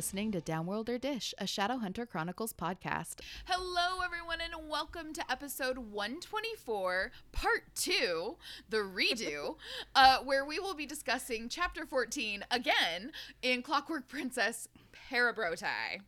listening 0.00 0.32
to 0.32 0.40
Downworlder 0.40 0.98
Dish, 0.98 1.34
a 1.36 1.44
Shadowhunter 1.44 2.08
Chronicles 2.08 2.54
podcast. 2.54 3.16
Hello, 3.44 4.00
everyone, 4.02 4.38
and 4.40 4.66
welcome 4.66 5.12
to 5.12 5.30
episode 5.30 5.76
124, 5.76 7.12
part 7.32 7.64
two, 7.74 8.38
the 8.70 8.78
redo, 8.78 9.56
uh, 9.94 10.20
where 10.24 10.42
we 10.42 10.58
will 10.58 10.72
be 10.72 10.86
discussing 10.86 11.50
chapter 11.50 11.84
14 11.84 12.46
again 12.50 13.12
in 13.42 13.60
Clockwork 13.60 14.08
Princess 14.08 14.68
Parabrotai. 15.12 16.00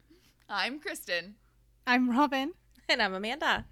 I'm 0.48 0.80
Kristen. 0.80 1.34
I'm 1.86 2.08
Robin. 2.08 2.54
And 2.88 3.02
I'm 3.02 3.12
Amanda. 3.12 3.66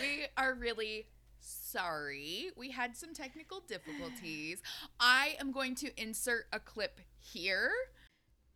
We 0.00 0.26
are 0.36 0.54
really 0.54 1.08
sorry. 1.40 2.50
We 2.56 2.70
had 2.70 2.96
some 2.96 3.14
technical 3.14 3.64
difficulties. 3.66 4.62
I 5.00 5.34
am 5.40 5.50
going 5.50 5.74
to 5.74 5.90
insert 6.00 6.46
a 6.52 6.60
clip 6.60 7.00
here. 7.18 7.72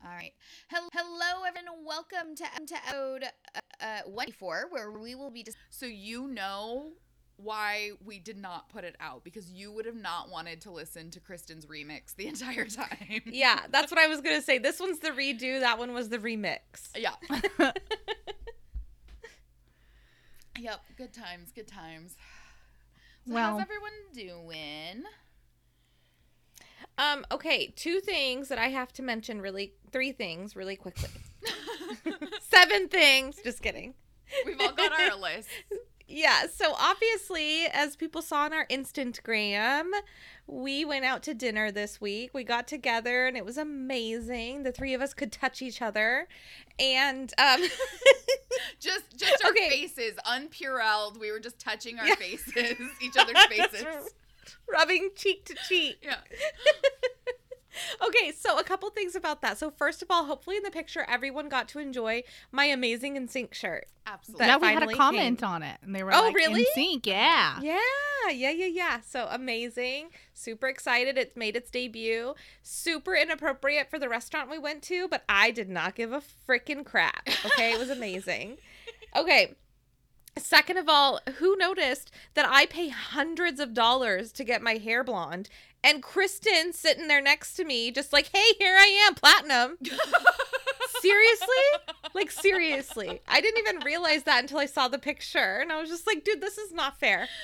All 0.05 0.11
right. 0.11 0.33
Hello, 0.69 0.89
hello 0.93 1.45
everyone. 1.47 1.85
Welcome 1.87 2.35
to, 2.37 2.45
to 2.67 2.75
episode 2.75 3.25
uh, 3.55 3.61
uh, 3.81 4.01
124, 4.07 4.67
where 4.71 4.91
we 4.91 5.15
will 5.15 5.31
be. 5.31 5.43
Dis- 5.45 5.55
so 5.71 5.87
you 5.87 6.27
know 6.27 6.91
why 7.37 7.91
we 8.05 8.19
did 8.19 8.37
not 8.37 8.69
put 8.69 8.83
it 8.85 8.97
out 9.01 9.23
because 9.25 9.51
you 9.51 9.71
would 9.73 9.87
have 9.87 9.95
not 9.97 10.29
wanted 10.31 10.61
to 10.63 10.71
listen 10.73 11.11
to 11.13 11.21
Kristen's 11.21 11.67
remix 11.67 12.15
the 12.17 12.27
entire 12.29 12.67
time. 12.67 13.23
Yeah, 13.27 13.61
that's 13.71 13.93
what 13.93 14.01
I 14.01 14.09
was 14.09 14.21
gonna 14.21 14.43
say. 14.43 14.59
This 14.59 14.81
one's 14.81 14.99
the 14.99 15.11
redo. 15.11 15.61
That 15.61 15.79
one 15.79 15.93
was 15.95 16.09
the 16.09 16.19
remix. 16.19 16.61
Yeah. 16.97 17.15
yep. 20.59 20.81
Good 20.97 21.13
times. 21.13 21.53
Good 21.55 21.69
times. 21.69 22.17
So 23.27 23.35
Well- 23.35 23.53
how's 23.53 23.63
everyone 23.63 23.93
doing? 24.15 25.05
Um. 26.99 27.25
Okay. 27.33 27.73
Two 27.77 28.01
things 28.01 28.49
that 28.49 28.59
I 28.59 28.69
have 28.69 28.93
to 28.95 29.03
mention. 29.03 29.41
Really, 29.41 29.73
three 29.93 30.13
things 30.13 30.55
really 30.57 30.77
quickly. 30.77 31.09
Seven 32.41 32.89
things. 32.89 33.37
Just 33.43 33.63
kidding. 33.63 33.95
We've 34.47 34.61
all 34.61 34.73
got 34.73 34.93
our 34.99 35.17
list. 35.19 35.49
Yeah, 36.15 36.45
so 36.53 36.75
obviously, 36.79 37.65
as 37.73 37.97
people 37.97 38.21
saw 38.21 38.43
on 38.43 38.53
our 38.53 38.67
Instagram, 38.67 39.85
we 40.47 40.85
went 40.85 41.07
out 41.07 41.23
to 41.23 41.33
dinner 41.33 41.71
this 41.73 42.03
week. 42.03 42.33
We 42.35 42.45
got 42.45 42.69
together 42.69 43.27
and 43.27 43.35
it 43.35 43.47
was 43.47 43.57
amazing. 43.57 44.63
The 44.65 44.73
three 44.73 44.93
of 44.93 45.01
us 45.01 45.15
could 45.15 45.33
touch 45.33 45.63
each 45.63 45.81
other. 45.81 46.29
And 46.79 47.33
um 47.39 47.63
Just 48.81 49.17
just 49.17 49.43
our 49.43 49.53
Okay. 49.53 49.71
faces, 49.71 50.15
unpurelled. 50.27 51.19
We 51.19 51.31
were 51.31 51.41
just 51.41 51.59
touching 51.59 51.99
our 51.99 52.07
Yeah. 52.07 52.17
faces, 52.17 52.77
each 53.01 53.17
other's 53.19 53.43
faces. 53.47 54.13
rubbing 54.73 55.11
cheek 55.17 55.45
to 55.47 55.55
cheek. 55.69 55.99
Yeah. 56.03 56.17
Okay, 58.07 58.33
so 58.33 58.59
a 58.59 58.63
couple 58.65 58.91
things 58.91 59.17
about 59.17 59.41
that. 59.41 59.57
So 59.57 59.71
first 59.71 60.03
of 60.03 60.11
all, 60.11 60.27
hopefully 60.27 60.59
in 60.59 60.63
the 60.63 60.71
picture 60.71 61.07
everyone 61.09 61.49
got 61.49 61.69
to 61.69 61.79
enjoy 61.79 62.23
my 62.51 62.67
amazing 62.67 63.17
in 63.17 63.29
sync 63.29 63.55
shirt. 63.55 63.87
Absolutely. 64.07 64.45
That 64.47 64.61
yeah, 64.61 64.69
we 64.69 64.75
had 64.75 64.83
a 64.83 64.95
comment 64.95 65.39
came. 65.41 65.49
on 65.49 65.63
it, 65.63 65.79
and 65.83 65.95
they 65.95 66.03
were 66.03 66.13
Oh, 66.15 66.21
like, 66.27 66.35
really? 66.35 66.61
"In 66.61 66.67
sync, 66.75 67.07
yeah." 67.07 67.59
Yeah, 67.63 67.79
yeah, 68.31 68.51
yeah, 68.51 68.67
yeah. 68.67 69.01
So 69.01 69.27
amazing. 69.31 70.11
Super 70.35 70.69
excited. 70.69 71.17
It's 71.17 71.35
made 71.35 71.57
its 71.57 71.71
debut. 71.71 72.35
Super 72.63 73.15
inappropriate 73.15 73.89
for 73.89 73.99
the 73.99 74.09
restaurant 74.09 74.51
we 74.51 74.59
went 74.59 74.83
to, 74.85 75.09
but 75.09 75.25
I 75.27 75.51
did 75.51 75.71
not 75.71 75.95
give 75.95 76.13
a 76.13 76.23
freaking 76.47 76.85
crap. 76.85 77.27
Okay, 77.47 77.73
it 77.73 77.79
was 77.79 77.91
amazing. 77.91 78.59
Okay. 79.15 79.55
Second 80.37 80.79
of 80.79 80.89
all, 80.89 81.21
who 81.39 81.57
noticed 81.57 82.11
that 82.35 82.47
I 82.49 82.67
pay 82.67 82.89
hundreds 82.89 83.61
of 83.61 83.75
dollars 83.75 84.33
to 84.33 84.45
get 84.45 84.63
my 84.63 84.75
hair 84.75 85.05
blonde 85.05 85.49
and 85.85 86.03
Kristen 86.03 86.73
sitting 86.73 87.09
there 87.09 87.21
next 87.21 87.55
to 87.55 87.65
me 87.65 87.91
just 87.91 88.13
like, 88.13 88.31
"Hey, 88.33 88.53
here 88.59 88.77
I 88.77 88.87
am, 89.07 89.15
platinum." 89.15 89.79
seriously? 91.01 91.47
Like 92.15 92.31
seriously. 92.31 93.21
I 93.29 93.41
didn't 93.41 93.59
even 93.67 93.81
realize 93.85 94.23
that 94.25 94.41
until 94.43 94.59
I 94.59 94.67
saw 94.67 94.89
the 94.89 94.99
picture 94.99 95.59
and 95.61 95.73
I 95.73 95.81
was 95.81 95.91
just 95.91 96.07
like, 96.07 96.25
"Dude, 96.25 96.41
this 96.41 96.57
is 96.59 96.73
not 96.73 96.99
fair." 97.01 97.29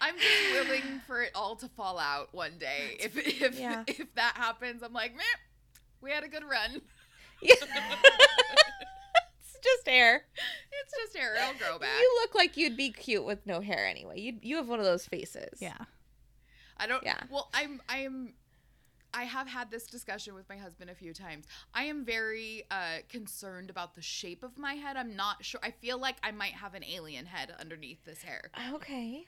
I'm 0.00 0.14
just 0.18 0.52
willing 0.52 1.00
for 1.06 1.22
it 1.22 1.30
all 1.34 1.54
to 1.56 1.68
fall 1.68 1.98
out 1.98 2.34
one 2.34 2.58
day. 2.58 2.96
If 2.98 3.16
if 3.16 3.58
Yeah. 3.58 3.84
if 3.86 4.12
that 4.16 4.34
happens, 4.36 4.82
I'm 4.82 4.92
like, 4.92 5.14
meh, 5.14 5.22
we 6.00 6.10
had 6.10 6.24
a 6.24 6.28
good 6.28 6.42
run. 6.44 6.80
Yeah. 7.40 7.54
it's 9.62 9.76
just 9.76 9.88
hair. 9.88 10.24
It's 10.72 10.92
just 11.04 11.16
hair. 11.16 11.34
It'll 11.34 11.58
grow 11.58 11.78
back. 11.78 12.00
You 12.00 12.18
look 12.22 12.34
like 12.34 12.56
you'd 12.56 12.76
be 12.76 12.90
cute 12.90 13.24
with 13.24 13.46
no 13.46 13.60
hair 13.60 13.86
anyway. 13.86 14.18
You 14.20 14.38
you 14.42 14.56
have 14.56 14.68
one 14.68 14.78
of 14.80 14.84
those 14.84 15.06
faces. 15.06 15.60
Yeah. 15.60 15.76
I 16.76 16.86
don't. 16.86 17.02
Yeah. 17.04 17.18
Well, 17.30 17.48
I'm. 17.54 17.80
I'm. 17.88 18.34
I 19.14 19.24
have 19.24 19.46
had 19.46 19.70
this 19.70 19.86
discussion 19.86 20.34
with 20.34 20.48
my 20.48 20.56
husband 20.56 20.88
a 20.90 20.94
few 20.94 21.12
times. 21.12 21.44
I 21.74 21.84
am 21.84 22.04
very 22.04 22.64
uh, 22.70 23.00
concerned 23.10 23.68
about 23.68 23.94
the 23.94 24.00
shape 24.00 24.42
of 24.42 24.56
my 24.56 24.72
head. 24.74 24.96
I'm 24.96 25.14
not 25.14 25.44
sure. 25.44 25.60
I 25.62 25.70
feel 25.70 25.98
like 25.98 26.16
I 26.22 26.30
might 26.30 26.54
have 26.54 26.72
an 26.74 26.82
alien 26.82 27.26
head 27.26 27.54
underneath 27.60 28.02
this 28.06 28.22
hair. 28.22 28.50
Okay. 28.72 29.26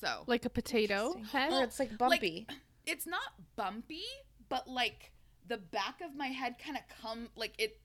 So 0.00 0.24
Like 0.26 0.44
a 0.46 0.50
potato 0.50 1.12
Interesting. 1.14 1.24
head. 1.40 1.52
Or 1.52 1.62
it's 1.62 1.78
like 1.78 1.98
bumpy. 1.98 2.46
it's 2.86 3.06
not 3.06 3.34
bumpy, 3.54 4.04
but 4.48 4.66
like 4.66 5.12
the 5.46 5.58
back 5.58 6.00
of 6.00 6.16
my 6.16 6.28
head 6.28 6.56
kind 6.58 6.76
of 6.78 6.82
come 7.02 7.28
like 7.36 7.52
it. 7.58 7.78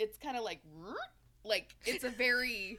It's 0.00 0.18
kind 0.18 0.36
of 0.36 0.42
like 0.42 0.60
like 1.44 1.74
it's 1.84 2.04
a 2.04 2.10
very. 2.10 2.78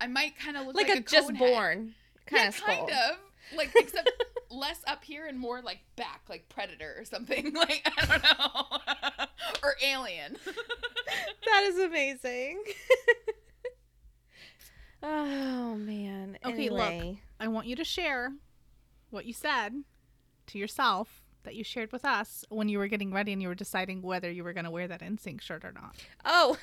I 0.00 0.06
might 0.06 0.38
kind 0.38 0.56
of 0.56 0.66
look 0.66 0.76
Like, 0.76 0.88
like, 0.88 0.98
a, 0.98 1.02
just 1.02 1.34
born 1.34 1.94
kind 2.26 2.42
yeah, 2.42 2.48
of 2.48 2.54
skull. 2.54 2.86
kind 2.86 2.90
of 2.90 3.56
like 3.56 3.70
except 3.74 4.10
less 4.50 4.80
up 4.86 5.02
here 5.02 5.26
and 5.26 5.38
more 5.38 5.60
like 5.62 5.80
back, 5.96 6.22
like 6.28 6.48
predator 6.48 6.94
or 6.98 7.04
something. 7.04 7.52
Like 7.58 7.82
I 7.96 8.06
don't 8.06 8.22
know, 8.22 9.26
or 9.62 9.74
alien. 9.84 10.36
That 11.46 11.62
is 11.64 11.78
amazing. 11.78 12.62
oh 15.02 15.74
man. 15.74 16.38
Okay, 16.44 16.70
look. 16.70 17.16
I 17.40 17.48
want 17.48 17.66
you 17.66 17.76
to 17.76 17.84
share 17.84 18.32
what 19.10 19.24
you 19.24 19.32
said 19.32 19.72
to 20.48 20.58
yourself 20.58 21.22
that 21.44 21.54
you 21.54 21.64
shared 21.64 21.92
with 21.92 22.04
us 22.04 22.44
when 22.50 22.68
you 22.68 22.78
were 22.78 22.88
getting 22.88 23.12
ready 23.12 23.32
and 23.32 23.40
you 23.40 23.48
were 23.48 23.54
deciding 23.54 24.02
whether 24.02 24.30
you 24.30 24.44
were 24.44 24.52
going 24.52 24.64
to 24.64 24.70
wear 24.70 24.86
that 24.88 25.02
in 25.02 25.16
sync 25.18 25.40
shirt 25.40 25.64
or 25.64 25.72
not. 25.72 25.96
Oh. 26.24 26.56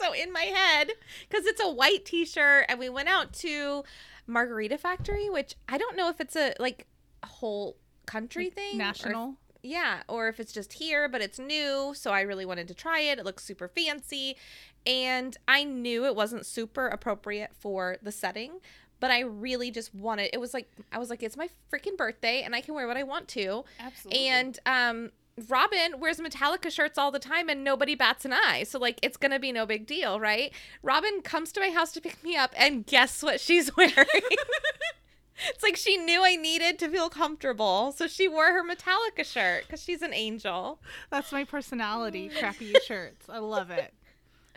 So 0.00 0.12
in 0.12 0.32
my 0.32 0.42
head, 0.44 0.90
because 1.28 1.46
it's 1.46 1.60
a 1.62 1.68
white 1.70 2.04
t-shirt, 2.04 2.66
and 2.68 2.78
we 2.78 2.88
went 2.88 3.08
out 3.08 3.32
to 3.34 3.84
Margarita 4.26 4.78
Factory, 4.78 5.28
which 5.30 5.54
I 5.68 5.78
don't 5.78 5.96
know 5.96 6.08
if 6.08 6.20
it's 6.20 6.36
a 6.36 6.54
like 6.58 6.86
whole 7.24 7.76
country 8.06 8.44
Like, 8.46 8.54
thing. 8.54 8.74
or 8.74 8.78
National. 8.78 9.34
yeah, 9.62 10.02
or 10.08 10.28
if 10.28 10.38
it's 10.40 10.52
just 10.52 10.74
here, 10.74 11.08
but 11.08 11.20
it's 11.20 11.38
new, 11.38 11.92
so 11.94 12.10
I 12.12 12.20
really 12.22 12.44
wanted 12.46 12.68
to 12.68 12.74
try 12.74 13.00
it. 13.00 13.18
It 13.18 13.24
looks 13.24 13.44
super 13.44 13.68
fancy, 13.68 14.36
and 14.86 15.36
I 15.46 15.64
knew 15.64 16.04
it 16.06 16.14
wasn't 16.14 16.46
super 16.46 16.86
appropriate 16.88 17.50
for 17.58 17.96
the 18.02 18.12
setting, 18.12 18.60
but 19.00 19.10
I 19.10 19.20
really 19.20 19.70
just 19.70 19.94
wanted. 19.94 20.30
It 20.32 20.38
was 20.40 20.54
like 20.54 20.70
I 20.92 20.98
was 20.98 21.10
like, 21.10 21.22
it's 21.22 21.36
my 21.36 21.48
freaking 21.72 21.96
birthday, 21.96 22.42
and 22.42 22.54
I 22.54 22.60
can 22.60 22.74
wear 22.74 22.86
what 22.86 22.96
I 22.96 23.02
want 23.02 23.28
to. 23.28 23.64
Absolutely. 23.80 24.26
And 24.28 24.58
um 24.66 25.10
Robin 25.48 26.00
wears 26.00 26.18
Metallica 26.18 26.70
shirts 26.70 26.98
all 26.98 27.10
the 27.10 27.18
time 27.18 27.48
and 27.48 27.62
nobody 27.64 27.94
bats 27.94 28.24
an 28.24 28.32
eye. 28.32 28.64
So 28.64 28.78
like 28.78 28.98
it's 29.02 29.16
going 29.16 29.32
to 29.32 29.38
be 29.38 29.52
no 29.52 29.66
big 29.66 29.86
deal, 29.86 30.18
right? 30.20 30.52
Robin 30.82 31.20
comes 31.22 31.52
to 31.52 31.60
my 31.60 31.70
house 31.70 31.92
to 31.92 32.00
pick 32.00 32.22
me 32.24 32.36
up 32.36 32.52
and 32.56 32.86
guess 32.86 33.22
what 33.22 33.40
she's 33.40 33.76
wearing? 33.76 33.94
it's 35.48 35.62
like 35.62 35.76
she 35.76 35.96
knew 35.96 36.24
I 36.24 36.36
needed 36.36 36.78
to 36.80 36.88
feel 36.88 37.08
comfortable. 37.08 37.92
So 37.92 38.06
she 38.06 38.26
wore 38.28 38.52
her 38.52 38.64
Metallica 38.64 39.24
shirt 39.24 39.68
cuz 39.68 39.82
she's 39.82 40.02
an 40.02 40.12
angel. 40.14 40.80
That's 41.10 41.30
my 41.32 41.44
personality. 41.44 42.28
crappy 42.38 42.74
shirts. 42.84 43.26
I 43.28 43.38
love 43.38 43.70
it. 43.70 43.94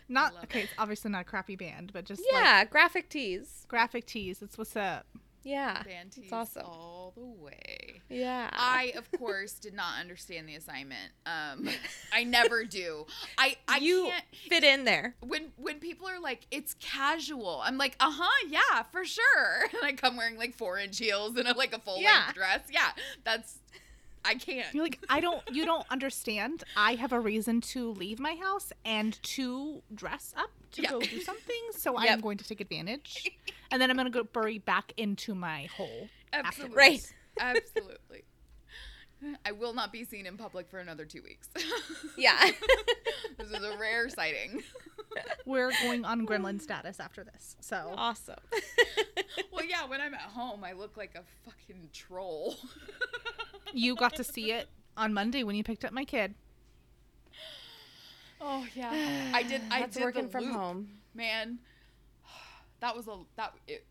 Not 0.08 0.34
love 0.34 0.44
okay. 0.44 0.62
It's 0.62 0.72
obviously 0.78 1.10
not 1.10 1.22
a 1.22 1.24
crappy 1.24 1.56
band, 1.56 1.92
but 1.92 2.04
just 2.04 2.22
like 2.32 2.42
Yeah, 2.42 2.64
graphic 2.64 3.08
tees. 3.08 3.64
graphic 3.68 4.06
tees. 4.06 4.42
It's 4.42 4.58
what's 4.58 4.76
up. 4.76 5.06
Yeah. 5.44 5.82
Fantees 5.82 6.24
It's 6.24 6.32
awesome. 6.32 6.62
all 6.64 7.12
the 7.16 7.24
way. 7.24 8.00
Yeah. 8.08 8.48
I, 8.52 8.92
of 8.96 9.10
course, 9.18 9.52
did 9.54 9.74
not 9.74 9.98
understand 10.00 10.48
the 10.48 10.54
assignment. 10.54 11.12
Um, 11.26 11.68
I 12.12 12.24
never 12.24 12.64
do. 12.80 13.06
I, 13.38 13.56
I 13.68 13.78
you 13.78 14.06
can't. 14.10 14.24
fit 14.48 14.64
in 14.64 14.84
there. 14.84 15.14
When 15.20 15.52
when 15.56 15.78
people 15.80 16.08
are 16.08 16.20
like, 16.20 16.46
it's 16.50 16.74
casual, 16.80 17.60
I'm 17.64 17.78
like, 17.78 17.96
uh 18.00 18.10
huh, 18.12 18.46
yeah, 18.48 18.82
for 18.92 19.04
sure. 19.04 19.22
And 19.74 19.84
I 19.84 19.92
come 19.92 20.16
wearing 20.16 20.36
like 20.36 20.54
four 20.54 20.78
inch 20.78 20.98
heels 20.98 21.36
and 21.36 21.48
a, 21.48 21.54
like 21.56 21.74
a 21.74 21.78
full 21.78 21.94
length 21.94 22.04
Yeah. 22.08 22.32
dress. 22.32 22.60
Yeah, 22.70 22.90
that's. 23.24 23.58
I 24.24 24.34
can't. 24.36 24.72
You're 24.72 24.84
like, 24.84 25.00
I 25.08 25.18
don't, 25.18 25.42
you 25.50 25.64
don't 25.64 25.84
understand. 25.90 26.62
I 26.76 26.94
have 26.94 27.12
a 27.12 27.18
reason 27.18 27.60
to 27.72 27.90
leave 27.90 28.20
my 28.20 28.36
house 28.36 28.72
and 28.84 29.20
to 29.24 29.82
dress 29.92 30.32
up 30.36 30.50
to 30.72 30.82
Yeah. 30.82 30.90
go 30.90 31.00
do 31.00 31.20
something. 31.22 31.62
So 31.72 31.98
Yep. 32.00 32.10
I'm 32.12 32.20
going 32.20 32.38
to 32.38 32.44
take 32.44 32.60
advantage. 32.60 33.30
And 33.70 33.80
then 33.80 33.90
I'm 33.90 33.96
going 33.96 34.10
to 34.10 34.16
go 34.16 34.24
bury 34.24 34.58
back 34.58 34.92
into 34.96 35.34
my 35.34 35.66
hole. 35.76 36.08
Absolutely. 36.32 36.76
Right. 36.76 37.12
Absolutely. 37.40 38.24
I 39.46 39.52
will 39.52 39.72
not 39.72 39.92
be 39.92 40.04
seen 40.04 40.26
in 40.26 40.36
public 40.36 40.68
for 40.68 40.78
another 40.80 41.04
two 41.04 41.22
weeks. 41.22 41.48
Yeah. 42.18 42.50
this 43.38 43.48
is 43.48 43.62
a 43.64 43.76
rare 43.78 44.08
sighting. 44.08 44.62
We're 45.46 45.70
going 45.82 46.04
on 46.04 46.26
gremlin 46.26 46.60
status 46.60 46.98
after 47.00 47.22
this. 47.24 47.56
So 47.60 47.94
awesome. 47.96 48.36
Well, 49.52 49.64
yeah, 49.64 49.86
when 49.86 50.00
I'm 50.00 50.12
at 50.14 50.20
home, 50.22 50.62
I 50.64 50.72
look 50.72 50.96
like 50.96 51.14
a 51.14 51.22
fucking 51.44 51.88
troll. 51.92 52.56
you 53.72 53.94
got 53.94 54.14
to 54.16 54.24
see 54.24 54.52
it 54.52 54.68
on 54.96 55.14
Monday 55.14 55.42
when 55.44 55.54
you 55.56 55.64
picked 55.64 55.84
up 55.84 55.92
my 55.92 56.04
kid. 56.04 56.34
Oh 58.42 58.66
yeah, 58.74 58.90
I 59.34 59.42
did. 59.44 59.62
I 59.70 59.80
That's 59.80 59.94
did 59.96 60.02
working 60.02 60.24
the 60.24 60.30
from 60.30 60.44
loop, 60.44 60.54
home. 60.54 60.88
man. 61.14 61.58
That 62.80 62.96
was 62.96 63.06
a 63.06 63.16
that 63.36 63.54
it, 63.68 63.86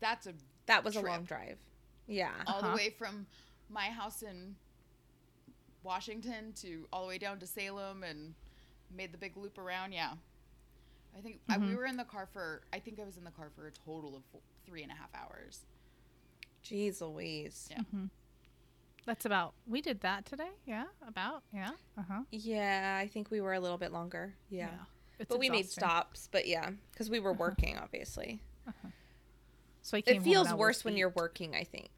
that's 0.00 0.26
a 0.26 0.32
That 0.66 0.82
was 0.84 0.96
a 0.96 1.02
long 1.02 1.24
drive. 1.24 1.58
Yeah. 2.06 2.30
all 2.46 2.60
Uh-huh. 2.60 2.70
the 2.70 2.76
way 2.76 2.88
from 2.90 3.26
my 3.68 3.86
house 3.90 4.22
in 4.22 4.56
Washington 5.82 6.52
to 6.62 6.86
all 6.92 7.02
the 7.02 7.08
way 7.08 7.18
down 7.18 7.38
to 7.40 7.46
Salem 7.46 8.02
and 8.02 8.34
made 8.94 9.12
the 9.12 9.18
big 9.18 9.36
loop 9.36 9.58
around. 9.58 9.92
Yeah, 9.92 10.12
I 11.16 11.20
think 11.20 11.40
I, 11.50 11.58
we 11.58 11.66
Mhm. 11.66 11.76
were 11.76 11.84
in 11.86 11.96
the 11.98 12.04
car 12.04 12.26
for. 12.32 12.62
I 12.72 12.78
think 12.78 12.98
I 13.00 13.04
was 13.04 13.18
in 13.18 13.24
the 13.24 13.30
car 13.30 13.50
for 13.54 13.66
a 13.66 13.70
total 13.70 14.16
of 14.16 14.22
four, 14.32 14.40
three 14.66 14.82
and 14.82 14.90
a 14.90 14.94
half 14.94 15.10
hours. 15.14 15.66
Jeez 16.64 17.00
Louise. 17.02 17.68
Yeah. 17.70 17.82
hmm 17.90 18.06
That's 19.04 19.24
about. 19.24 19.54
We 19.66 19.80
did 19.80 20.00
that 20.02 20.26
today. 20.26 20.50
Yeah. 20.64 20.84
About. 21.06 21.42
Yeah. 21.52 21.70
Uh 21.98 22.02
huh. 22.08 22.20
Yeah, 22.30 22.98
I 23.02 23.08
think 23.08 23.30
we 23.30 23.40
were 23.40 23.52
a 23.54 23.60
little 23.60 23.78
bit 23.78 23.92
longer. 23.92 24.34
Yeah. 24.48 24.68
It's 25.18 25.28
But 25.28 25.38
we 25.38 25.50
made 25.50 25.68
stops, 25.68 26.28
but 26.32 26.46
yeah, 26.46 26.70
because 26.92 27.10
we 27.10 27.20
were 27.20 27.30
Uh-huh. 27.32 27.38
working, 27.40 27.76
obviously. 27.78 28.40
So 29.82 29.96
I 29.96 30.00
came 30.00 30.16
It 30.16 30.22
feels 30.22 30.48
and 30.48 30.58
worse 30.58 30.84
when 30.84 30.96
you're 30.96 31.08
working, 31.10 31.54
I 31.56 31.64
think. 31.64 31.90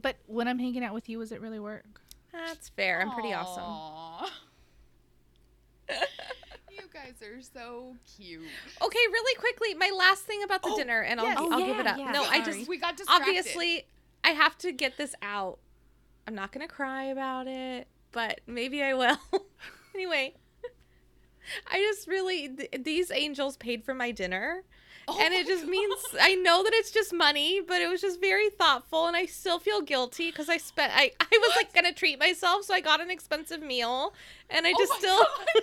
But 0.00 0.16
when 0.26 0.48
I'm 0.48 0.58
hanging 0.58 0.82
out 0.84 0.94
with 0.94 1.08
you, 1.08 1.20
is 1.20 1.30
it 1.32 1.40
really 1.42 1.58
work? 1.60 2.00
That's 2.32 2.68
fair. 2.70 3.00
I'm 3.02 3.12
pretty 3.12 3.32
awesome. 3.34 4.30
You 6.70 6.82
guys 6.92 7.22
are 7.22 7.40
so 7.42 7.94
cute. 8.16 8.42
Okay, 8.82 8.98
really 9.12 9.38
quickly, 9.38 9.74
my 9.74 9.90
last 9.96 10.24
thing 10.24 10.42
about 10.42 10.62
the 10.62 10.70
Oh, 10.72 10.76
dinner, 10.76 11.00
and 11.02 11.20
yes. 11.20 11.36
I'll, 11.38 11.46
Oh, 11.46 11.52
I'll 11.52 11.66
give 11.66 11.78
it 11.78 11.86
up. 11.86 11.98
yeah, 11.98 12.10
no, 12.12 12.24
I 12.24 12.42
just 12.42 12.68
We 12.68 12.76
got 12.78 12.96
distracted. 12.96 13.22
obviously 13.28 13.86
I 14.24 14.30
have 14.30 14.56
to 14.58 14.72
get 14.72 14.96
this 14.96 15.14
out. 15.22 15.58
I'm 16.26 16.34
not 16.34 16.52
gonna 16.52 16.68
cry 16.68 17.04
about 17.04 17.46
it, 17.46 17.86
but 18.12 18.40
maybe 18.46 18.82
I 18.82 18.94
will. 18.94 19.18
anyway, 19.94 20.34
I 21.70 21.78
just 21.80 22.06
really 22.08 22.48
th- 22.48 22.70
these 22.82 23.10
angels 23.10 23.56
paid 23.56 23.84
for 23.84 23.94
my 23.94 24.10
dinner. 24.10 24.64
Oh 25.08 25.16
and 25.22 25.32
it 25.32 25.46
just 25.46 25.62
God. 25.62 25.70
means 25.70 25.94
I 26.20 26.34
know 26.34 26.64
that 26.64 26.72
it's 26.74 26.90
just 26.90 27.12
money, 27.12 27.60
but 27.60 27.80
it 27.80 27.88
was 27.88 28.00
just 28.00 28.20
very 28.20 28.50
thoughtful, 28.50 29.06
and 29.06 29.16
I 29.16 29.26
still 29.26 29.60
feel 29.60 29.80
guilty 29.80 30.30
because 30.30 30.48
I 30.48 30.56
spent 30.56 30.92
I 30.96 31.12
I 31.20 31.26
was 31.30 31.52
like 31.56 31.72
gonna 31.72 31.92
treat 31.92 32.18
myself, 32.18 32.64
so 32.64 32.74
I 32.74 32.80
got 32.80 33.00
an 33.00 33.10
expensive 33.10 33.62
meal, 33.62 34.14
and 34.50 34.66
I 34.66 34.72
Oh 34.74 34.78
just 34.78 34.92
my 34.94 34.98
still. 34.98 35.26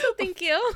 So 0.00 0.12
thank 0.18 0.40
you. 0.40 0.72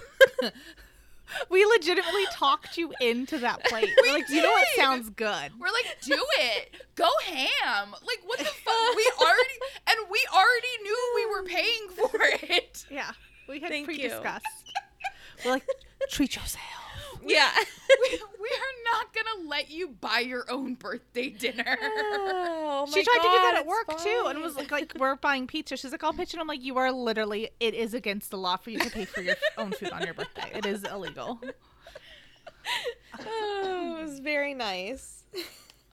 We 1.50 1.64
legitimately 1.64 2.26
talked 2.32 2.76
you 2.76 2.92
into 3.00 3.38
that 3.38 3.64
plate. 3.64 3.88
We're 4.02 4.12
like, 4.12 4.28
you 4.28 4.42
know 4.42 4.50
what 4.50 4.66
sounds 4.76 5.10
good? 5.10 5.52
We're 5.58 5.68
like, 5.68 5.98
do 6.02 6.18
it. 6.38 6.74
Go 6.94 7.08
ham. 7.26 7.90
Like, 7.92 8.20
what 8.24 8.38
the 8.38 8.44
fuck? 8.44 8.96
We 8.96 9.10
already, 9.20 9.58
and 9.88 9.98
we 10.10 10.20
already 10.32 10.82
knew 10.82 11.12
we 11.14 11.26
were 11.26 11.42
paying 11.44 11.88
for 11.96 12.10
it. 12.54 12.86
Yeah. 12.90 13.10
We 13.48 13.60
had 13.60 13.70
Thank 13.70 13.86
pre-discussed. 13.86 14.44
We're 15.44 15.52
like, 15.52 15.66
treat 16.10 16.36
yourself. 16.36 16.62
Yeah. 17.24 17.50
We, 18.02 18.08
we 18.40 18.48
are 18.48 18.92
not 18.92 19.14
going 19.14 19.26
to 19.34 19.48
let 19.48 19.70
you 19.70 19.88
buy 19.88 20.18
your 20.18 20.44
own 20.50 20.74
birthday 20.74 21.30
dinner. 21.30 21.78
Oh, 21.80 22.86
she 22.92 23.02
tried 23.02 23.16
to 23.16 23.22
do 23.22 23.28
that 23.28 23.54
at 23.60 23.66
work 23.66 23.86
it's 23.88 24.04
too, 24.04 24.24
and 24.26 24.42
was 24.42 24.56
like, 24.56 24.70
like, 24.70 24.92
we're 24.98 25.16
buying 25.16 25.46
pizza. 25.46 25.74
She's 25.74 25.90
like, 25.90 26.04
I'll 26.04 26.12
pitch 26.12 26.34
it. 26.34 26.40
I'm 26.40 26.46
like, 26.46 26.62
you 26.62 26.76
are 26.76 26.92
literally. 26.92 27.48
It 27.60 27.72
is 27.72 27.94
against 27.94 28.30
the 28.30 28.36
law 28.36 28.56
for 28.56 28.68
you 28.68 28.78
to 28.78 28.90
pay 28.90 29.06
for 29.06 29.22
your 29.22 29.36
own 29.56 29.72
food 29.72 29.90
on 29.90 30.02
your 30.02 30.12
birthday. 30.12 30.50
It 30.54 30.66
is 30.66 30.84
illegal. 30.84 31.40
oh, 33.20 33.96
it 33.98 34.02
was 34.02 34.20
very 34.20 34.52
nice. 34.52 35.24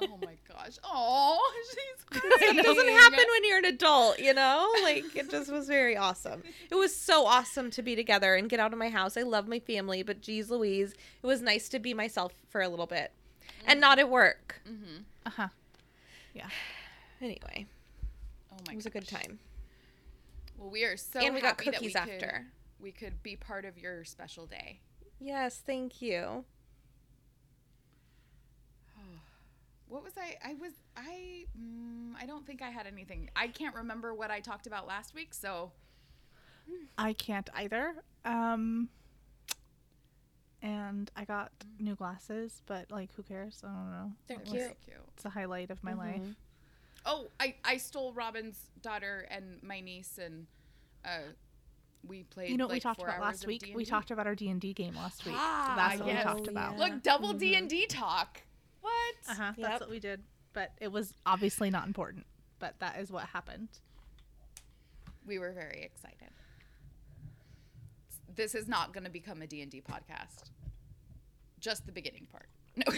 Oh 0.01 0.17
my 0.23 0.35
gosh. 0.47 0.77
Oh, 0.83 1.39
she's 1.69 2.21
It 2.41 2.63
doesn't 2.63 2.87
happen 2.87 3.25
when 3.31 3.45
you're 3.45 3.57
an 3.59 3.65
adult, 3.65 4.19
you 4.19 4.33
know? 4.33 4.71
Like, 4.83 5.15
it 5.15 5.29
just 5.29 5.51
was 5.51 5.67
very 5.67 5.95
awesome. 5.97 6.43
It 6.69 6.75
was 6.75 6.95
so 6.95 7.25
awesome 7.25 7.71
to 7.71 7.81
be 7.81 7.95
together 7.95 8.35
and 8.35 8.49
get 8.49 8.59
out 8.59 8.73
of 8.73 8.79
my 8.79 8.89
house. 8.89 9.17
I 9.17 9.21
love 9.23 9.47
my 9.47 9.59
family, 9.59 10.03
but 10.03 10.21
geez 10.21 10.49
Louise, 10.49 10.93
it 11.23 11.25
was 11.27 11.41
nice 11.41 11.69
to 11.69 11.79
be 11.79 11.93
myself 11.93 12.33
for 12.49 12.61
a 12.61 12.67
little 12.69 12.85
bit 12.87 13.11
and 13.67 13.79
not 13.81 13.99
at 13.99 14.09
work. 14.09 14.61
Mm-hmm. 14.69 15.01
Uh 15.25 15.29
huh. 15.29 15.47
Yeah. 16.33 16.49
Anyway, 17.21 17.65
Oh 18.51 18.57
my 18.67 18.73
it 18.73 18.75
was 18.75 18.85
a 18.85 18.89
good 18.89 19.07
time. 19.07 19.39
Well, 20.57 20.69
we 20.69 20.83
are 20.83 20.97
so 20.97 21.21
and 21.21 21.33
we 21.33 21.39
got 21.41 21.51
happy 21.59 21.65
that 21.71 21.75
cookies 21.75 21.93
we 21.95 21.99
could- 22.01 22.13
after. 22.23 22.45
we 22.79 22.91
could 22.91 23.23
be 23.23 23.35
part 23.37 23.63
of 23.65 23.77
your 23.77 24.03
special 24.03 24.45
day. 24.45 24.79
Yes, 25.19 25.63
thank 25.65 26.01
you. 26.01 26.43
What 29.95 30.03
was 30.03 30.13
I? 30.17 30.35
I 30.45 30.55
was 30.55 30.73
I. 30.97 31.45
Mm, 31.57 32.21
I 32.21 32.25
don't 32.25 32.45
think 32.45 32.61
I 32.61 32.69
had 32.69 32.85
anything. 32.85 33.29
I 33.33 33.47
can't 33.47 33.73
remember 33.73 34.13
what 34.13 34.29
I 34.29 34.41
talked 34.41 34.67
about 34.67 34.87
last 34.87 35.15
week. 35.15 35.33
So 35.33 35.71
I 36.97 37.13
can't 37.13 37.49
either. 37.55 37.95
Um. 38.25 38.89
And 40.61 41.09
I 41.15 41.23
got 41.23 41.51
new 41.79 41.95
glasses, 41.95 42.61
but 42.65 42.91
like, 42.91 43.13
who 43.15 43.23
cares? 43.23 43.61
I 43.63 43.67
don't 43.67 43.91
know. 43.91 44.11
They're 44.27 44.39
It 44.39 44.45
cute. 44.45 44.81
cute. 44.83 44.97
It's 45.13 45.23
a 45.23 45.29
highlight 45.29 45.69
of 45.71 45.81
my 45.81 45.93
life. 45.93 46.21
Mhm. 46.21 46.35
Oh, 47.05 47.29
I 47.39 47.55
I 47.63 47.77
stole 47.77 48.11
Robin's 48.11 48.69
daughter 48.81 49.25
and 49.31 49.63
my 49.63 49.79
niece 49.79 50.17
and 50.17 50.45
uh, 51.05 51.19
we 52.05 52.23
played. 52.23 52.49
You 52.49 52.57
know 52.57 52.65
what 52.65 52.73
we 52.73 52.79
talked 52.81 53.01
about 53.01 53.21
last 53.21 53.47
week? 53.47 53.61
We 53.61 53.83
D&D. 53.83 53.85
talked 53.85 54.11
about 54.11 54.27
our 54.27 54.35
D 54.35 54.49
and 54.49 54.59
D 54.59 54.73
game 54.73 54.95
last 54.95 55.25
week. 55.25 55.35
Ah, 55.37 55.73
That's 55.77 55.99
what 56.01 56.07
yes. 56.09 56.25
we 56.25 56.31
talked 56.33 56.47
about. 56.49 56.77
Look, 56.77 57.01
double 57.01 57.33
Mhm. 57.33 57.39
D 57.39 57.55
and 57.55 57.69
D 57.69 57.85
talk. 57.85 58.41
What? 58.85 59.15
Uh 59.29 59.33
huh. 59.35 59.53
Yep. 59.57 59.67
That's 59.69 59.81
what 59.81 59.89
we 59.89 59.99
did. 59.99 60.21
But 60.53 60.71
it 60.79 60.91
was 60.91 61.13
obviously 61.25 61.69
not 61.69 61.87
important. 61.87 62.25
But 62.59 62.75
that 62.79 62.99
is 62.99 63.11
what 63.11 63.23
happened. 63.25 63.69
We 65.25 65.39
were 65.39 65.51
very 65.51 65.81
excited. 65.83 66.29
This 68.35 68.53
is 68.53 68.67
not 68.67 68.93
going 68.93 69.03
to 69.05 69.09
become 69.09 69.41
a 69.41 69.47
D 69.47 69.61
and 69.61 69.71
D 69.71 69.81
podcast. 69.81 70.51
Just 71.59 71.85
the 71.85 71.91
beginning 71.91 72.27
part. 72.31 72.47
No. 72.75 72.83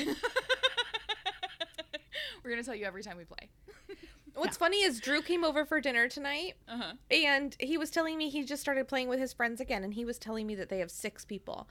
we're 2.43 2.49
going 2.51 2.61
to 2.61 2.65
tell 2.65 2.75
you 2.75 2.85
every 2.85 3.03
time 3.03 3.17
we 3.17 3.23
play. 3.25 3.49
What's 4.35 4.57
funny 4.57 4.83
is 4.83 4.99
Drew 4.99 5.21
came 5.21 5.43
over 5.43 5.65
for 5.65 5.79
dinner 5.81 6.07
tonight 6.07 6.55
Uh 6.67 6.77
huh. 6.77 6.93
and 7.09 7.55
he 7.59 7.77
was 7.77 7.89
telling 7.89 8.17
me 8.17 8.29
he 8.29 8.43
just 8.43 8.61
started 8.61 8.87
playing 8.87 9.07
with 9.09 9.19
his 9.19 9.33
friends 9.33 9.59
again 9.61 9.83
and 9.83 9.93
he 9.95 10.05
was 10.05 10.19
telling 10.19 10.45
me 10.45 10.53
that 10.55 10.69
they 10.69 10.77
have 10.79 10.91
six 10.91 11.25
people. 11.25 11.67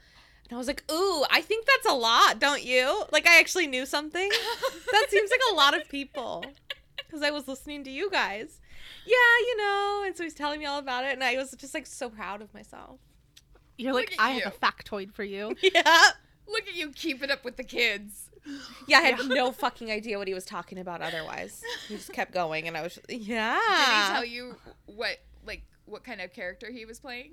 And 0.48 0.56
I 0.56 0.58
was 0.58 0.66
like, 0.68 0.84
"Ooh, 0.90 1.24
I 1.30 1.40
think 1.40 1.66
that's 1.66 1.92
a 1.92 1.96
lot, 1.96 2.38
don't 2.38 2.62
you?" 2.62 3.04
Like 3.12 3.26
I 3.26 3.38
actually 3.40 3.66
knew 3.66 3.84
something. 3.86 4.28
that 4.92 5.06
seems 5.10 5.30
like 5.30 5.40
a 5.50 5.54
lot 5.54 5.76
of 5.76 5.88
people. 5.88 6.44
Cuz 7.10 7.22
I 7.22 7.30
was 7.30 7.48
listening 7.48 7.84
to 7.84 7.90
you 7.90 8.10
guys. 8.10 8.60
Yeah, 9.04 9.38
you 9.40 9.56
know, 9.56 10.02
and 10.06 10.16
so 10.16 10.22
he's 10.24 10.34
telling 10.34 10.58
me 10.60 10.66
all 10.66 10.78
about 10.78 11.04
it 11.04 11.12
and 11.12 11.22
I 11.24 11.36
was 11.36 11.52
just 11.52 11.74
like 11.74 11.86
so 11.86 12.08
proud 12.10 12.42
of 12.42 12.52
myself. 12.54 12.98
You're 13.78 13.92
Look 13.92 14.10
like, 14.10 14.20
I 14.20 14.34
you. 14.36 14.40
have 14.42 14.54
a 14.54 14.56
factoid 14.56 15.12
for 15.12 15.24
you. 15.24 15.54
Yeah. 15.62 16.08
Look 16.48 16.68
at 16.68 16.74
you 16.76 16.90
keeping 16.90 17.30
up 17.30 17.44
with 17.44 17.56
the 17.56 17.64
kids. 17.64 18.30
Yeah, 18.86 18.98
I 18.98 19.02
had 19.02 19.28
no 19.28 19.50
fucking 19.50 19.90
idea 19.90 20.18
what 20.18 20.28
he 20.28 20.34
was 20.34 20.44
talking 20.44 20.78
about 20.78 21.02
otherwise. 21.02 21.62
He 21.88 21.96
just 21.96 22.12
kept 22.12 22.32
going 22.32 22.68
and 22.68 22.76
I 22.76 22.82
was 22.82 22.94
just, 22.94 23.10
yeah. 23.10 23.58
Did 23.58 24.06
he 24.06 24.12
tell 24.14 24.24
you 24.24 24.56
what 24.86 25.18
like 25.44 25.62
what 25.86 26.04
kind 26.04 26.20
of 26.20 26.32
character 26.32 26.70
he 26.70 26.84
was 26.84 27.00
playing? 27.00 27.32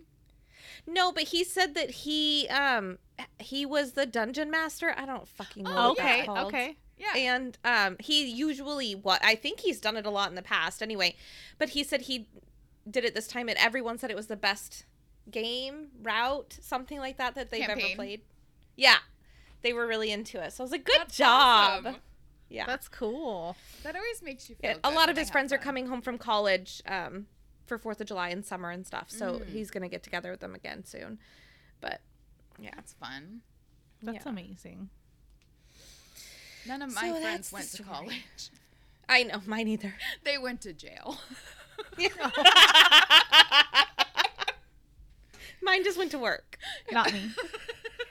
No, 0.87 1.11
but 1.11 1.23
he 1.25 1.43
said 1.43 1.75
that 1.75 1.91
he 1.91 2.47
um 2.49 2.97
he 3.39 3.65
was 3.65 3.93
the 3.93 4.05
dungeon 4.05 4.49
master. 4.51 4.93
I 4.97 5.05
don't 5.05 5.27
fucking 5.27 5.63
know. 5.63 5.71
Oh, 5.75 5.91
okay. 5.91 6.25
Okay. 6.27 6.77
Yeah. 6.97 7.15
And 7.15 7.57
um 7.63 7.97
he 7.99 8.25
usually 8.25 8.93
what 8.95 9.23
I 9.23 9.35
think 9.35 9.59
he's 9.61 9.79
done 9.79 9.97
it 9.97 10.05
a 10.05 10.09
lot 10.09 10.29
in 10.29 10.35
the 10.35 10.41
past 10.41 10.81
anyway. 10.81 11.15
But 11.57 11.69
he 11.69 11.83
said 11.83 12.01
he 12.01 12.27
did 12.89 13.05
it 13.05 13.13
this 13.15 13.27
time 13.27 13.49
and 13.49 13.57
everyone 13.57 13.97
said 13.97 14.09
it 14.11 14.15
was 14.15 14.27
the 14.27 14.35
best 14.35 14.85
game 15.31 15.87
route, 16.01 16.57
something 16.61 16.99
like 16.99 17.17
that 17.17 17.35
that 17.35 17.49
they've 17.49 17.67
ever 17.67 17.81
played. 17.95 18.21
Yeah. 18.75 18.97
They 19.61 19.71
were 19.73 19.87
really 19.87 20.11
into 20.11 20.43
it. 20.43 20.51
So 20.53 20.63
I 20.63 20.65
was 20.65 20.71
like, 20.71 20.83
good 20.83 20.99
That's 20.99 21.15
job. 21.17 21.85
awesome. 21.85 22.01
Yeah. 22.49 22.65
That's 22.65 22.87
cool. 22.89 23.55
That 23.83 23.95
always 23.95 24.21
makes 24.21 24.49
you 24.49 24.55
feel 24.55 24.69
Yeah, 24.71 24.73
good 24.75 24.81
a 24.83 24.91
lot 24.91 25.09
of 25.09 25.17
his 25.17 25.29
friends 25.29 25.53
are 25.53 25.57
coming 25.57 25.87
home 25.87 26.01
from 26.01 26.17
college 26.17 26.83
um, 26.85 27.27
for 27.65 27.77
Fourth 27.77 28.01
of 28.01 28.07
July 28.07 28.29
and 28.29 28.45
summer 28.45 28.69
and 28.71 28.85
stuff. 28.85 29.09
So 29.09 29.39
Mm. 29.39 29.45
he's 29.49 29.71
gonna 29.71 29.89
get 29.89 30.03
together 30.03 30.31
with 30.31 30.39
them 30.41 30.55
again 30.55 30.83
soon. 30.85 31.19
But 31.81 32.01
yeah, 32.59 32.71
That's 32.75 32.93
fun. 32.93 33.41
That's 34.01 34.25
Yeah. 34.25 34.29
amazing. 34.31 34.89
None 36.65 36.81
of 36.81 36.91
So 36.91 37.01
my 37.01 37.21
friends 37.21 37.51
went 37.51 37.69
to 37.71 37.83
college. 37.83 38.49
I 39.09 39.23
know 39.23 39.41
mine 39.45 39.67
either. 39.67 39.95
They 40.23 40.37
went 40.37 40.61
to 40.61 40.73
jail. 40.73 41.19
Mine 45.61 45.83
just 45.83 45.97
went 45.97 46.11
to 46.11 46.19
work. 46.19 46.57
Not 46.91 47.11
me. 47.13 47.31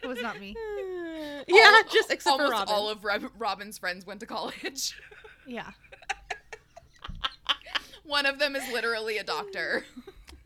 It 0.03 0.07
was 0.07 0.21
not 0.23 0.41
me. 0.41 0.57
yeah, 1.47 1.65
All- 1.75 1.83
just 1.93 2.11
except 2.11 2.37
for 2.37 2.43
almost 2.45 2.53
Robin. 2.53 2.75
all 2.75 2.89
of 2.89 3.05
Rob- 3.05 3.31
Robin's 3.39 3.77
friends 3.79 4.07
went 4.07 4.21
to 4.21 4.27
college. 4.27 4.99
Yeah. 5.47 5.71
One 8.13 8.27
of 8.27 8.39
them 8.39 8.55
is 8.55 8.71
literally 8.71 9.17
a 9.17 9.25
doctor. 9.25 9.85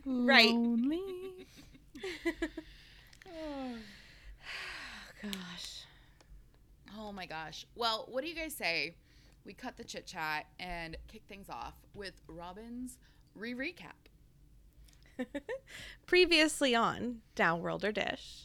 Right. 0.08 0.52
Lonely. 0.54 1.00
Gosh. 5.20 5.84
Oh 6.96 7.10
my 7.10 7.26
gosh. 7.26 7.66
Well, 7.74 8.06
what 8.08 8.22
do 8.22 8.28
you 8.30 8.36
guys 8.36 8.54
say? 8.54 8.94
we 9.44 9.52
cut 9.52 9.76
the 9.76 9.82
chit 9.82 10.06
chat 10.06 10.46
and 10.60 10.96
kick 11.08 11.22
things 11.28 11.48
off 11.50 11.74
with 11.92 12.20
Robin's 12.28 12.98
re 13.34 13.52
recap. 13.52 14.06
Previously 16.06 16.72
on 16.76 17.22
Downworlder 17.34 17.92
Dish. 17.92 18.44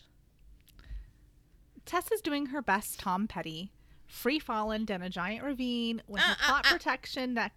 Tess 1.85 2.11
is 2.11 2.21
doing 2.21 2.47
her 2.47 2.63
best 2.63 2.99
Tom 2.99 3.27
Petty, 3.27 3.71
free 4.07 4.39
fallen 4.39 4.83
down 4.83 5.03
a 5.03 5.09
giant 5.11 5.43
ravine 5.43 6.01
when 6.07 6.23
her 6.23 6.31
Uh, 6.31 6.33
uh, 6.33 6.47
plot 6.47 6.65
uh. 6.65 6.71
protection 6.71 7.35
neck. 7.35 7.53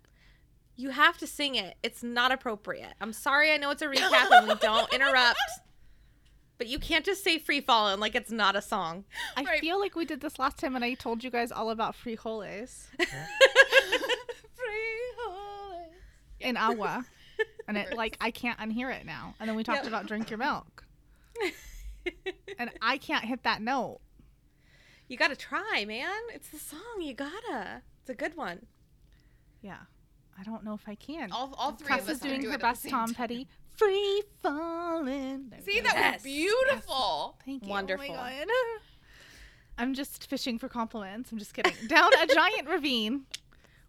You 0.76 0.90
have 0.90 1.18
to 1.18 1.26
sing 1.26 1.54
it. 1.54 1.76
It's 1.82 2.02
not 2.02 2.32
appropriate. 2.32 2.94
I'm 3.00 3.12
sorry. 3.12 3.52
I 3.52 3.56
know 3.58 3.70
it's 3.70 3.82
a 3.82 3.86
recap 3.86 4.30
and 4.30 4.48
we 4.48 4.54
don't 4.56 4.92
interrupt. 4.94 5.38
But 6.58 6.66
you 6.68 6.78
can't 6.78 7.04
just 7.04 7.22
say 7.24 7.38
free 7.38 7.60
falling 7.60 8.00
like 8.00 8.14
it's 8.14 8.30
not 8.30 8.56
a 8.56 8.62
song. 8.62 9.04
I 9.36 9.42
Right. 9.44 9.60
feel 9.60 9.78
like 9.78 9.94
we 9.96 10.04
did 10.04 10.20
this 10.20 10.38
last 10.38 10.58
time 10.58 10.74
and 10.76 10.84
I 10.84 10.94
told 10.94 11.22
you 11.24 11.30
guys 11.30 11.50
all 11.52 11.70
about 11.70 11.94
frijoles 11.96 12.86
in 16.40 16.56
agua. 16.56 17.04
And 17.66 17.76
it 17.78 17.92
like 17.96 18.16
I 18.20 18.30
can't 18.30 18.58
unhear 18.58 18.92
it 18.94 19.06
now. 19.06 19.34
And 19.40 19.48
then 19.48 19.56
we 19.56 19.64
talked 19.64 19.78
Yep. 19.84 19.88
about 19.88 20.06
drink 20.06 20.30
your 20.30 20.38
milk. 20.38 20.84
And 22.58 22.70
I 22.82 22.98
can't 22.98 23.24
hit 23.24 23.42
that 23.44 23.62
note. 23.62 24.00
you 25.08 25.16
gotta 25.16 25.36
try, 25.36 25.84
man. 25.86 26.20
It's 26.32 26.48
the 26.50 26.58
song. 26.58 27.00
You 27.00 27.14
gotta. 27.14 27.82
It's 28.02 28.10
a 28.10 28.14
good 28.14 28.36
one. 28.36 28.66
Yeah. 29.62 29.78
I 30.38 30.42
don't 30.42 30.64
know 30.64 30.74
if 30.74 30.88
I 30.88 30.94
can. 30.94 31.30
All, 31.32 31.54
all 31.56 31.72
three 31.72 31.86
Tess 31.88 32.02
of 32.02 32.08
us 32.08 32.14
is 32.16 32.20
doing 32.20 32.40
do 32.40 32.48
her 32.48 32.52
it 32.52 32.54
at 32.56 32.60
the 32.60 32.66
best 32.66 32.88
Tom 32.88 33.06
time. 33.08 33.14
Petty. 33.14 33.48
Free 33.76 34.22
falling. 34.42 35.48
There 35.50 35.60
See, 35.62 35.80
that 35.80 35.94
Yes. 35.94 36.14
was 36.14 36.22
beautiful. 36.22 37.38
Thank 37.44 37.64
you. 37.64 37.68
Wonderful. 37.70 38.06
Oh 38.10 38.16
my 38.16 38.38
God. 38.38 38.46
I'm 39.76 39.94
just 39.94 40.28
fishing 40.28 40.58
for 40.58 40.68
compliments. 40.68 41.32
I'm 41.32 41.38
just 41.38 41.54
kidding. 41.54 41.72
Down 41.88 42.12
a 42.14 42.26
giant 42.26 42.68
ravine 42.68 43.22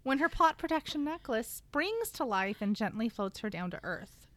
when 0.04 0.18
her 0.20 0.30
plot 0.30 0.58
protection 0.58 1.04
necklace 1.04 1.48
springs 1.48 2.10
to 2.12 2.26
life 2.26 2.62
and 2.62 2.76
gently 2.76 3.10
floats 3.10 3.40
her 3.40 3.50
down 3.50 3.70
to 3.72 3.80
earth. 3.84 4.28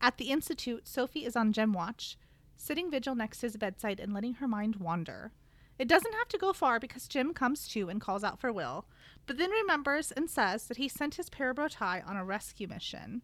At 0.00 0.16
the 0.18 0.30
Institute, 0.30 0.86
Sophie 0.88 1.24
is 1.24 1.36
on 1.36 1.52
Jem 1.52 1.72
watch, 1.72 2.16
sitting 2.56 2.90
vigil 2.90 3.14
next 3.14 3.38
to 3.40 3.46
his 3.46 3.56
bedside 3.56 4.00
and 4.00 4.12
letting 4.14 4.34
her 4.34 4.48
mind 4.48 4.76
wander. 4.76 5.32
It 5.78 5.88
doesn't 5.88 6.14
have 6.14 6.28
to 6.28 6.38
go 6.38 6.52
far 6.52 6.78
because 6.78 7.08
Jem 7.08 7.34
comes 7.34 7.66
to 7.68 7.88
and 7.88 8.00
calls 8.00 8.22
out 8.22 8.38
for 8.40 8.52
Will, 8.52 8.86
but 9.26 9.38
then 9.38 9.50
remembers 9.50 10.12
and 10.12 10.30
says 10.30 10.66
that 10.66 10.76
he 10.76 10.88
sent 10.88 11.16
his 11.16 11.30
Parabro 11.30 11.68
tie 11.68 12.02
on 12.06 12.16
a 12.16 12.24
rescue 12.24 12.68
mission. 12.68 13.22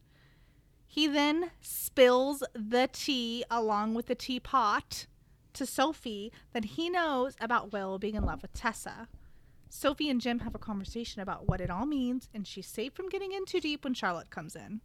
He 0.86 1.06
then 1.06 1.52
spills 1.60 2.42
the 2.52 2.88
tea 2.92 3.44
along 3.50 3.94
with 3.94 4.06
the 4.06 4.16
teapot 4.16 5.06
to 5.52 5.66
Sophie 5.66 6.32
that 6.52 6.64
he 6.64 6.90
knows 6.90 7.36
about 7.40 7.72
Will 7.72 7.98
being 7.98 8.16
in 8.16 8.24
love 8.24 8.42
with 8.42 8.52
Tessa. 8.52 9.06
Sophie 9.68 10.10
and 10.10 10.20
Jem 10.20 10.40
have 10.40 10.54
a 10.56 10.58
conversation 10.58 11.22
about 11.22 11.46
what 11.46 11.60
it 11.60 11.70
all 11.70 11.86
means, 11.86 12.28
and 12.34 12.44
she's 12.44 12.66
safe 12.66 12.92
from 12.92 13.08
getting 13.08 13.30
in 13.30 13.46
too 13.46 13.60
deep 13.60 13.84
when 13.84 13.94
Charlotte 13.94 14.30
comes 14.30 14.56
in. 14.56 14.80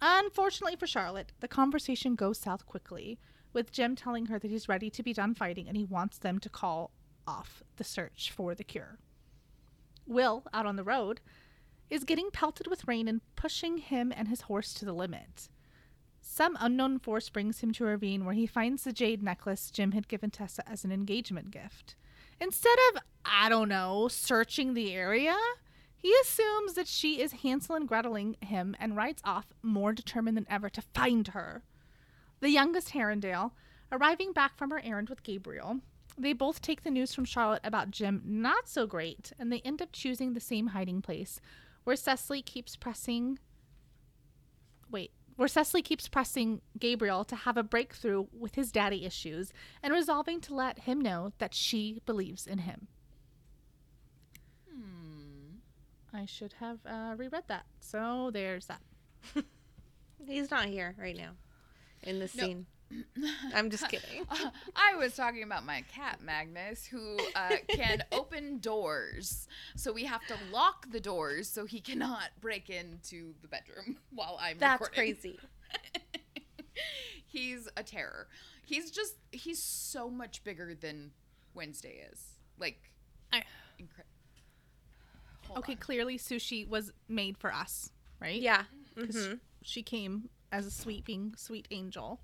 Unfortunately 0.00 0.76
for 0.76 0.86
Charlotte, 0.86 1.32
the 1.40 1.48
conversation 1.48 2.14
goes 2.14 2.38
south 2.38 2.64
quickly, 2.64 3.18
with 3.54 3.72
Jem 3.72 3.96
telling 3.96 4.26
her 4.26 4.38
that 4.38 4.50
he's 4.50 4.68
ready 4.68 4.90
to 4.90 5.02
be 5.02 5.12
done 5.12 5.34
fighting 5.34 5.68
and 5.68 5.76
he 5.76 5.84
wants 5.84 6.18
them 6.18 6.38
to 6.40 6.48
call 6.48 6.90
off 7.26 7.62
the 7.76 7.84
search 7.84 8.30
for 8.34 8.54
the 8.54 8.64
cure. 8.64 8.98
Will, 10.06 10.44
out 10.52 10.66
on 10.66 10.76
the 10.76 10.84
road, 10.84 11.20
is 11.88 12.04
getting 12.04 12.30
pelted 12.30 12.66
with 12.66 12.86
rain 12.86 13.08
and 13.08 13.20
pushing 13.36 13.78
him 13.78 14.12
and 14.14 14.28
his 14.28 14.42
horse 14.42 14.74
to 14.74 14.84
the 14.84 14.92
limit. 14.92 15.48
Some 16.20 16.56
unknown 16.58 16.98
force 16.98 17.28
brings 17.28 17.60
him 17.60 17.72
to 17.72 17.84
a 17.84 17.90
ravine 17.90 18.24
where 18.24 18.34
he 18.34 18.46
finds 18.46 18.84
the 18.84 18.92
jade 18.92 19.22
necklace 19.22 19.70
Jem 19.70 19.92
had 19.92 20.08
given 20.08 20.30
Tessa 20.30 20.68
as 20.68 20.84
an 20.84 20.92
engagement 20.92 21.50
gift. 21.50 21.96
Instead 22.40 22.76
of, 22.90 23.02
I 23.24 23.48
don't 23.48 23.68
know, 23.68 24.08
searching 24.08 24.74
the 24.74 24.92
area, 24.92 25.36
he 25.96 26.14
assumes 26.22 26.74
that 26.74 26.88
she 26.88 27.20
is 27.20 27.32
Hansel 27.32 27.76
and 27.76 27.88
Greteling 27.88 28.42
him 28.42 28.74
and 28.80 28.96
rides 28.96 29.22
off 29.24 29.46
more 29.62 29.92
determined 29.92 30.36
than 30.36 30.46
ever 30.50 30.68
to 30.70 30.82
find 30.82 31.28
her. 31.28 31.62
The 32.44 32.50
youngest 32.50 32.90
Herondale, 32.90 33.52
arriving 33.90 34.34
back 34.34 34.58
from 34.58 34.68
her 34.68 34.82
errand 34.84 35.08
with 35.08 35.22
Gabriel, 35.22 35.80
they 36.18 36.34
both 36.34 36.60
take 36.60 36.82
the 36.82 36.90
news 36.90 37.14
from 37.14 37.24
Charlotte 37.24 37.62
about 37.64 37.90
Jem 37.90 38.20
not 38.22 38.68
so 38.68 38.86
great, 38.86 39.32
and 39.38 39.50
they 39.50 39.60
end 39.60 39.80
up 39.80 39.92
choosing 39.92 40.34
the 40.34 40.40
same 40.40 40.66
hiding 40.66 41.00
place, 41.00 41.40
where 41.84 41.96
Cecily 41.96 42.42
keeps 42.42 42.76
pressing. 42.76 43.38
Wait, 44.90 45.10
where 45.36 45.48
Cecily 45.48 45.80
keeps 45.80 46.06
pressing 46.06 46.60
Gabriel 46.78 47.24
to 47.24 47.34
have 47.34 47.56
a 47.56 47.62
breakthrough 47.62 48.26
with 48.30 48.56
his 48.56 48.70
daddy 48.70 49.06
issues 49.06 49.50
and 49.82 49.94
resolving 49.94 50.42
to 50.42 50.54
let 50.54 50.80
him 50.80 51.00
know 51.00 51.32
that 51.38 51.54
she 51.54 52.02
believes 52.04 52.46
in 52.46 52.58
him. 52.58 52.88
Hmm. 54.70 55.60
I 56.12 56.26
should 56.26 56.52
have 56.60 56.80
uh, 56.84 57.14
reread 57.16 57.44
that. 57.46 57.64
So 57.80 58.30
there's 58.34 58.66
that. 58.66 58.82
He's 60.26 60.50
not 60.50 60.66
here 60.66 60.94
right 60.98 61.16
now 61.16 61.36
in 62.06 62.18
the 62.18 62.30
No. 62.34 62.44
scene. 62.44 62.66
I'm 63.54 63.70
just 63.70 63.88
kidding. 63.88 64.24
I 64.76 64.94
was 64.96 65.16
talking 65.16 65.42
about 65.42 65.64
my 65.64 65.82
cat 65.92 66.20
Magnus, 66.22 66.84
who 66.86 67.18
uh, 67.34 67.56
can 67.68 68.04
open 68.12 68.58
doors. 68.58 69.48
So 69.74 69.92
we 69.92 70.04
have 70.04 70.24
to 70.28 70.34
lock 70.52 70.90
the 70.92 71.00
doors 71.00 71.48
so 71.48 71.64
he 71.64 71.80
cannot 71.80 72.28
break 72.40 72.70
into 72.70 73.34
the 73.42 73.48
bedroom 73.48 73.96
while 74.12 74.38
I'm 74.40 74.58
That's 74.58 74.80
recording. 74.82 75.14
crazy. 75.14 75.38
he's 77.26 77.68
a 77.76 77.82
terror. 77.82 78.28
He's 78.64 78.90
just 78.90 79.14
he's 79.32 79.62
so 79.62 80.08
much 80.08 80.44
bigger 80.44 80.74
than 80.74 81.10
Wednesday 81.54 82.06
is. 82.12 82.20
Like, 82.58 82.78
I- 83.32 83.42
incredible. 83.78 84.10
Okay, 85.58 85.74
clearly 85.74 86.18
sushi 86.18 86.66
was 86.68 86.92
made 87.08 87.36
for 87.38 87.52
us, 87.52 87.90
right? 88.20 88.40
Yeah. 88.40 88.64
'Cause 88.96 89.16
Mhm. 89.16 89.40
she 89.62 89.82
came 89.82 90.30
as 90.54 90.66
a 90.66 90.70
sweeping, 90.70 91.34
sweet 91.36 91.66
angel. 91.72 92.20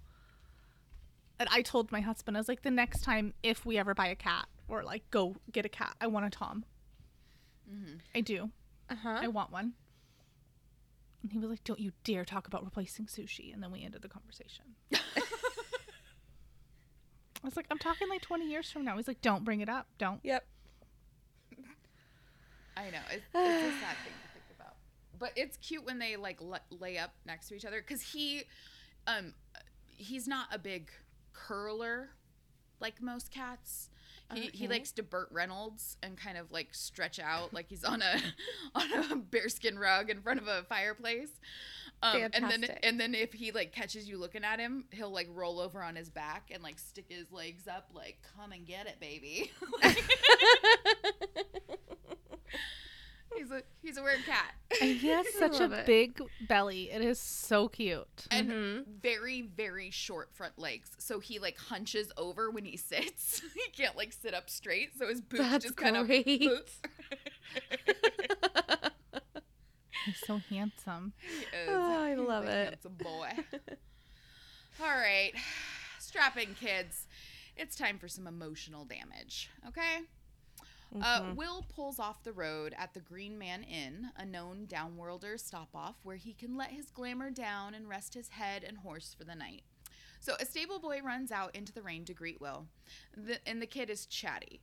And 1.38 1.48
I 1.50 1.62
told 1.62 1.90
my 1.90 2.00
husband, 2.00 2.36
I 2.36 2.40
was 2.40 2.48
like, 2.48 2.62
the 2.62 2.70
next 2.70 3.02
time 3.02 3.34
if 3.42 3.66
we 3.66 3.76
ever 3.76 3.92
buy 3.92 4.06
a 4.06 4.14
cat 4.14 4.46
or 4.68 4.84
like 4.84 5.10
go 5.10 5.36
get 5.50 5.66
a 5.66 5.68
cat, 5.68 5.96
I 6.00 6.06
want 6.06 6.26
a 6.26 6.30
Tom. 6.30 6.64
I 8.14 8.20
do. 8.20 8.50
Uh-huh. 8.88 9.18
I 9.22 9.28
want 9.28 9.50
one. 9.50 9.72
And 11.22 11.32
he 11.32 11.38
was 11.38 11.50
like, 11.50 11.64
don't 11.64 11.80
you 11.80 11.92
dare 12.04 12.24
talk 12.24 12.46
about 12.46 12.64
replacing 12.64 13.06
sushi. 13.06 13.52
And 13.52 13.62
then 13.62 13.72
we 13.72 13.84
ended 13.84 14.02
the 14.02 14.08
conversation. 14.08 14.64
I 14.94 14.98
was 17.42 17.56
like, 17.56 17.66
I'm 17.70 17.78
talking 17.78 18.08
like 18.08 18.22
20 18.22 18.48
years 18.48 18.70
from 18.70 18.84
now. 18.84 18.96
He's 18.96 19.08
like, 19.08 19.22
don't 19.22 19.44
bring 19.44 19.60
it 19.60 19.68
up. 19.68 19.86
Don't. 19.98 20.20
Yep. 20.22 20.44
I 22.76 22.90
know 22.90 23.00
it's, 23.10 23.24
it's 23.34 23.76
a 23.76 23.80
sad 23.80 23.96
thing 24.04 24.14
to 24.22 24.28
think 24.29 24.29
about, 24.29 24.29
but 25.20 25.30
it's 25.36 25.56
cute 25.58 25.86
when 25.86 26.00
they 26.00 26.16
like 26.16 26.40
l- 26.40 26.58
lay 26.80 26.98
up 26.98 27.12
next 27.24 27.48
to 27.48 27.54
each 27.54 27.64
other 27.64 27.80
because 27.80 28.02
he, 28.02 28.42
um, 29.06 29.34
he's 29.86 30.26
not 30.26 30.48
a 30.52 30.58
big 30.58 30.90
curler 31.32 32.10
like 32.80 33.00
most 33.00 33.30
cats. 33.30 33.90
He, 34.32 34.48
he 34.52 34.68
likes 34.68 34.92
to 34.92 35.02
Burt 35.02 35.28
Reynolds 35.32 35.96
and 36.04 36.16
kind 36.16 36.38
of 36.38 36.52
like 36.52 36.68
stretch 36.70 37.18
out 37.18 37.52
like 37.52 37.68
he's 37.68 37.82
on 37.82 38.00
a 38.00 38.16
on 38.76 39.12
a 39.12 39.16
bearskin 39.16 39.76
rug 39.76 40.08
in 40.08 40.22
front 40.22 40.40
of 40.40 40.46
a 40.46 40.62
fireplace. 40.68 41.30
Um, 42.02 42.28
and 42.32 42.48
then 42.48 42.64
and 42.84 43.00
then 43.00 43.14
if 43.14 43.32
he 43.32 43.50
like 43.50 43.72
catches 43.72 44.08
you 44.08 44.18
looking 44.18 44.44
at 44.44 44.60
him, 44.60 44.84
he'll 44.92 45.10
like 45.10 45.28
roll 45.34 45.58
over 45.58 45.82
on 45.82 45.96
his 45.96 46.08
back 46.10 46.50
and 46.52 46.62
like 46.62 46.78
stick 46.78 47.06
his 47.08 47.32
legs 47.32 47.66
up 47.66 47.90
like 47.92 48.18
come 48.36 48.52
and 48.52 48.66
get 48.66 48.86
it, 48.86 49.00
baby. 49.00 49.50
he's 53.36 53.50
a 53.50 53.62
he's 53.82 53.96
a 53.96 54.02
weird 54.02 54.24
cat. 54.26 54.52
And 54.80 54.96
he 54.96 55.08
has 55.08 55.26
such 55.38 55.60
a 55.60 55.64
it. 55.80 55.86
big 55.86 56.20
belly. 56.48 56.90
It 56.90 57.02
is 57.02 57.18
so 57.20 57.68
cute. 57.68 58.26
and 58.30 58.48
Mhm. 58.50 58.84
very 59.02 59.42
very 59.42 59.90
short 59.90 60.32
front 60.32 60.58
legs 60.58 60.90
so 60.98 61.18
he 61.20 61.38
like 61.38 61.58
hunches 61.58 62.12
over 62.16 62.50
when 62.50 62.64
he 62.64 62.76
sits 62.92 63.42
he 63.54 63.70
can't 63.72 63.96
like 63.96 64.12
sit 64.12 64.32
up 64.34 64.48
straight 64.48 64.90
so 64.98 65.08
his 65.08 65.20
boots 65.20 65.42
That's 65.42 65.64
just 65.64 65.76
kind 65.76 65.96
of 65.96 66.06
great. 66.06 66.26
He's 70.06 70.18
so 70.24 70.38
handsome. 70.48 71.12
He 71.20 71.42
is. 71.56 71.68
Oh, 71.68 72.02
I 72.04 72.10
He's 72.10 72.18
love 72.18 72.44
a 72.44 72.48
it. 72.48 72.64
handsome 72.70 72.94
boy 72.94 73.30
all 74.82 74.88
right 74.88 75.32
strap 75.98 76.38
in 76.38 76.54
kids 76.54 77.06
it's 77.54 77.76
time 77.76 77.98
for 77.98 78.08
some 78.08 78.26
emotional 78.26 78.86
damage 78.86 79.50
okay 79.68 79.98
Uh, 80.92 81.22
Mhm. 81.22 81.36
Will 81.36 81.62
pulls 81.62 81.98
off 82.00 82.22
the 82.24 82.32
road 82.32 82.74
at 82.76 82.94
the 82.94 83.00
Green 83.00 83.38
Man 83.38 83.62
Inn, 83.62 84.10
a 84.16 84.24
known 84.24 84.66
downworlder 84.66 85.38
stop 85.38 85.74
off 85.74 86.04
where 86.04 86.16
he 86.16 86.34
can 86.34 86.56
let 86.56 86.70
his 86.72 86.90
glamour 86.90 87.30
down 87.30 87.74
and 87.74 87.88
rest 87.88 88.14
his 88.14 88.30
head 88.30 88.64
and 88.64 88.78
horse 88.78 89.14
for 89.14 89.24
the 89.24 89.34
night. 89.36 89.62
So 90.20 90.34
a 90.40 90.44
stable 90.44 90.80
boy 90.80 91.00
runs 91.00 91.30
out 91.30 91.54
into 91.54 91.72
the 91.72 91.82
rain 91.82 92.04
to 92.06 92.14
greet 92.14 92.40
Will, 92.40 92.68
the, 93.16 93.46
and 93.48 93.62
the 93.62 93.66
kid 93.66 93.88
is 93.88 94.04
chatty. 94.06 94.60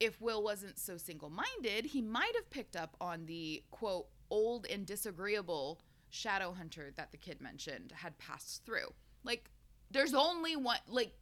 If 0.00 0.20
Will 0.20 0.42
wasn't 0.42 0.78
so 0.78 0.96
single 0.96 1.30
minded, 1.30 1.86
he 1.86 2.00
might 2.02 2.34
have 2.34 2.50
picked 2.50 2.74
up 2.74 2.96
on 3.00 3.26
the 3.26 3.62
quote, 3.70 4.08
old 4.30 4.66
and 4.66 4.86
disagreeable 4.86 5.80
shadow 6.10 6.52
hunter 6.52 6.90
that 6.96 7.12
the 7.12 7.16
kid 7.18 7.40
mentioned 7.40 7.92
had 7.92 8.16
passed 8.18 8.64
through. 8.64 8.94
Like, 9.22 9.50
there's 9.90 10.14
only 10.14 10.56
one, 10.56 10.78
like, 10.88 11.12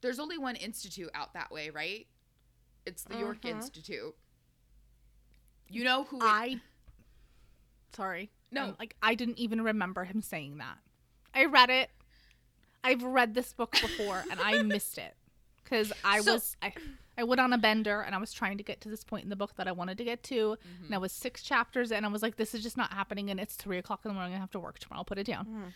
there's 0.00 0.18
only 0.18 0.36
one 0.36 0.56
institute 0.56 1.10
out 1.14 1.32
that 1.34 1.50
way, 1.50 1.70
right? 1.70 2.06
It's 2.86 3.02
the 3.04 3.18
York 3.18 3.40
Mhm. 3.42 3.50
Institute. 3.50 4.14
You 5.68 5.84
know 5.84 6.04
who? 6.04 6.18
it- 6.18 6.22
I. 6.24 6.60
Sorry. 7.92 8.30
No. 8.50 8.64
Um, 8.66 8.76
like 8.78 8.96
I 9.02 9.14
didn't 9.14 9.38
even 9.38 9.60
remember 9.62 10.04
him 10.04 10.20
saying 10.22 10.58
that. 10.58 10.78
I 11.34 11.44
read 11.46 11.70
it. 11.70 11.90
I've 12.84 13.02
read 13.02 13.34
this 13.34 13.52
book 13.52 13.72
before 13.72 14.24
and 14.30 14.40
I 14.40 14.62
missed 14.62 14.98
it 14.98 15.16
because 15.64 15.92
I 16.04 16.20
So- 16.20 16.34
was 16.34 16.56
I, 16.62 16.72
I 17.18 17.24
went 17.24 17.40
on 17.40 17.52
a 17.52 17.58
bender 17.58 18.00
and 18.02 18.14
I 18.14 18.18
was 18.18 18.32
trying 18.32 18.58
to 18.58 18.62
get 18.62 18.80
to 18.82 18.88
this 18.88 19.02
point 19.02 19.24
in 19.24 19.30
the 19.30 19.36
book 19.36 19.56
that 19.56 19.66
I 19.66 19.72
wanted 19.72 19.98
to 19.98 20.04
get 20.04 20.22
to, 20.24 20.56
and 20.84 20.94
I 20.94 20.98
was 20.98 21.12
six 21.12 21.42
chapters 21.42 21.90
and 21.90 22.06
I 22.06 22.08
was 22.10 22.22
like, 22.22 22.36
this 22.36 22.54
is 22.54 22.62
just 22.62 22.76
not 22.76 22.92
happening, 22.92 23.30
and 23.30 23.40
it's 23.40 23.56
three 23.56 23.78
o'clock 23.78 24.04
in 24.04 24.10
the 24.10 24.14
morning. 24.14 24.34
I 24.34 24.38
have 24.38 24.50
to 24.52 24.60
work 24.60 24.78
tomorrow. 24.78 25.00
I'll 25.00 25.04
put 25.04 25.18
it 25.18 25.24
down. 25.26 25.72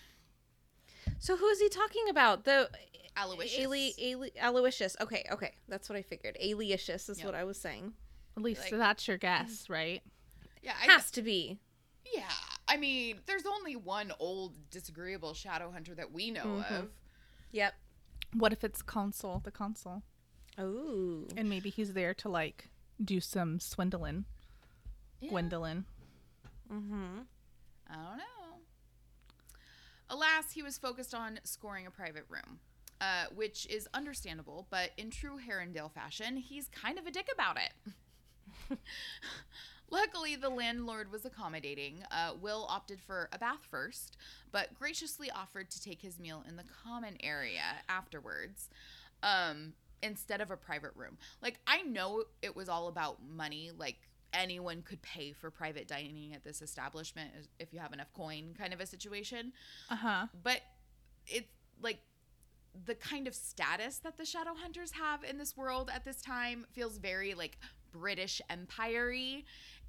So 1.18 1.36
who 1.36 1.46
is 1.46 1.60
he 1.60 1.68
talking 1.68 2.08
about? 2.08 2.44
The 2.44 2.70
Aloysius. 3.16 3.66
Ali, 3.66 3.94
Ali, 4.14 4.32
Aloysius. 4.40 4.96
Okay, 5.00 5.26
okay, 5.32 5.54
that's 5.68 5.88
what 5.88 5.96
I 5.98 6.02
figured. 6.02 6.36
Aloysius 6.40 7.08
is 7.08 7.18
Yep. 7.18 7.26
what 7.26 7.34
I 7.34 7.44
was 7.44 7.58
saying. 7.60 7.94
At 8.36 8.42
least 8.42 8.62
Like- 8.62 8.70
that's 8.72 9.08
your 9.08 9.18
guess, 9.18 9.68
right? 9.68 10.02
Yeah, 10.62 10.74
I, 10.80 10.84
Has 10.86 11.10
to 11.12 11.22
be. 11.22 11.58
yeah. 12.14 12.30
I 12.68 12.76
mean, 12.76 13.20
there's 13.26 13.44
only 13.46 13.74
one 13.76 14.12
old 14.20 14.70
disagreeable 14.70 15.34
shadow 15.34 15.70
hunter 15.72 15.94
that 15.96 16.12
we 16.12 16.30
know 16.30 16.44
Mhm. 16.62 16.70
of. 16.80 16.90
Yep. 17.50 17.74
What 18.32 18.52
if 18.52 18.62
it's 18.62 18.80
consul, 18.82 19.40
the 19.40 19.50
consul, 19.50 20.04
Oh. 20.56 21.26
and 21.36 21.48
maybe 21.48 21.68
he's 21.70 21.94
there 21.94 22.14
to 22.14 22.28
like 22.28 22.68
do 23.04 23.20
some 23.20 23.58
swindling, 23.58 24.26
Yeah. 25.20 25.30
Gwendolyn. 25.30 25.86
Mm-hmm. 26.70 27.20
I 27.88 27.94
don't 27.94 28.18
know. 28.18 28.24
Alas, 30.10 30.52
he 30.52 30.62
was 30.62 30.76
focused 30.76 31.14
on 31.14 31.38
scoring 31.44 31.86
a 31.86 31.90
private 31.90 32.24
room, 32.28 32.58
uh, 33.00 33.26
which 33.34 33.64
is 33.66 33.88
understandable, 33.94 34.66
but 34.68 34.90
in 34.96 35.08
true 35.08 35.38
Herondale 35.38 35.92
fashion, 35.92 36.36
he's 36.36 36.68
kind 36.68 36.98
of 36.98 37.06
a 37.06 37.12
dick 37.12 37.28
about 37.32 37.56
it. 37.56 38.78
Luckily, 39.90 40.36
the 40.36 40.48
landlord 40.48 41.10
was 41.10 41.24
accommodating. 41.24 42.04
Uh, 42.10 42.32
Will 42.40 42.66
opted 42.68 43.00
for 43.00 43.28
a 43.32 43.38
bath 43.38 43.66
first, 43.70 44.16
but 44.50 44.74
graciously 44.74 45.30
offered 45.30 45.70
to 45.70 45.82
take 45.82 46.00
his 46.02 46.18
meal 46.18 46.44
in 46.48 46.56
the 46.56 46.64
common 46.84 47.16
area 47.22 47.62
afterwards 47.88 48.68
um, 49.22 49.72
instead 50.02 50.40
of 50.40 50.50
a 50.50 50.56
private 50.56 50.92
room. 50.96 51.18
Like, 51.40 51.58
I 51.66 51.82
know 51.82 52.24
it 52.42 52.54
was 52.54 52.68
all 52.68 52.88
about 52.88 53.18
money. 53.24 53.70
Like, 53.76 53.98
anyone 54.32 54.82
could 54.82 55.02
pay 55.02 55.32
for 55.32 55.50
private 55.50 55.88
dining 55.88 56.34
at 56.34 56.44
this 56.44 56.62
establishment 56.62 57.30
if 57.58 57.72
you 57.72 57.80
have 57.80 57.92
enough 57.92 58.12
coin, 58.12 58.54
kind 58.58 58.72
of 58.72 58.80
a 58.80 58.86
situation. 58.86 59.52
Uh 59.90 59.96
huh. 59.96 60.26
But 60.42 60.60
it's 61.26 61.48
like 61.82 61.98
the 62.86 62.94
kind 62.94 63.26
of 63.26 63.34
status 63.34 63.98
that 63.98 64.16
the 64.16 64.24
shadow 64.24 64.54
hunters 64.54 64.92
have 64.92 65.24
in 65.24 65.38
this 65.38 65.56
world 65.56 65.90
at 65.92 66.04
this 66.04 66.20
time 66.20 66.66
feels 66.72 66.98
very 66.98 67.34
like 67.34 67.58
British 67.92 68.40
Empire 68.48 69.12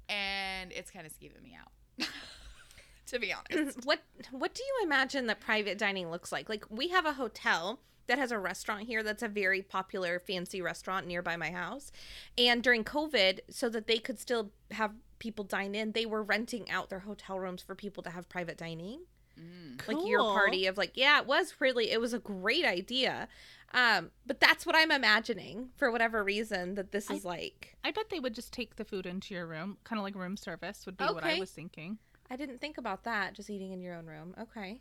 and 0.08 0.72
it's 0.72 0.90
kind 0.90 1.06
of 1.06 1.12
skeeving 1.12 1.42
me 1.42 1.56
out. 1.58 2.06
to 3.06 3.18
be 3.18 3.32
honest. 3.32 3.78
what 3.84 4.00
What 4.30 4.54
do 4.54 4.62
you 4.62 4.86
imagine 4.86 5.26
that 5.26 5.40
private 5.40 5.78
dining 5.78 6.10
looks 6.10 6.32
like? 6.32 6.48
Like 6.48 6.64
we 6.70 6.88
have 6.88 7.06
a 7.06 7.12
hotel 7.12 7.80
that 8.06 8.18
has 8.18 8.32
a 8.32 8.38
restaurant 8.38 8.82
here 8.82 9.02
that's 9.02 9.22
a 9.22 9.28
very 9.28 9.62
popular 9.62 10.18
fancy 10.18 10.60
restaurant 10.60 11.06
nearby 11.06 11.36
my 11.36 11.50
house. 11.50 11.92
And 12.36 12.62
during 12.62 12.84
COVID, 12.84 13.40
so 13.48 13.68
that 13.68 13.86
they 13.86 13.98
could 13.98 14.18
still 14.18 14.50
have 14.70 14.92
people 15.18 15.44
dine 15.44 15.74
in, 15.74 15.92
they 15.92 16.06
were 16.06 16.22
renting 16.22 16.70
out 16.70 16.90
their 16.90 17.00
hotel 17.00 17.38
rooms 17.38 17.62
for 17.62 17.74
people 17.74 18.02
to 18.02 18.10
have 18.10 18.28
private 18.28 18.56
dining. 18.56 19.00
Mm. 19.40 19.86
Like 19.88 20.06
your 20.06 20.20
party 20.20 20.66
of 20.66 20.76
like, 20.76 20.92
yeah, 20.94 21.20
it 21.20 21.26
was 21.26 21.54
really 21.58 21.90
it 21.90 22.00
was 22.00 22.12
a 22.12 22.18
great 22.18 22.64
idea. 22.64 23.28
Um, 23.74 24.10
but 24.26 24.38
that's 24.38 24.66
what 24.66 24.76
I'm 24.76 24.90
imagining 24.90 25.70
for 25.76 25.90
whatever 25.90 26.22
reason 26.22 26.74
that 26.74 26.92
this 26.92 27.10
I- 27.10 27.14
is 27.14 27.24
like. 27.24 27.76
I 27.84 27.90
bet 27.90 28.10
they 28.10 28.20
would 28.20 28.34
just 28.34 28.52
take 28.52 28.76
the 28.76 28.84
food 28.84 29.06
into 29.06 29.34
your 29.34 29.46
room, 29.46 29.78
kind 29.84 29.98
of 29.98 30.04
like 30.04 30.14
room 30.14 30.36
service 30.36 30.84
would 30.84 30.96
be 30.96 31.04
what 31.04 31.24
I 31.24 31.38
was 31.38 31.50
thinking. 31.50 31.98
I 32.30 32.36
didn't 32.36 32.60
think 32.60 32.78
about 32.78 33.04
that, 33.04 33.34
just 33.34 33.50
eating 33.50 33.72
in 33.72 33.80
your 33.80 33.94
own 33.94 34.06
room. 34.06 34.34
Okay. 34.40 34.80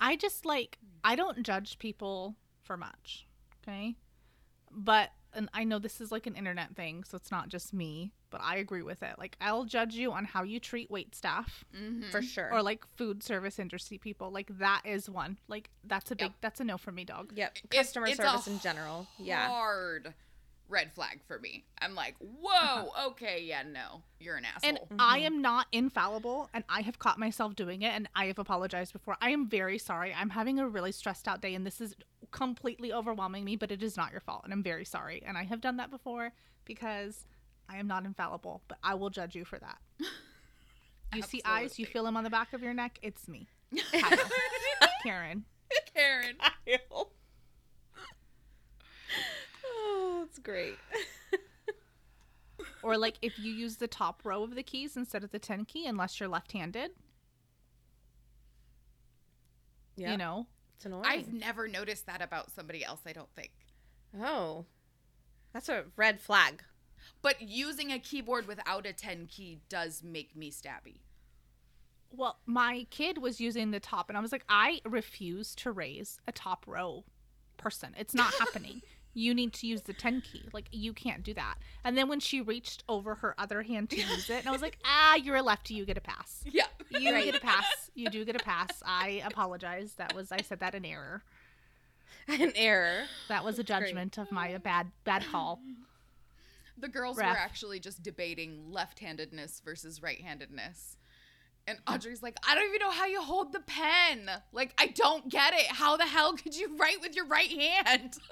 I 0.00 0.16
just 0.16 0.44
like 0.44 0.78
I 1.02 1.16
don't 1.16 1.42
judge 1.42 1.78
people 1.78 2.36
for 2.68 2.76
much, 2.76 3.26
okay? 3.66 3.96
But 4.70 5.10
and 5.34 5.48
I 5.52 5.64
know 5.64 5.78
this 5.78 6.00
is 6.00 6.10
like 6.12 6.26
an 6.26 6.34
internet 6.36 6.74
thing, 6.76 7.02
so 7.04 7.16
it's 7.16 7.30
not 7.30 7.48
just 7.48 7.72
me, 7.74 8.12
but 8.30 8.40
I 8.42 8.56
agree 8.56 8.82
with 8.82 9.02
it. 9.02 9.18
Like 9.18 9.36
I'll 9.40 9.64
judge 9.64 9.94
you 9.94 10.12
on 10.12 10.24
how 10.26 10.42
you 10.42 10.60
treat 10.60 10.90
wait 10.90 11.14
staff 11.14 11.64
Mhm. 11.74 12.10
For 12.10 12.22
sure. 12.22 12.52
or 12.52 12.62
like 12.62 12.84
food 12.96 13.22
service 13.22 13.58
industry 13.58 13.98
people. 13.98 14.30
Like 14.30 14.58
that 14.58 14.82
is 14.84 15.08
one. 15.10 15.38
Like 15.48 15.70
that's 15.84 16.10
a 16.10 16.16
big 16.16 16.26
Yep. 16.30 16.32
that's 16.40 16.60
a 16.60 16.64
no 16.64 16.76
for 16.78 16.92
me, 16.92 17.04
dog. 17.04 17.32
Yep. 17.34 17.58
It's- 17.64 17.78
Customer 17.86 18.06
it's 18.06 18.18
a 18.18 18.22
service 18.22 18.46
in 18.46 18.58
general. 18.60 19.06
Yeah. 19.18 19.48
Hard 19.48 20.14
red 20.68 20.92
flag 20.92 21.20
for 21.26 21.38
me. 21.38 21.64
I'm 21.80 21.94
like, 21.94 22.16
whoa, 22.18 22.50
uh-huh. 22.50 23.08
okay, 23.08 23.42
yeah, 23.42 23.62
no, 23.62 24.02
you're 24.20 24.36
an 24.36 24.44
asshole. 24.44 24.68
And 24.68 24.78
I 24.98 25.18
mm-hmm. 25.18 25.26
am 25.26 25.42
not 25.42 25.66
infallible, 25.72 26.50
and 26.52 26.64
I 26.68 26.82
have 26.82 26.98
caught 26.98 27.18
myself 27.18 27.56
doing 27.56 27.82
it, 27.82 27.94
and 27.94 28.08
I 28.14 28.26
have 28.26 28.38
apologized 28.38 28.92
before. 28.92 29.16
I 29.20 29.30
am 29.30 29.48
very 29.48 29.78
sorry. 29.78 30.14
I'm 30.14 30.30
having 30.30 30.58
a 30.58 30.68
really 30.68 30.92
stressed 30.92 31.26
out 31.28 31.40
day, 31.40 31.54
and 31.54 31.66
this 31.66 31.80
is 31.80 31.94
completely 32.30 32.92
overwhelming 32.92 33.44
me, 33.44 33.56
but 33.56 33.70
it 33.70 33.82
is 33.82 33.96
not 33.96 34.12
your 34.12 34.20
fault, 34.20 34.42
and 34.44 34.52
I'm 34.52 34.62
very 34.62 34.84
sorry. 34.84 35.22
And 35.26 35.38
I 35.38 35.44
have 35.44 35.60
done 35.60 35.76
that 35.78 35.90
before 35.90 36.32
because 36.64 37.26
I 37.68 37.78
am 37.78 37.86
not 37.86 38.04
infallible, 38.04 38.62
but 38.68 38.78
I 38.82 38.94
will 38.94 39.10
judge 39.10 39.34
you 39.34 39.44
for 39.44 39.58
that. 39.58 39.78
You 41.14 41.22
see 41.22 41.40
eyes, 41.44 41.78
you 41.78 41.86
feel 41.86 42.04
them 42.04 42.18
on 42.18 42.24
the 42.24 42.28
back 42.28 42.52
of 42.52 42.62
your 42.62 42.74
neck. 42.74 42.98
It's 43.00 43.28
me, 43.28 43.48
Karen. 45.02 45.44
Karen. 45.94 46.36
oh, 46.90 47.08
it's 50.38 50.46
great. 50.46 50.76
Or 52.82 52.96
like 52.96 53.16
if 53.22 53.38
you 53.38 53.52
use 53.52 53.76
the 53.76 53.88
top 53.88 54.20
row 54.24 54.42
of 54.44 54.54
the 54.54 54.62
keys 54.62 54.96
instead 54.96 55.24
of 55.24 55.30
the 55.32 55.38
10 55.38 55.64
key, 55.64 55.86
unless 55.86 56.18
you're 56.20 56.28
left 56.28 56.52
handed, 56.52 56.92
Yeah. 59.96 60.12
you 60.12 60.16
know. 60.16 60.46
it's 60.76 60.86
annoying. 60.86 61.04
I've 61.04 61.32
never 61.32 61.66
noticed 61.66 62.06
that 62.06 62.22
about 62.22 62.50
somebody 62.52 62.84
else, 62.84 63.00
I 63.06 63.12
don't 63.12 63.30
think. 63.34 63.50
oh, 64.20 64.64
that's 65.52 65.68
a 65.68 65.84
red 65.96 66.20
flag. 66.20 66.62
But 67.22 67.40
using 67.42 67.90
a 67.92 67.98
keyboard 67.98 68.46
without 68.46 68.86
a 68.86 68.92
10 68.92 69.26
key 69.26 69.60
does 69.68 70.02
make 70.04 70.36
me 70.36 70.50
stabby. 70.50 71.00
Well, 72.10 72.38
my 72.46 72.86
kid 72.90 73.18
was 73.18 73.40
using 73.40 73.70
the 73.70 73.80
top, 73.80 74.08
and 74.08 74.16
I 74.16 74.20
was 74.20 74.32
like, 74.32 74.44
I 74.48 74.80
refuse 74.84 75.54
to 75.56 75.72
raise 75.72 76.20
a 76.28 76.32
top 76.32 76.64
row 76.66 77.04
person. 77.56 77.94
It's 77.98 78.14
not 78.14 78.32
happening. 78.38 78.82
You 79.14 79.34
need 79.34 79.52
to 79.54 79.66
use 79.66 79.82
the 79.82 79.92
10 79.92 80.20
key. 80.20 80.44
Like, 80.52 80.66
you 80.70 80.92
can't 80.92 81.22
do 81.22 81.34
that. 81.34 81.56
And 81.84 81.96
then 81.98 82.08
when 82.08 82.20
she 82.20 82.40
reached 82.40 82.84
over 82.88 83.16
her 83.16 83.34
other 83.38 83.62
hand 83.62 83.90
to 83.90 83.96
use 83.96 84.30
it, 84.30 84.40
and 84.40 84.48
I 84.48 84.52
was 84.52 84.62
like, 84.62 84.78
ah, 84.84 85.16
you're 85.16 85.36
a 85.36 85.42
lefty. 85.42 85.74
You 85.74 85.84
get 85.84 85.96
a 85.96 86.00
pass. 86.00 86.44
Yeah. 86.44 86.66
You 86.90 87.00
get 87.00 87.34
a 87.34 87.40
pass. 87.40 87.90
You 87.94 88.10
do 88.10 88.24
get 88.24 88.36
a 88.36 88.44
pass. 88.44 88.70
I 88.84 89.22
apologize. 89.24 89.94
That 89.94 90.14
was, 90.14 90.30
I 90.30 90.40
said 90.42 90.60
that 90.60 90.74
in 90.74 90.84
error. 90.84 91.22
An 92.28 92.52
error. 92.54 93.04
That 93.28 93.44
was 93.44 93.54
a 93.58 93.62
That's 93.62 93.80
great. 93.80 93.88
judgment 93.88 94.18
of 94.18 94.30
my 94.30 94.56
bad, 94.58 94.88
bad 95.04 95.24
call. 95.30 95.60
The 96.76 96.88
girls 96.88 97.16
Ref. 97.16 97.30
were 97.30 97.38
actually 97.38 97.80
just 97.80 98.02
debating 98.02 98.70
left-handedness 98.70 99.62
versus 99.64 100.02
right-handedness. 100.02 100.96
And 101.66 101.78
Audrey's 101.88 102.22
like, 102.22 102.36
I 102.48 102.54
don't 102.54 102.66
even 102.68 102.78
know 102.80 102.90
how 102.90 103.06
you 103.06 103.20
hold 103.20 103.52
the 103.52 103.60
pen. 103.60 104.30
Like, 104.52 104.72
I 104.78 104.86
don't 104.86 105.28
get 105.28 105.52
it. 105.54 105.66
How 105.66 105.96
the 105.96 106.04
hell 106.06 106.34
could 106.34 106.56
you 106.56 106.76
write 106.76 107.00
with 107.02 107.16
your 107.16 107.26
right 107.26 107.50
hand? 107.50 108.14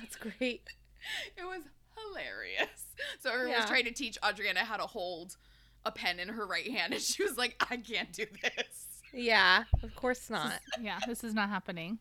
That's 0.00 0.16
great. 0.16 0.62
It 1.36 1.44
was 1.44 1.60
hilarious. 1.98 2.94
So 3.20 3.30
everyone 3.30 3.56
was 3.58 3.66
trying 3.66 3.84
to 3.84 3.90
teach 3.92 4.16
Adriana 4.26 4.60
how 4.60 4.78
to 4.78 4.84
hold 4.86 5.36
a 5.84 5.92
pen 5.92 6.18
in 6.18 6.28
her 6.30 6.46
right 6.46 6.70
hand, 6.70 6.92
and 6.94 7.02
she 7.02 7.22
was 7.22 7.36
like, 7.36 7.62
I 7.70 7.76
can't 7.76 8.10
do 8.10 8.24
this. 8.42 8.86
Yeah, 9.12 9.64
of 9.82 9.94
course 9.96 10.30
not. 10.30 10.60
Yeah, 10.80 10.98
this 11.06 11.22
is 11.22 11.34
not 11.34 11.50
happening. 11.50 11.98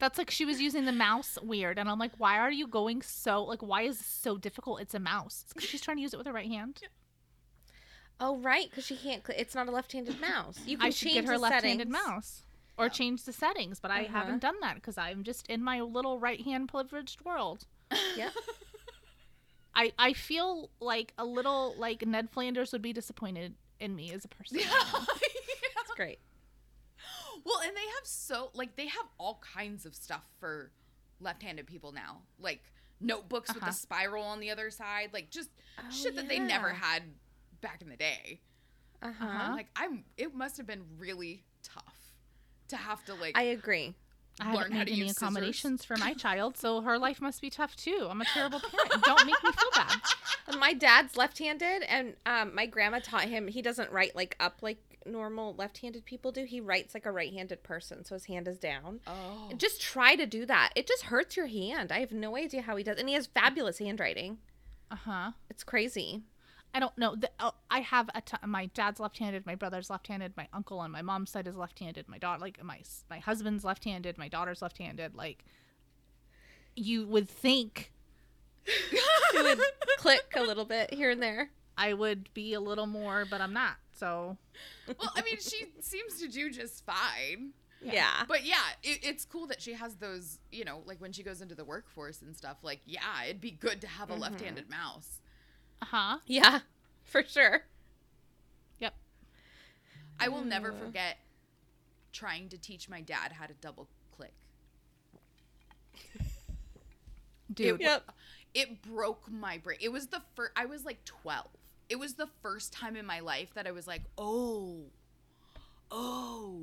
That's 0.00 0.18
like 0.18 0.28
she 0.32 0.44
was 0.44 0.60
using 0.60 0.86
the 0.86 0.92
mouse 0.92 1.38
weird, 1.40 1.78
and 1.78 1.88
I'm 1.88 2.00
like, 2.00 2.10
why 2.18 2.38
are 2.38 2.50
you 2.50 2.66
going 2.66 3.00
so 3.02 3.44
like? 3.44 3.62
Why 3.62 3.82
is 3.82 3.98
this 3.98 4.06
so 4.08 4.36
difficult? 4.36 4.80
It's 4.80 4.94
a 4.94 4.98
mouse. 4.98 5.42
It's 5.44 5.52
'cause 5.52 5.62
she's 5.64 5.80
trying 5.80 5.98
to 5.98 6.02
use 6.02 6.12
it 6.12 6.16
with 6.16 6.26
her 6.26 6.32
right 6.32 6.48
hand. 6.50 6.80
Oh, 8.18 8.38
right, 8.38 8.68
because 8.68 8.84
she 8.86 8.96
can't. 8.96 9.24
Cl- 9.24 9.38
it's 9.38 9.54
not 9.54 9.68
a 9.68 9.70
left-handed 9.70 10.20
mouse. 10.20 10.58
You 10.66 10.76
can 10.78 10.86
I 10.86 10.90
should 10.90 11.08
change 11.08 11.14
get 11.14 11.24
her 11.26 11.34
the 11.34 11.38
left-handed 11.42 11.88
settings. 11.88 11.92
mouse 11.92 12.42
or 12.78 12.88
change 12.88 13.24
the 13.24 13.32
settings, 13.32 13.78
but 13.80 13.90
I 13.90 14.04
Uh-huh. 14.04 14.12
haven't 14.18 14.40
done 14.40 14.56
that 14.60 14.76
because 14.76 14.96
I'm 14.98 15.22
just 15.24 15.46
in 15.48 15.62
my 15.62 15.80
little 15.80 16.18
right-hand 16.18 16.68
privileged 16.68 17.24
world. 17.24 17.66
Yeah. 18.16 18.30
I 19.74 19.92
I 19.98 20.12
feel 20.12 20.70
like 20.80 21.12
a 21.16 21.24
little 21.24 21.74
like 21.78 22.06
Ned 22.06 22.30
Flanders 22.30 22.72
would 22.72 22.82
be 22.82 22.92
disappointed 22.92 23.54
in 23.80 23.96
me 23.96 24.12
as 24.12 24.24
a 24.24 24.28
person. 24.28 24.58
right 24.58 24.66
now. 24.68 25.00
That's 25.76 25.90
great. 25.96 26.18
Well, 27.44 27.58
and 27.64 27.74
they 27.76 27.80
have 27.80 28.04
so 28.06 28.50
like 28.54 28.76
they 28.76 28.86
have 28.88 29.06
all 29.18 29.40
kinds 29.54 29.86
of 29.86 29.94
stuff 29.94 30.24
for 30.38 30.70
left-handed 31.20 31.66
people 31.66 31.92
now, 31.92 32.20
like 32.38 32.62
notebooks 33.00 33.48
with 33.54 33.62
Uh-huh. 33.62 33.70
the 33.70 33.76
spiral 33.76 34.24
on 34.24 34.40
the 34.40 34.50
other 34.50 34.70
side, 34.70 35.10
like 35.12 35.30
just 35.30 35.48
Oh, 35.78 35.82
shit 35.90 36.16
that 36.16 36.28
they 36.28 36.38
never 36.38 36.68
had 36.70 37.02
back 37.60 37.80
in 37.82 37.88
the 37.88 37.96
day. 37.96 38.40
Uh 39.02 39.06
Uh-huh. 39.06 39.26
huh. 39.26 39.52
Like 39.54 39.68
I'm, 39.74 40.04
it 40.18 40.34
must 40.34 40.56
have 40.58 40.66
been 40.66 40.84
really 40.98 41.44
tough 41.62 42.01
to 42.72 42.76
have 42.76 43.04
to 43.06 43.14
like 43.14 43.38
I 43.38 43.42
agree. 43.44 43.94
I 44.40 44.46
learn 44.46 44.54
haven't 44.54 44.72
how 44.72 44.78
made 44.78 44.86
to 44.86 44.92
any 44.92 45.00
use 45.02 45.08
scissors. 45.10 45.22
accommodations 45.22 45.84
for 45.84 45.96
my 45.98 46.14
child, 46.24 46.56
so 46.56 46.80
her 46.80 46.98
life 46.98 47.20
must 47.20 47.40
be 47.42 47.50
tough 47.50 47.76
too. 47.76 48.06
I'm 48.10 48.20
a 48.20 48.24
terrible 48.24 48.60
parent. 48.60 49.04
Don't 49.04 49.26
make 49.26 49.42
me 49.44 49.50
feel 49.52 49.70
bad. 49.74 50.00
My 50.58 50.72
dad's 50.72 51.16
left-handed, 51.16 51.82
and 51.88 52.14
um, 52.26 52.54
my 52.54 52.66
grandma 52.66 52.98
taught 52.98 53.24
him 53.24 53.46
he 53.46 53.62
doesn't 53.62 53.92
write 53.92 54.16
like 54.16 54.36
up 54.40 54.56
like 54.60 54.78
normal 55.06 55.54
left-handed 55.54 56.04
people 56.04 56.32
do. 56.32 56.44
He 56.44 56.60
writes 56.60 56.94
like 56.94 57.06
a 57.06 57.12
right-handed 57.12 57.62
person, 57.62 58.04
so 58.04 58.14
his 58.14 58.24
hand 58.24 58.48
is 58.48 58.58
down. 58.58 59.00
Oh. 59.06 59.50
Just 59.56 59.80
try 59.80 60.16
to 60.16 60.26
do 60.26 60.44
that. 60.46 60.72
It 60.74 60.86
just 60.88 61.04
hurts 61.04 61.36
your 61.36 61.46
hand. 61.46 61.92
I 61.92 62.00
have 62.00 62.12
no 62.12 62.36
idea 62.36 62.62
how 62.62 62.74
he 62.76 62.82
does, 62.84 62.98
and 62.98 63.08
he 63.08 63.14
has 63.14 63.26
fabulous 63.28 63.78
handwriting. 63.78 64.38
Uh 64.90 64.96
huh. 64.96 65.30
It's 65.48 65.62
crazy. 65.62 66.22
I 66.74 66.80
don't 66.80 66.96
know. 66.96 67.14
The, 67.14 67.30
uh, 67.38 67.50
I 67.70 67.80
have 67.80 68.08
a 68.14 68.20
t- 68.20 68.36
my 68.46 68.66
dad's 68.66 68.98
left-handed, 68.98 69.44
my 69.44 69.54
brother's 69.54 69.90
left-handed, 69.90 70.36
my 70.36 70.48
uncle 70.52 70.78
on 70.78 70.90
my 70.90 71.02
mom's 71.02 71.30
side 71.30 71.46
is 71.46 71.56
left-handed, 71.56 72.08
my 72.08 72.18
daughter, 72.18 72.40
like 72.40 72.62
my 72.64 72.80
my 73.10 73.18
husband's 73.18 73.64
left-handed, 73.64 74.16
my 74.16 74.28
daughter's 74.28 74.62
left-handed. 74.62 75.14
Like, 75.14 75.44
you 76.74 77.06
would 77.06 77.28
think 77.28 77.92
It 79.34 79.58
would 79.58 79.58
click 79.98 80.34
a 80.36 80.42
little 80.42 80.64
bit 80.64 80.92
here 80.92 81.10
and 81.10 81.22
there. 81.22 81.50
I 81.76 81.94
would 81.94 82.32
be 82.34 82.54
a 82.54 82.60
little 82.60 82.86
more, 82.86 83.24
but 83.28 83.40
I'm 83.40 83.52
not. 83.52 83.76
So 83.94 84.36
well, 84.86 85.12
I 85.14 85.22
mean, 85.22 85.38
she 85.40 85.66
seems 85.80 86.20
to 86.20 86.28
do 86.28 86.50
just 86.50 86.84
fine. 86.84 87.52
Yeah. 87.80 88.24
But 88.28 88.44
yeah, 88.44 88.62
it, 88.82 89.00
it's 89.02 89.24
cool 89.24 89.46
that 89.48 89.60
she 89.60 89.72
has 89.72 89.96
those, 89.96 90.38
you 90.52 90.64
know, 90.64 90.82
like 90.86 91.00
when 91.00 91.12
she 91.12 91.22
goes 91.22 91.40
into 91.40 91.54
the 91.54 91.64
workforce 91.64 92.22
and 92.22 92.36
stuff. 92.36 92.58
Like, 92.62 92.80
yeah, 92.84 93.24
it'd 93.24 93.40
be 93.40 93.50
good 93.52 93.80
to 93.80 93.86
have 93.86 94.10
a 94.10 94.14
left-handed 94.14 94.68
mouse. 94.70 95.20
Uh 95.82 95.84
huh. 95.84 96.18
Yeah, 96.26 96.60
for 97.04 97.24
sure. 97.24 97.62
Yep. 98.78 98.94
I 100.20 100.28
will 100.28 100.44
never 100.44 100.72
forget 100.72 101.18
trying 102.12 102.48
to 102.50 102.58
teach 102.58 102.88
my 102.88 103.00
dad 103.00 103.32
how 103.32 103.46
to 103.46 103.54
double 103.54 103.88
click. 104.16 104.32
Dude. 107.52 107.80
It, 107.80 108.02
it 108.54 108.82
broke 108.82 109.30
my 109.30 109.58
brain. 109.58 109.78
It 109.80 109.90
was 109.90 110.06
the 110.06 110.22
first. 110.36 110.52
I 110.56 110.66
was 110.66 110.84
like 110.84 111.04
twelve. 111.04 111.48
It 111.88 111.98
was 111.98 112.14
the 112.14 112.28
first 112.42 112.72
time 112.72 112.96
in 112.96 113.04
my 113.04 113.20
life 113.20 113.48
that 113.54 113.66
I 113.66 113.72
was 113.72 113.86
like, 113.86 114.02
oh, 114.16 114.84
oh, 115.90 116.60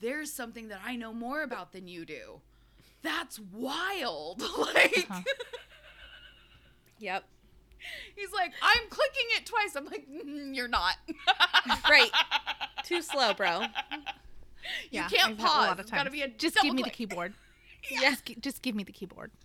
there's 0.00 0.32
something 0.32 0.68
that 0.68 0.80
I 0.84 0.94
know 0.96 1.12
more 1.12 1.42
about 1.42 1.72
than 1.72 1.88
you 1.88 2.04
do. 2.04 2.40
That's 3.02 3.38
wild. 3.38 4.42
like. 4.58 5.06
Uh-huh. 5.10 5.22
Yep. 6.98 7.24
He's 8.14 8.32
like, 8.32 8.52
I'm 8.62 8.88
clicking 8.88 9.26
it 9.36 9.46
twice. 9.46 9.76
I'm 9.76 9.84
like, 9.86 10.06
"Mm, 10.10 10.54
you're 10.54 10.68
not. 10.68 10.94
Right. 11.88 12.10
Too 12.84 13.02
slow, 13.02 13.34
bro. 13.34 13.60
You 13.62 13.68
Yeah, 14.90 15.08
can't 15.08 15.32
I've 15.32 15.38
had 15.38 15.44
a 15.44 15.48
pause. 15.48 15.66
lot 15.66 15.72
of 15.72 15.80
It's 15.80 15.90
got 15.90 16.04
to 16.04 16.10
be 16.10 16.22
a 16.22 16.28
Just 16.28 16.56
give 16.60 16.74
me 16.74 16.82
the 16.82 16.90
keyboard. 16.90 17.34
Yeah. 17.90 18.10
Just, 18.10 18.24
just 18.40 18.62
give 18.62 18.74
me 18.74 18.82
the 18.82 18.90
keyboard. 18.92 19.30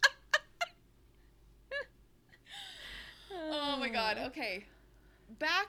Oh 3.53 3.77
my 3.79 3.89
god. 3.89 4.17
Okay. 4.27 4.65
Back 5.39 5.67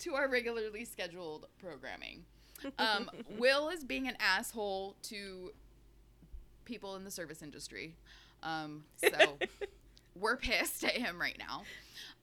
to 0.00 0.14
our 0.14 0.28
regularly 0.28 0.84
scheduled 0.84 1.46
programming. 1.60 2.24
Um, 2.78 3.10
Will 3.38 3.68
is 3.68 3.84
being 3.84 4.08
an 4.08 4.16
asshole 4.20 4.96
to 5.04 5.52
people 6.64 6.96
in 6.96 7.04
the 7.04 7.10
service 7.10 7.42
industry. 7.42 7.94
Um, 8.42 8.84
so 8.96 9.38
we're 10.20 10.36
pissed 10.36 10.84
at 10.84 10.92
him 10.92 11.20
right 11.20 11.36
now. 11.38 11.62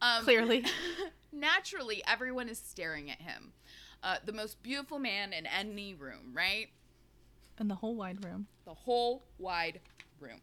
Um, 0.01 0.23
Clearly. 0.23 0.65
Naturally, 1.31 2.03
everyone 2.07 2.49
is 2.49 2.59
staring 2.59 3.09
at 3.11 3.21
him. 3.21 3.53
Uh, 4.03 4.17
the 4.23 4.33
most 4.33 4.61
beautiful 4.61 4.99
man 4.99 5.33
in 5.33 5.45
any 5.45 5.93
room, 5.93 6.31
right? 6.33 6.67
In 7.59 7.67
the 7.67 7.75
whole 7.75 7.95
wide 7.95 8.23
room. 8.23 8.47
the 8.65 8.73
whole 8.73 9.23
wide 9.37 9.79
room. 10.19 10.41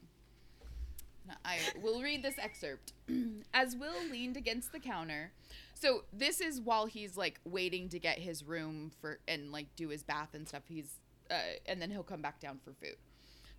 Now, 1.27 1.35
I 1.45 1.59
will 1.81 2.03
read 2.03 2.23
this 2.23 2.35
excerpt. 2.38 2.93
As 3.55 3.77
Will 3.77 3.95
leaned 4.11 4.37
against 4.37 4.73
the 4.73 4.81
counter, 4.81 5.33
so 5.75 6.05
this 6.12 6.41
is 6.41 6.61
while 6.61 6.87
he's 6.87 7.17
like 7.17 7.41
waiting 7.45 7.88
to 7.91 7.99
get 7.99 8.19
his 8.19 8.43
room 8.45 8.91
for 9.01 9.19
and 9.29 9.53
like 9.53 9.67
do 9.77 9.88
his 9.88 10.03
bath 10.03 10.31
and 10.33 10.49
stuff. 10.49 10.62
He's 10.69 10.95
uh, 11.31 11.35
and 11.67 11.81
then 11.81 11.91
he'll 11.91 12.03
come 12.03 12.23
back 12.23 12.41
down 12.41 12.59
for 12.65 12.73
food. 12.73 12.97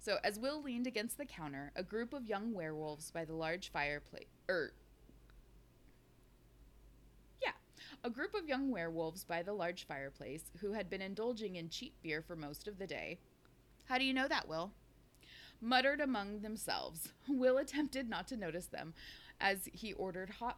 So 0.03 0.17
as 0.21 0.37
Will 0.37 0.61
leaned 0.61 0.85
against 0.85 1.17
the 1.17 1.25
counter, 1.25 1.71
a 1.77 1.81
group 1.81 2.13
of 2.13 2.27
young 2.27 2.53
werewolves 2.53 3.09
by 3.09 3.23
the 3.23 3.33
large 3.33 3.71
fireplace, 3.71 4.27
er, 4.49 4.73
yeah, 7.41 7.53
a 8.03 8.09
group 8.09 8.33
of 8.33 8.49
young 8.49 8.69
werewolves 8.69 9.23
by 9.23 9.43
the 9.43 9.53
large 9.53 9.87
fireplace 9.87 10.43
who 10.59 10.73
had 10.73 10.89
been 10.89 11.01
indulging 11.01 11.55
in 11.55 11.69
cheap 11.69 11.93
beer 12.03 12.21
for 12.21 12.35
most 12.35 12.67
of 12.67 12.79
the 12.79 12.85
day. 12.85 13.17
How 13.85 13.97
do 13.97 14.03
you 14.03 14.13
know 14.13 14.27
that, 14.27 14.49
Will? 14.49 14.71
Muttered 15.61 16.01
among 16.01 16.41
themselves. 16.41 17.07
Will 17.29 17.57
attempted 17.57 18.09
not 18.09 18.27
to 18.27 18.35
notice 18.35 18.67
them 18.67 18.93
as 19.39 19.69
he 19.71 19.93
ordered 19.93 20.29
hot 20.31 20.57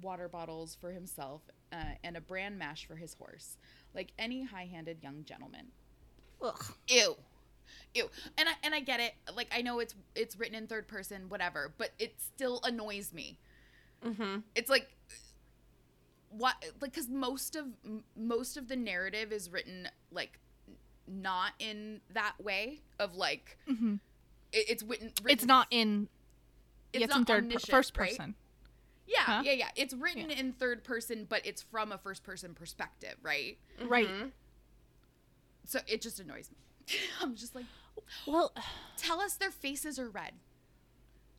water 0.00 0.26
bottles 0.26 0.74
for 0.80 0.90
himself 0.90 1.42
uh, 1.70 1.96
and 2.02 2.16
a 2.16 2.22
bran 2.22 2.56
mash 2.56 2.86
for 2.86 2.96
his 2.96 3.12
horse, 3.12 3.58
like 3.94 4.12
any 4.18 4.42
high 4.42 4.64
handed 4.72 5.02
young 5.02 5.22
gentleman. 5.24 5.66
Ugh. 6.40 6.64
Ew. 6.88 7.16
Ew. 7.94 8.08
And 8.38 8.48
I 8.48 8.52
and 8.62 8.74
I 8.74 8.80
get 8.80 9.00
it. 9.00 9.14
Like 9.34 9.48
I 9.54 9.62
know 9.62 9.78
it's 9.80 9.94
it's 10.14 10.36
written 10.38 10.54
in 10.54 10.66
third 10.66 10.86
person, 10.88 11.28
whatever, 11.28 11.72
but 11.78 11.90
it 11.98 12.14
still 12.20 12.60
annoys 12.64 13.12
me. 13.12 13.38
Mm-hmm. 14.04 14.40
It's 14.54 14.68
like 14.70 14.88
what 16.30 16.54
like 16.80 16.92
cuz 16.92 17.08
most 17.08 17.56
of 17.56 17.66
m- 17.84 18.04
most 18.16 18.56
of 18.56 18.68
the 18.68 18.76
narrative 18.76 19.32
is 19.32 19.50
written 19.50 19.88
like 20.10 20.38
not 21.06 21.52
in 21.58 22.00
that 22.12 22.34
way 22.42 22.80
of 22.98 23.14
like 23.14 23.56
hmm 23.66 23.94
it, 24.52 24.66
it's 24.70 24.82
written, 24.82 25.08
written 25.22 25.30
It's 25.30 25.44
not 25.44 25.66
in. 25.70 26.08
it's 26.92 27.04
It's, 27.04 27.14
in 27.14 27.20
not 27.20 27.26
third, 27.26 27.34
per- 27.36 27.42
omniscient, 27.44 27.70
first 27.70 27.96
right? 27.96 28.10
person. 28.10 28.34
Yeah, 29.06 29.20
Huh? 29.22 29.42
yeah, 29.44 29.52
yeah. 29.52 29.68
It's 29.76 29.92
written 29.94 30.30
in 30.30 30.52
third 30.52 30.82
person, 30.84 31.26
but 31.28 31.44
it's 31.46 31.62
from 31.62 31.92
a 31.92 31.98
first 31.98 32.22
person 32.24 32.54
perspective, 32.54 33.16
right? 33.22 33.58
Right. 33.84 34.08
So 35.64 35.80
it 35.86 36.00
just 36.00 36.18
annoys 36.20 36.50
me. 36.50 36.56
I'm 37.22 37.34
just 37.34 37.54
like, 37.54 37.64
Well, 38.26 38.52
tell 38.96 39.20
us 39.20 39.34
their 39.34 39.50
faces 39.50 39.98
are 39.98 40.08
red. 40.08 40.32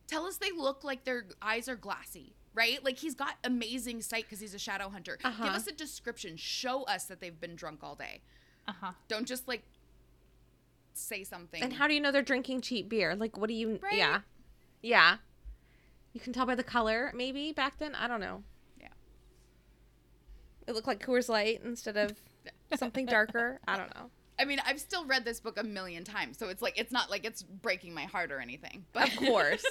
Tell 0.06 0.24
us 0.26 0.36
they 0.38 0.52
look 0.52 0.84
like 0.84 1.04
their 1.04 1.26
eyes 1.42 1.68
are 1.68 1.76
glassy, 1.76 2.34
right? 2.54 2.82
Like 2.84 2.98
he's 2.98 3.14
got 3.14 3.34
amazing 3.44 4.00
sight 4.02 4.24
because 4.24 4.40
he's 4.40 4.54
a 4.54 4.58
shadow 4.58 4.88
hunter. 4.88 5.16
Give 5.16 5.26
Uh-huh. 5.32 5.44
us 5.48 5.66
a 5.66 5.72
description. 5.72 6.36
Show 6.36 6.84
us 6.84 7.04
that 7.04 7.20
they've 7.20 7.38
been 7.38 7.56
drunk 7.56 7.80
all 7.82 7.94
day. 7.94 8.22
uh 8.66 8.72
huh. 8.80 8.92
Don't 9.08 9.26
just 9.26 9.46
like 9.48 9.62
say 10.94 11.24
something. 11.24 11.62
And 11.62 11.74
how 11.74 11.86
do 11.88 11.94
you 11.94 12.00
know 12.00 12.10
they're 12.10 12.22
drinking 12.22 12.62
cheap 12.62 12.88
beer? 12.88 13.14
Like, 13.14 13.36
what 13.36 13.48
do 13.48 13.54
you? 13.54 13.78
Right? 13.82 13.94
Yeah, 13.94 14.20
yeah. 14.82 15.16
You 16.14 16.20
can 16.20 16.32
tell 16.32 16.46
by 16.46 16.54
the 16.54 16.64
color, 16.64 17.12
maybe 17.14 17.52
back 17.52 17.78
then. 17.78 17.94
I 17.94 18.08
don't 18.08 18.20
know. 18.20 18.42
Yeah. 18.80 18.88
It 20.66 20.74
looked 20.74 20.86
like 20.86 21.04
Coors 21.04 21.28
Light 21.28 21.60
instead 21.64 21.96
of 21.96 22.14
something 22.76 23.06
darker. 23.06 23.60
I 23.68 23.76
don't 23.76 23.94
know. 23.94 24.10
I 24.38 24.44
mean, 24.44 24.60
I've 24.64 24.80
still 24.80 25.04
read 25.04 25.24
this 25.24 25.40
book 25.40 25.58
a 25.58 25.64
million 25.64 26.04
times, 26.04 26.38
so 26.38 26.48
it's 26.48 26.62
like 26.62 26.78
it's 26.78 26.92
not 26.92 27.10
like 27.10 27.24
it's 27.24 27.42
breaking 27.42 27.94
my 27.94 28.04
heart 28.04 28.30
or 28.30 28.40
anything. 28.40 28.84
But 28.92 29.08
Of 29.08 29.16
course. 29.16 29.64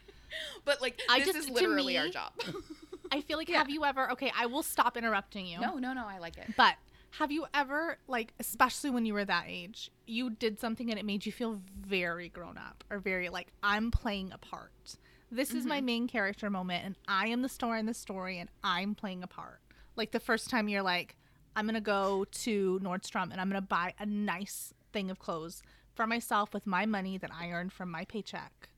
but 0.64 0.80
like 0.80 1.00
I 1.08 1.20
this 1.20 1.28
just- 1.34 1.38
is 1.38 1.50
literally 1.50 1.98
our 1.98 2.08
job. 2.08 2.32
I 3.12 3.22
feel 3.22 3.38
like 3.38 3.48
Yeah. 3.48 3.58
have 3.58 3.70
you 3.70 3.84
ever? 3.84 4.10
Okay, 4.12 4.30
I 4.36 4.46
will 4.46 4.62
stop 4.62 4.96
interrupting 4.96 5.46
you. 5.46 5.60
no, 5.60 5.78
no, 5.78 5.94
no, 5.94 6.06
I 6.06 6.18
like 6.18 6.36
it. 6.36 6.54
But 6.56 6.74
have 7.12 7.32
you 7.32 7.46
ever, 7.54 7.98
like, 8.06 8.34
especially 8.38 8.90
when 8.90 9.06
you 9.06 9.14
were 9.14 9.24
that 9.24 9.44
age, 9.48 9.90
you 10.06 10.30
did 10.30 10.60
something 10.60 10.90
and 10.90 10.98
it 10.98 11.06
made 11.06 11.24
you 11.24 11.32
feel 11.32 11.60
very 11.80 12.28
grown 12.28 12.58
up 12.58 12.84
or 12.90 12.98
very 12.98 13.28
like, 13.28 13.48
I'm 13.62 13.90
playing 13.90 14.32
a 14.32 14.38
part. 14.38 14.96
This 15.30 15.52
is 15.52 15.66
my 15.66 15.78
mm-hmm. 15.78 15.86
main 15.86 16.08
character 16.08 16.48
moment 16.48 16.84
and 16.84 16.96
I 17.06 17.28
am 17.28 17.42
the 17.42 17.48
star 17.48 17.76
in 17.76 17.86
the 17.86 17.94
story 17.94 18.38
and 18.38 18.48
I'm 18.62 18.94
playing 18.94 19.22
a 19.22 19.26
part. 19.26 19.60
Like 19.96 20.12
the 20.12 20.20
first 20.20 20.48
time 20.48 20.68
you're 20.68 20.82
like, 20.82 21.16
I'm 21.58 21.64
going 21.66 21.74
to 21.74 21.80
go 21.80 22.24
to 22.30 22.78
Nordstrom 22.82 23.32
and 23.32 23.40
I'm 23.40 23.50
going 23.50 23.60
to 23.60 23.66
buy 23.66 23.92
a 23.98 24.06
nice 24.06 24.72
thing 24.92 25.10
of 25.10 25.18
clothes 25.18 25.60
for 25.92 26.06
myself 26.06 26.54
with 26.54 26.66
my 26.68 26.86
money 26.86 27.18
that 27.18 27.30
I 27.36 27.50
earned 27.50 27.72
from 27.72 27.90
my 27.90 28.04
paycheck 28.04 28.68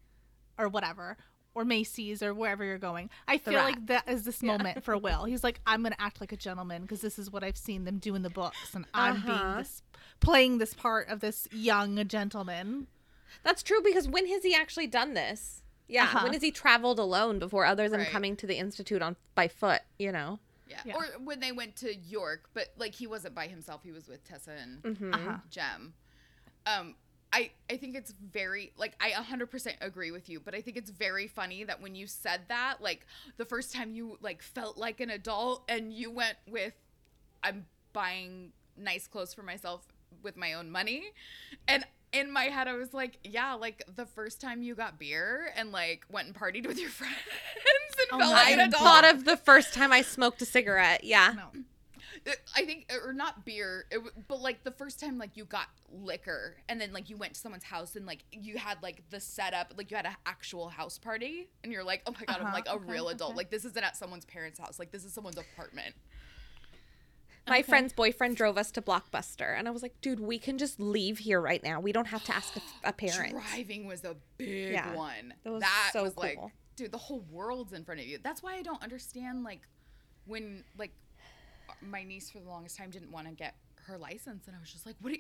or 0.58 0.66
whatever. 0.66 1.18
Or 1.54 1.64
Macy's 1.64 2.22
or 2.22 2.32
wherever 2.32 2.64
you're 2.64 2.78
going. 2.78 3.10
I 3.28 3.36
feel 3.36 3.54
like 3.54 3.86
that 3.88 4.08
is 4.08 4.22
this 4.24 4.40
Yeah. 4.42 4.52
moment 4.52 4.82
for 4.84 4.96
Will. 4.96 5.24
He's 5.24 5.42
like, 5.44 5.60
I'm 5.66 5.82
gonna 5.82 5.96
act 5.98 6.20
like 6.20 6.30
a 6.32 6.36
gentleman 6.36 6.82
because 6.82 7.00
this 7.00 7.18
is 7.18 7.28
what 7.30 7.42
I've 7.42 7.56
seen 7.58 7.84
them 7.84 7.98
do 7.98 8.14
in 8.14 8.22
the 8.22 8.30
books, 8.30 8.72
and 8.74 8.86
I'm 8.94 9.16
Uh-huh. 9.16 9.26
being 9.26 9.56
this, 9.56 9.82
playing 10.20 10.58
this 10.58 10.72
part 10.74 11.08
of 11.08 11.18
this 11.20 11.48
young 11.50 12.06
gentleman. 12.06 12.86
That's 13.42 13.64
true 13.64 13.82
because 13.82 14.06
when 14.08 14.28
has 14.28 14.44
he 14.44 14.54
actually 14.54 14.86
done 14.86 15.14
this? 15.14 15.62
Yeah, 15.88 16.04
Uh-huh. 16.04 16.20
when 16.22 16.32
has 16.34 16.42
he 16.42 16.52
traveled 16.52 17.00
alone 17.00 17.40
before 17.40 17.64
other 17.66 17.88
than 17.88 18.02
Right. 18.02 18.10
coming 18.12 18.36
to 18.36 18.46
the 18.46 18.56
institute 18.56 19.02
on 19.02 19.16
by 19.34 19.48
foot? 19.48 19.82
You 19.98 20.12
know. 20.12 20.38
Yeah. 20.70 20.80
Yeah. 20.84 20.94
Or 20.94 21.04
when 21.22 21.40
they 21.40 21.52
went 21.52 21.76
to 21.76 21.94
York, 21.94 22.48
but 22.54 22.68
like 22.78 22.94
he 22.94 23.06
wasn't 23.06 23.34
by 23.34 23.48
himself. 23.48 23.82
He 23.82 23.92
was 23.92 24.08
with 24.08 24.24
Tessa 24.24 24.52
and 24.52 24.82
Mm-hmm. 24.82 25.14
Uh-huh. 25.14 25.36
Jem. 25.50 25.94
Um, 26.66 26.94
I 27.32 27.50
I 27.68 27.76
think 27.76 27.96
it's 27.96 28.12
very 28.12 28.72
like 28.76 28.94
I 29.00 29.10
100% 29.10 29.74
agree 29.80 30.10
with 30.10 30.28
you, 30.28 30.40
but 30.40 30.54
I 30.54 30.60
think 30.60 30.76
it's 30.76 30.90
very 30.90 31.26
funny 31.26 31.64
that 31.64 31.80
when 31.80 31.94
you 31.94 32.06
said 32.06 32.42
that, 32.48 32.80
like 32.80 33.06
the 33.36 33.44
first 33.44 33.72
time 33.74 33.92
you 33.92 34.18
like 34.20 34.42
felt 34.42 34.78
like 34.78 35.00
an 35.00 35.10
adult 35.10 35.64
and 35.68 35.92
you 35.92 36.10
went 36.10 36.36
with 36.48 36.74
I'm 37.42 37.66
buying 37.92 38.52
nice 38.76 39.06
clothes 39.06 39.34
for 39.34 39.42
myself 39.42 39.86
with 40.22 40.36
my 40.36 40.54
own 40.54 40.70
money, 40.70 41.12
and 41.68 41.84
in 42.12 42.32
my 42.32 42.44
head, 42.44 42.66
I 42.68 42.74
was 42.74 42.92
like, 42.92 43.18
yeah, 43.24 43.54
like 43.54 43.84
the 43.94 44.06
first 44.06 44.40
time 44.40 44.62
you 44.62 44.74
got 44.74 44.98
beer 44.98 45.52
and 45.56 45.70
like 45.72 46.04
went 46.10 46.26
and 46.28 46.36
partied 46.36 46.66
with 46.66 46.78
your 46.78 46.90
friends 47.00 47.14
and 47.56 48.06
Oh 48.12 48.18
felt 48.18 48.32
like 48.32 48.52
an 48.54 48.60
adult. 48.60 48.82
I 48.82 48.84
thought 48.84 49.14
of 49.14 49.24
the 49.24 49.36
first 49.36 49.72
time 49.74 49.92
I 49.92 50.02
smoked 50.02 50.42
a 50.42 50.46
cigarette. 50.46 51.04
Yeah. 51.04 51.34
No. 51.36 51.60
I 52.54 52.66
think, 52.66 52.90
or 53.04 53.14
not 53.14 53.46
beer, 53.46 53.86
it, 53.90 53.98
but 54.28 54.40
like 54.42 54.62
the 54.62 54.72
first 54.72 55.00
time 55.00 55.16
like 55.16 55.36
you 55.38 55.46
got 55.46 55.68
liquor 55.90 56.56
and 56.68 56.78
then 56.78 56.92
like 56.92 57.08
you 57.08 57.16
went 57.16 57.32
to 57.34 57.40
someone's 57.40 57.64
house 57.64 57.96
and 57.96 58.04
like 58.04 58.24
you 58.30 58.58
had 58.58 58.82
like 58.82 59.02
the 59.08 59.20
setup, 59.20 59.72
like 59.78 59.90
you 59.90 59.96
had 59.96 60.04
an 60.04 60.16
actual 60.26 60.68
house 60.68 60.98
party 60.98 61.48
and 61.64 61.72
you're 61.72 61.84
like, 61.84 62.02
oh 62.06 62.12
my 62.12 62.26
god, 62.26 62.36
I'm 62.40 62.46
Uh-huh, 62.46 62.54
like 62.54 62.68
a 62.68 62.72
okay, 62.74 62.92
real 62.92 63.08
adult. 63.08 63.30
okay. 63.30 63.36
Like 63.38 63.50
this 63.50 63.64
isn't 63.64 63.82
at 63.82 63.96
someone's 63.96 64.26
parents' 64.26 64.58
house. 64.58 64.78
Like 64.78 64.90
this 64.90 65.04
is 65.04 65.14
someone's 65.14 65.38
apartment. 65.38 65.94
My 67.48 67.60
Okay. 67.60 67.62
friend's 67.62 67.92
boyfriend 67.92 68.36
drove 68.36 68.56
us 68.58 68.70
to 68.72 68.82
Blockbuster, 68.82 69.56
and 69.58 69.66
I 69.66 69.70
was 69.70 69.82
like, 69.82 70.00
dude, 70.00 70.20
we 70.20 70.38
can 70.38 70.56
just 70.58 70.78
leave 70.78 71.18
here 71.18 71.40
right 71.40 71.62
now. 71.62 71.80
We 71.80 71.90
don't 71.92 72.06
have 72.08 72.22
to 72.24 72.34
ask 72.34 72.56
a, 72.56 72.62
a 72.88 72.92
parent. 72.92 73.32
Driving 73.32 73.86
was 73.86 74.04
a 74.04 74.16
big 74.38 74.70
Yeah, 74.72 74.94
one. 74.94 75.34
that 75.44 75.50
was 75.50 75.60
that 75.62 75.90
so 75.92 76.02
was 76.04 76.16
like, 76.16 76.36
cool. 76.36 76.52
dude, 76.76 76.92
the 76.92 76.98
whole 76.98 77.24
world's 77.30 77.72
in 77.72 77.84
front 77.84 78.00
of 78.00 78.06
you. 78.06 78.18
That's 78.22 78.42
why 78.42 78.54
I 78.56 78.62
don't 78.62 78.82
understand 78.82 79.42
like 79.42 79.60
when 80.26 80.64
like 80.78 80.92
my 81.80 82.02
niece 82.04 82.30
for 82.30 82.40
the 82.40 82.48
longest 82.48 82.76
time 82.76 82.90
didn't 82.90 83.10
want 83.10 83.26
to 83.26 83.32
get 83.32 83.54
her 83.86 83.98
license, 83.98 84.46
and 84.46 84.54
I 84.56 84.60
was 84.60 84.70
just 84.70 84.86
like, 84.86 84.96
what? 85.00 85.14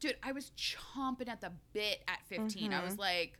Dude, 0.00 0.16
I 0.22 0.32
was 0.32 0.52
chomping 0.56 1.28
at 1.28 1.40
the 1.40 1.52
bit 1.72 2.02
at 2.08 2.18
15. 2.28 2.72
I 2.72 2.82
was 2.82 2.92
Mm-hmm. 2.94 3.00
like. 3.00 3.38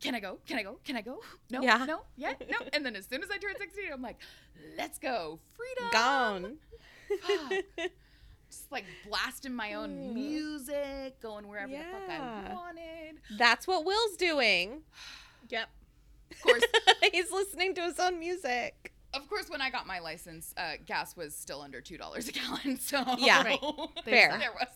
Can 0.00 0.12
I 0.12 0.18
go? 0.18 0.38
Can 0.44 0.58
I 0.58 0.64
go? 0.64 0.80
Can 0.84 0.96
I 0.96 1.02
go? 1.02 1.20
No, 1.50 1.62
Yeah. 1.62 1.84
no, 1.86 2.00
yeah, 2.16 2.32
no. 2.50 2.58
And 2.72 2.84
then 2.84 2.96
as 2.96 3.06
soon 3.06 3.22
as 3.22 3.30
I 3.30 3.38
turned 3.38 3.56
16, 3.58 3.84
I'm 3.92 4.02
like, 4.02 4.16
let's 4.76 4.98
go. 4.98 5.38
Freedom. 5.56 5.90
Gone. 5.92 6.56
Fuck. 7.22 7.52
Just 8.50 8.72
like 8.72 8.84
blasting 9.06 9.54
my 9.54 9.74
own 9.74 10.14
music, 10.14 11.20
going 11.20 11.46
wherever 11.48 11.70
the 11.70 11.78
fuck 11.78 12.08
I 12.08 12.54
wanted. 12.54 13.20
That's 13.36 13.66
what 13.66 13.84
Will's 13.84 14.16
doing. 14.16 14.82
Yep. 15.50 15.68
Of 16.30 16.42
course, 16.42 16.62
He's 17.12 17.32
listening 17.32 17.74
to 17.76 17.80
his 17.80 17.98
own 17.98 18.18
music. 18.18 18.92
of 19.14 19.26
course, 19.30 19.48
when 19.48 19.62
I 19.62 19.70
got 19.70 19.86
my 19.86 19.98
license, 19.98 20.52
uh, 20.58 20.72
gas 20.84 21.16
was 21.16 21.34
still 21.34 21.62
under 21.62 21.80
two 21.80 21.96
dollars 21.96 22.28
a 22.28 22.32
gallon. 22.32 22.76
So 22.80 23.02
Yeah. 23.16 23.42
Right. 23.44 23.58
Fair. 24.04 24.36
there 24.38 24.52
was 24.52 24.68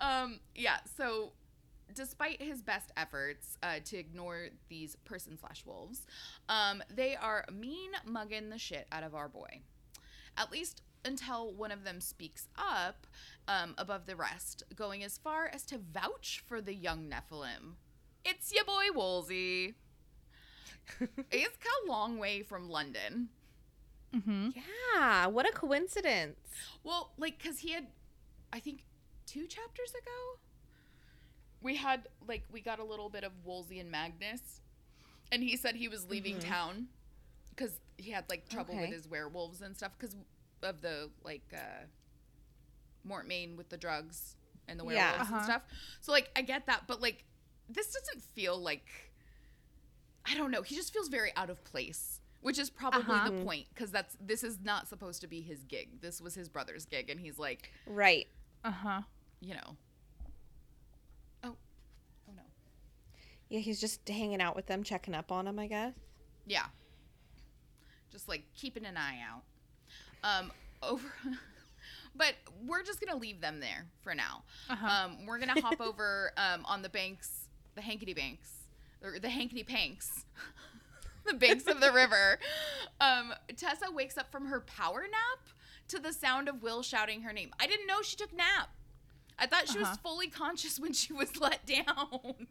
that. 0.00 0.04
um, 0.22 0.40
yeah. 0.54 0.76
So, 0.98 1.32
despite 1.96 2.40
his 2.40 2.62
best 2.62 2.92
efforts 2.96 3.58
uh, 3.62 3.80
to 3.86 3.96
ignore 3.96 4.50
these 4.68 4.94
person 5.04 5.36
slash 5.36 5.64
wolves, 5.66 6.06
um, 6.48 6.82
they 6.94 7.16
are 7.16 7.44
mean 7.52 7.90
mugging 8.04 8.50
the 8.50 8.58
shit 8.58 8.86
out 8.92 9.02
of 9.02 9.14
our 9.14 9.28
boy. 9.28 9.62
At 10.36 10.52
least 10.52 10.82
until 11.04 11.52
one 11.52 11.72
of 11.72 11.84
them 11.84 12.00
speaks 12.00 12.48
up 12.56 13.06
um, 13.48 13.74
above 13.78 14.06
the 14.06 14.16
rest, 14.16 14.62
going 14.74 15.02
as 15.02 15.18
far 15.18 15.50
as 15.52 15.64
to 15.64 15.78
vouch 15.78 16.42
for 16.46 16.60
the 16.60 16.74
young 16.74 17.10
Nephilim. 17.10 17.74
It's 18.24 18.52
your 18.52 18.64
boy 18.64 18.86
Woolsey. 18.94 19.74
He's 21.30 21.46
a 21.46 21.88
long 21.88 22.18
way 22.18 22.42
from 22.42 22.68
London. 22.68 23.30
Mm-hmm. 24.14 24.50
Yeah, 24.94 25.26
what 25.26 25.48
a 25.48 25.52
coincidence. 25.52 26.38
Well, 26.84 27.12
like, 27.18 27.42
cause 27.42 27.58
he 27.60 27.72
had, 27.72 27.86
I 28.52 28.60
think, 28.60 28.84
two 29.26 29.46
chapters 29.46 29.90
ago, 29.90 30.38
we 31.62 31.76
had 31.76 32.08
like 32.26 32.44
we 32.50 32.60
got 32.60 32.78
a 32.78 32.84
little 32.84 33.08
bit 33.08 33.24
of 33.24 33.32
Woolsey 33.44 33.78
and 33.80 33.90
Magnus, 33.90 34.60
and 35.32 35.42
he 35.42 35.56
said 35.56 35.74
he 35.76 35.88
was 35.88 36.06
leaving 36.08 36.38
town 36.40 36.88
because 37.50 37.80
he 37.98 38.10
had 38.10 38.24
like 38.28 38.48
trouble 38.48 38.74
with 38.78 38.90
his 38.90 39.08
werewolves 39.08 39.62
and 39.62 39.76
stuff 39.76 39.92
because 39.98 40.14
of 40.62 40.80
the 40.82 41.10
like 41.24 41.42
uh, 41.54 41.84
Mortmain 43.08 43.56
with 43.56 43.68
the 43.68 43.76
drugs 43.76 44.36
and 44.68 44.78
the 44.80 44.84
Yeah. 44.84 45.10
werewolves 45.12 45.30
and 45.30 45.36
Uh-huh. 45.38 45.44
stuff. 45.44 45.62
So 46.00 46.12
like 46.12 46.30
I 46.36 46.42
get 46.42 46.66
that, 46.66 46.82
but 46.86 47.00
like 47.00 47.24
this 47.68 47.92
doesn't 47.92 48.22
feel 48.22 48.56
like 48.58 49.12
I 50.24 50.34
don't 50.36 50.50
know. 50.50 50.62
He 50.62 50.74
just 50.74 50.92
feels 50.92 51.08
very 51.08 51.30
out 51.36 51.50
of 51.50 51.62
place, 51.64 52.20
which 52.40 52.58
is 52.58 52.68
probably 52.68 53.16
Uh-huh. 53.16 53.30
the 53.30 53.44
point 53.44 53.66
because 53.72 53.90
that's 53.92 54.16
this 54.20 54.42
is 54.42 54.58
not 54.62 54.88
supposed 54.88 55.20
to 55.22 55.26
be 55.28 55.40
his 55.40 55.62
gig. 55.64 56.00
This 56.00 56.20
was 56.20 56.34
his 56.34 56.48
brother's 56.48 56.84
gig, 56.84 57.08
and 57.10 57.20
he's 57.20 57.38
like, 57.38 57.70
Right. 57.86 58.26
Uh 58.64 58.70
huh. 58.72 59.02
you 59.40 59.54
know, 59.54 59.76
oh, 61.44 61.56
oh 62.28 62.32
no, 62.34 62.42
Yeah, 63.48 63.60
he's 63.60 63.80
just 63.80 64.08
hanging 64.08 64.40
out 64.40 64.56
with 64.56 64.66
them, 64.66 64.82
checking 64.82 65.14
up 65.14 65.30
on 65.30 65.44
them, 65.44 65.58
I 65.58 65.66
guess. 65.68 65.94
yeah, 66.46 66.66
just 68.10 68.28
like 68.28 68.42
keeping 68.54 68.84
an 68.84 68.96
eye 68.96 69.18
out. 69.28 69.42
Um, 70.24 70.52
over, 70.82 71.08
but 72.16 72.34
we're 72.66 72.82
just 72.82 73.00
gonna 73.04 73.18
leave 73.18 73.40
them 73.40 73.60
there 73.60 73.86
for 74.02 74.14
now. 74.14 74.42
Uh-huh. 74.68 74.86
Um, 74.86 75.26
we're 75.26 75.38
gonna 75.38 75.60
hop 75.60 75.80
over 75.80 76.32
um 76.36 76.64
on 76.64 76.82
the 76.82 76.88
banks, 76.88 77.48
the 77.74 77.82
hankety 77.82 78.14
banks, 78.14 78.50
or 79.02 79.18
the 79.18 79.30
hankety 79.30 79.62
panks. 79.62 80.24
the 81.26 81.34
banks 81.34 81.66
of 81.66 81.80
the 81.80 81.92
river. 81.92 82.38
Um, 83.00 83.32
Tessa 83.56 83.90
wakes 83.92 84.16
up 84.18 84.30
from 84.32 84.46
her 84.46 84.60
power 84.60 85.02
nap 85.02 85.48
to 85.88 85.98
the 86.00 86.12
sound 86.12 86.48
of 86.48 86.62
Will 86.62 86.82
shouting 86.82 87.22
her 87.22 87.32
name. 87.32 87.50
I 87.60 87.66
didn't 87.66 87.86
know 87.86 88.02
she 88.02 88.16
took 88.16 88.32
nap. 88.36 88.70
I 89.38 89.46
thought 89.46 89.68
she 89.68 89.78
was 89.78 89.88
Uh-huh. 89.88 89.96
fully 90.02 90.28
conscious 90.28 90.78
when 90.80 90.92
she 90.92 91.12
was 91.12 91.36
let 91.40 91.66
down. 91.66 92.46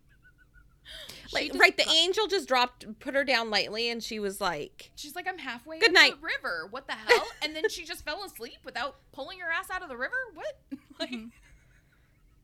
Like, 1.33 1.51
right, 1.55 1.75
the 1.75 1.89
angel 1.89 2.27
just 2.27 2.47
dropped, 2.47 2.85
put 2.99 3.13
her 3.15 3.23
down 3.25 3.49
lightly, 3.49 3.89
and 3.89 4.01
she 4.01 4.19
was 4.19 4.39
like, 4.39 4.91
She's 4.95 5.15
like, 5.15 5.27
I'm 5.27 5.37
halfway 5.39 5.79
Good 5.79 5.91
night. 5.93 6.13
the 6.21 6.25
river. 6.27 6.67
What 6.69 6.87
the 6.87 6.93
hell? 7.07 7.25
and 7.41 7.55
then 7.55 7.67
she 7.69 7.83
just 7.83 8.05
fell 8.05 8.23
asleep 8.23 8.59
without 8.63 8.97
pulling 9.11 9.39
her 9.39 9.51
ass 9.51 9.69
out 9.69 9.81
of 9.83 9.89
the 9.89 9.97
river. 9.97 10.13
What? 10.33 10.53
like, 10.99 11.09
Mhm. 11.11 11.31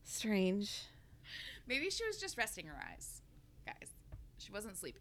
strange. 0.04 0.82
maybe 1.66 1.88
she 1.90 2.04
was 2.06 2.18
just 2.20 2.36
resting 2.36 2.66
her 2.66 2.76
eyes, 2.92 3.22
guys. 3.64 3.88
She 4.38 4.52
wasn't 4.52 4.76
sleeping. 4.76 5.00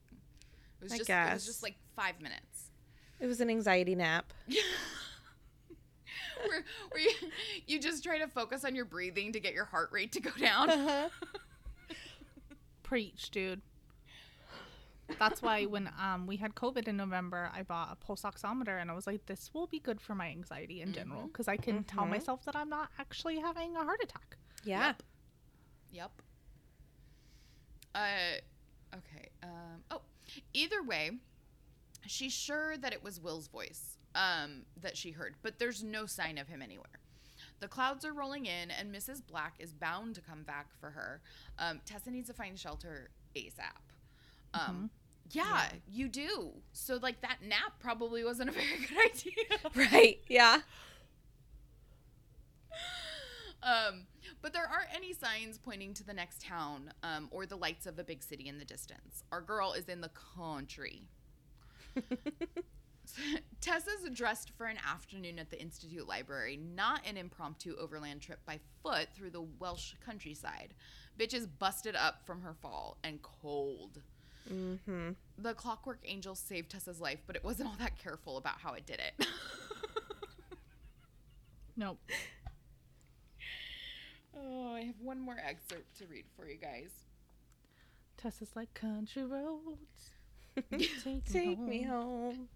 It 0.80 0.84
was 0.84 0.94
I 0.94 0.98
just. 1.00 1.10
It 1.10 1.34
was 1.34 1.46
just 1.46 1.64
like 1.64 1.76
five 1.96 2.22
minutes. 2.22 2.70
It 3.20 3.28
was 3.28 3.42
an 3.42 3.50
anxiety 3.50 3.96
nap. 3.96 4.32
where, 6.48 6.64
where 6.92 7.02
you, 7.02 7.12
you 7.68 7.80
just 7.80 8.04
try 8.04 8.18
to 8.20 8.28
focus 8.28 8.64
on 8.66 8.76
your 8.76 8.86
breathing 8.86 9.32
to 9.34 9.40
get 9.40 9.54
your 9.54 9.66
heart 9.66 9.90
rate 9.92 10.12
to 10.14 10.20
go 10.22 10.32
down. 10.40 10.70
Uh-huh. 10.70 11.10
Preach, 12.92 13.32
dude. 13.32 13.62
That's 15.18 15.42
why 15.42 15.64
when 15.64 15.90
um 15.98 16.28
we 16.28 16.36
had 16.36 16.56
COVID 16.56 16.90
in 16.90 16.98
November, 16.98 17.50
I 17.54 17.64
bought 17.64 17.88
a 17.90 17.96
pulse 17.96 18.24
oximeter 18.24 18.82
and 18.82 18.92
I 18.92 18.94
was 18.94 19.08
like, 19.08 19.26
this 19.28 19.50
will 19.54 19.68
be 19.68 19.80
good 19.80 20.02
for 20.02 20.14
my 20.14 20.28
anxiety 20.28 20.82
in 20.82 20.92
general 20.92 21.28
because 21.28 21.48
I 21.48 21.56
can 21.56 21.86
tell 21.86 22.04
Mhm. 22.04 22.10
myself 22.10 22.44
that 22.44 22.56
I'm 22.58 22.68
not 22.68 22.90
actually 23.00 23.40
having 23.40 23.78
a 23.78 23.84
heart 23.86 24.02
attack. 24.04 24.36
Yeah. 24.66 24.88
Yep. 24.88 25.04
Yep. 25.92 26.12
Uh, 27.96 28.98
okay. 28.98 29.30
Um, 29.42 29.84
oh, 29.90 30.02
either 30.54 30.84
way, 30.84 31.12
she's 32.08 32.34
sure 32.34 32.76
that 32.76 32.92
it 32.92 33.02
was 33.02 33.22
Will's 33.22 33.48
voice 33.48 33.98
um, 34.16 34.66
that 34.82 34.98
she 34.98 35.12
heard, 35.12 35.36
but 35.42 35.60
there's 35.60 35.82
no 35.82 36.06
sign 36.08 36.38
of 36.38 36.50
him 36.50 36.62
anywhere. 36.62 37.00
The 37.62 37.68
clouds 37.68 38.04
are 38.06 38.12
rolling 38.12 38.48
in, 38.48 38.72
and 38.72 38.94
Mrs. 38.94 39.22
Black 39.26 39.54
is 39.60 39.72
bound 39.72 40.16
to 40.16 40.22
come 40.22 40.42
back 40.42 40.68
for 40.80 40.90
her. 40.90 41.22
Um, 41.60 41.80
Tessa 41.86 42.10
needs 42.10 42.28
to 42.28 42.34
find 42.34 42.58
shelter 42.58 43.12
ASAP. 43.36 43.78
Um, 44.56 44.90
yeah, 45.30 45.70
you 45.88 46.10
do. 46.10 46.50
So, 46.74 46.98
like, 47.02 47.22
that 47.22 47.38
nap 47.48 47.74
probably 47.80 48.24
wasn't 48.24 48.50
a 48.50 48.54
very 48.54 48.66
good 48.88 48.98
idea. 49.06 49.90
Right. 49.92 50.20
Yeah. 50.28 50.62
um, 53.62 54.08
but 54.42 54.54
there 54.54 54.64
aren't 54.68 54.94
any 54.96 55.14
signs 55.14 55.60
pointing 55.60 55.94
to 55.94 56.04
the 56.04 56.14
next 56.14 56.42
town 56.42 56.92
um, 57.04 57.28
or 57.30 57.46
the 57.46 57.56
lights 57.56 57.86
of 57.86 58.00
a 58.00 58.04
big 58.04 58.24
city 58.24 58.48
in 58.48 58.58
the 58.58 58.66
distance. 58.66 59.24
Our 59.32 59.42
girl 59.42 59.74
is 59.74 59.88
in 59.88 60.02
the 60.02 60.10
country. 60.36 61.04
Tessa's 63.62 64.10
dressed 64.14 64.52
for 64.58 64.66
an 64.68 64.78
afternoon 64.90 65.40
at 65.40 65.50
the 65.50 65.62
Institute 65.62 66.08
Library, 66.08 66.58
not 66.58 67.02
an 67.08 67.18
impromptu 67.18 67.76
overland 67.80 68.22
trip 68.22 68.40
by 68.46 68.60
foot 68.84 69.08
through 69.16 69.32
the 69.32 69.42
Welsh 69.60 69.94
countryside. 70.06 70.74
Bitch 71.20 71.34
is 71.34 71.48
busted 71.48 71.96
up 71.96 72.26
from 72.26 72.42
her 72.42 72.54
fall 72.54 72.98
and 73.04 73.22
cold. 73.22 74.02
Mm-hmm. 74.52 75.10
The 75.38 75.54
Clockwork 75.54 76.00
Angel 76.06 76.36
saved 76.36 76.72
Tessa's 76.72 77.00
life, 77.00 77.20
but 77.28 77.36
it 77.36 77.44
wasn't 77.44 77.70
all 77.70 77.76
that 77.80 77.98
careful 78.00 78.38
about 78.38 78.60
how 78.60 78.74
it 78.74 78.86
did 78.86 79.00
it. 79.00 79.28
Nope. 81.78 82.00
oh, 84.38 84.74
I 84.74 84.82
have 84.82 85.00
one 85.02 85.20
more 85.20 85.38
excerpt 85.44 85.98
to 85.98 86.06
read 86.06 86.26
for 86.36 86.48
you 86.48 86.58
guys. 86.58 86.92
Tessa's 88.18 88.56
like 88.56 88.74
country 88.74 89.24
roads. 89.24 90.12
Take, 91.04 91.26
Take 91.26 91.60
me 91.60 91.82
home. 91.82 92.50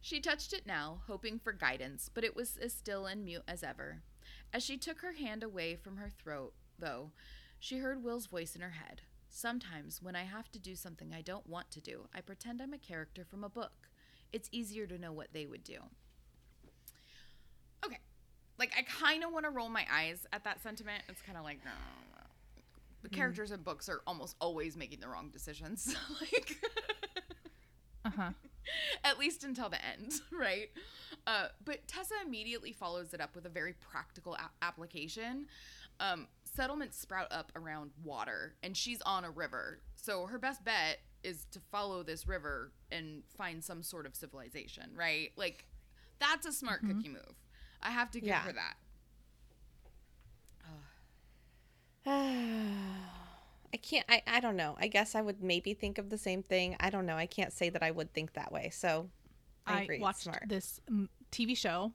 She 0.00 0.20
touched 0.20 0.52
it 0.52 0.66
now, 0.66 1.00
hoping 1.06 1.38
for 1.38 1.52
guidance, 1.52 2.10
but 2.12 2.24
it 2.24 2.36
was 2.36 2.56
as 2.58 2.72
still 2.74 3.06
and 3.06 3.24
mute 3.24 3.42
as 3.48 3.62
ever. 3.62 4.02
As 4.52 4.62
she 4.62 4.76
took 4.76 5.00
her 5.00 5.12
hand 5.14 5.42
away 5.42 5.76
from 5.76 5.96
her 5.96 6.10
throat, 6.10 6.52
though, 6.78 7.12
she 7.58 7.78
heard 7.78 8.02
Will's 8.04 8.26
voice 8.26 8.54
in 8.54 8.60
her 8.60 8.70
head. 8.72 9.02
Sometimes, 9.28 10.02
when 10.02 10.14
I 10.14 10.24
have 10.24 10.50
to 10.52 10.58
do 10.58 10.76
something 10.76 11.12
I 11.14 11.22
don't 11.22 11.48
want 11.48 11.70
to 11.72 11.80
do, 11.80 12.08
I 12.14 12.20
pretend 12.20 12.60
I'm 12.60 12.74
a 12.74 12.78
character 12.78 13.24
from 13.24 13.42
a 13.44 13.48
book. 13.48 13.88
It's 14.32 14.48
easier 14.52 14.86
to 14.86 14.98
know 14.98 15.12
what 15.12 15.32
they 15.32 15.46
would 15.46 15.64
do. 15.64 15.78
Okay. 17.84 17.98
like 18.58 18.72
I 18.76 18.82
kind 18.82 19.24
of 19.24 19.32
want 19.32 19.44
to 19.44 19.50
roll 19.50 19.68
my 19.68 19.86
eyes 19.92 20.26
at 20.32 20.44
that 20.44 20.62
sentiment. 20.62 21.02
It's 21.08 21.22
kind 21.22 21.36
of 21.38 21.44
like 21.44 21.64
no, 21.64 21.70
the 23.02 23.08
characters 23.08 23.50
in 23.50 23.62
books 23.62 23.88
are 23.88 24.02
almost 24.06 24.36
always 24.40 24.76
making 24.76 25.00
the 25.00 25.08
wrong 25.08 25.30
decisions. 25.30 25.94
like 26.20 26.58
Uh 28.04 28.10
huh. 28.16 28.30
at 29.04 29.18
least 29.18 29.44
until 29.44 29.68
the 29.68 29.78
end, 29.84 30.12
right? 30.32 30.70
Uh, 31.26 31.46
but 31.64 31.86
Tessa 31.88 32.14
immediately 32.24 32.72
follows 32.72 33.14
it 33.14 33.20
up 33.20 33.34
with 33.34 33.46
a 33.46 33.50
very 33.50 33.74
practical 33.74 34.34
a- 34.34 34.50
application. 34.64 35.46
Um, 36.00 36.26
settlements 36.44 36.98
sprout 36.98 37.28
up 37.30 37.52
around 37.56 37.92
water, 38.02 38.54
and 38.62 38.76
she's 38.76 39.00
on 39.02 39.24
a 39.24 39.30
river. 39.30 39.80
So 39.96 40.26
her 40.26 40.38
best 40.38 40.64
bet 40.64 40.98
is 41.22 41.46
to 41.52 41.60
follow 41.72 42.02
this 42.02 42.26
river 42.26 42.72
and 42.92 43.22
find 43.38 43.62
some 43.64 43.82
sort 43.82 44.06
of 44.06 44.14
civilization, 44.14 44.90
right? 44.94 45.30
Like, 45.36 45.64
that's 46.18 46.46
a 46.46 46.52
smart 46.52 46.80
cookie 46.86 47.08
move. 47.08 47.34
I 47.82 47.90
have 47.90 48.10
to 48.12 48.20
give 48.20 48.28
Yeah. 48.28 48.40
her 48.42 48.52
that. 48.52 48.76
I 53.74 53.76
can't 53.76 54.06
I, 54.08 54.22
I 54.26 54.38
don't 54.40 54.56
know. 54.56 54.76
I 54.78 54.86
guess 54.86 55.16
I 55.16 55.20
would 55.20 55.42
maybe 55.42 55.74
think 55.74 55.98
of 55.98 56.08
the 56.08 56.16
same 56.16 56.42
thing. 56.44 56.76
I 56.78 56.90
don't 56.90 57.06
know. 57.06 57.16
I 57.16 57.26
can't 57.26 57.52
say 57.52 57.68
that 57.70 57.82
I 57.82 57.90
would 57.90 58.12
think 58.14 58.34
that 58.34 58.52
way. 58.52 58.70
So 58.72 59.10
I, 59.66 59.72
I, 59.72 59.82
agree. 59.82 59.96
it's 59.96 60.02
watched 60.02 60.22
smart. 60.22 60.44
this 60.46 60.80
mm, 60.88 61.08
TV 61.32 61.56
show 61.56 61.92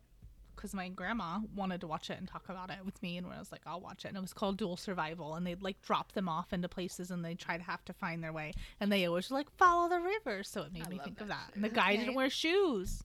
because 0.55 0.73
my 0.73 0.89
grandma 0.89 1.39
wanted 1.55 1.79
to 1.79 1.87
watch 1.87 2.09
it 2.09 2.17
and 2.19 2.27
talk 2.27 2.49
about 2.49 2.69
it 2.69 2.79
with 2.83 3.01
me, 3.01 3.15
and 3.17 3.25
when 3.27 3.37
I 3.37 3.39
was 3.39 3.49
like, 3.49 3.61
"I'll 3.65 3.79
watch 3.79 4.03
it," 4.03 4.09
and 4.09 4.17
it 4.17 4.21
was 4.21 4.33
called 4.33 4.57
Dual 4.57 4.75
Survival, 4.75 5.35
and 5.35 5.47
they'd 5.47 5.61
like 5.61 5.81
drop 5.81 6.11
them 6.11 6.27
off 6.27 6.51
into 6.51 6.67
places, 6.67 7.11
and 7.11 7.23
they 7.23 7.33
try 7.33 7.55
to 7.55 7.63
have 7.63 7.85
to 7.85 7.93
find 7.93 8.21
their 8.21 8.33
way, 8.33 8.51
and 8.81 8.91
they 8.91 9.05
always 9.05 9.29
were 9.29 9.37
like 9.37 9.49
follow 9.55 9.87
the 9.87 10.01
river, 10.01 10.43
so 10.43 10.63
it 10.63 10.73
made 10.73 10.85
I 10.85 10.89
me 10.89 10.97
love 10.97 11.05
think 11.05 11.21
of 11.21 11.29
that 11.29 11.45
that. 11.47 11.55
And 11.55 11.63
the 11.63 11.69
guy 11.69 11.91
Okay. 11.93 11.99
didn't 11.99 12.15
wear 12.15 12.29
shoes, 12.29 13.03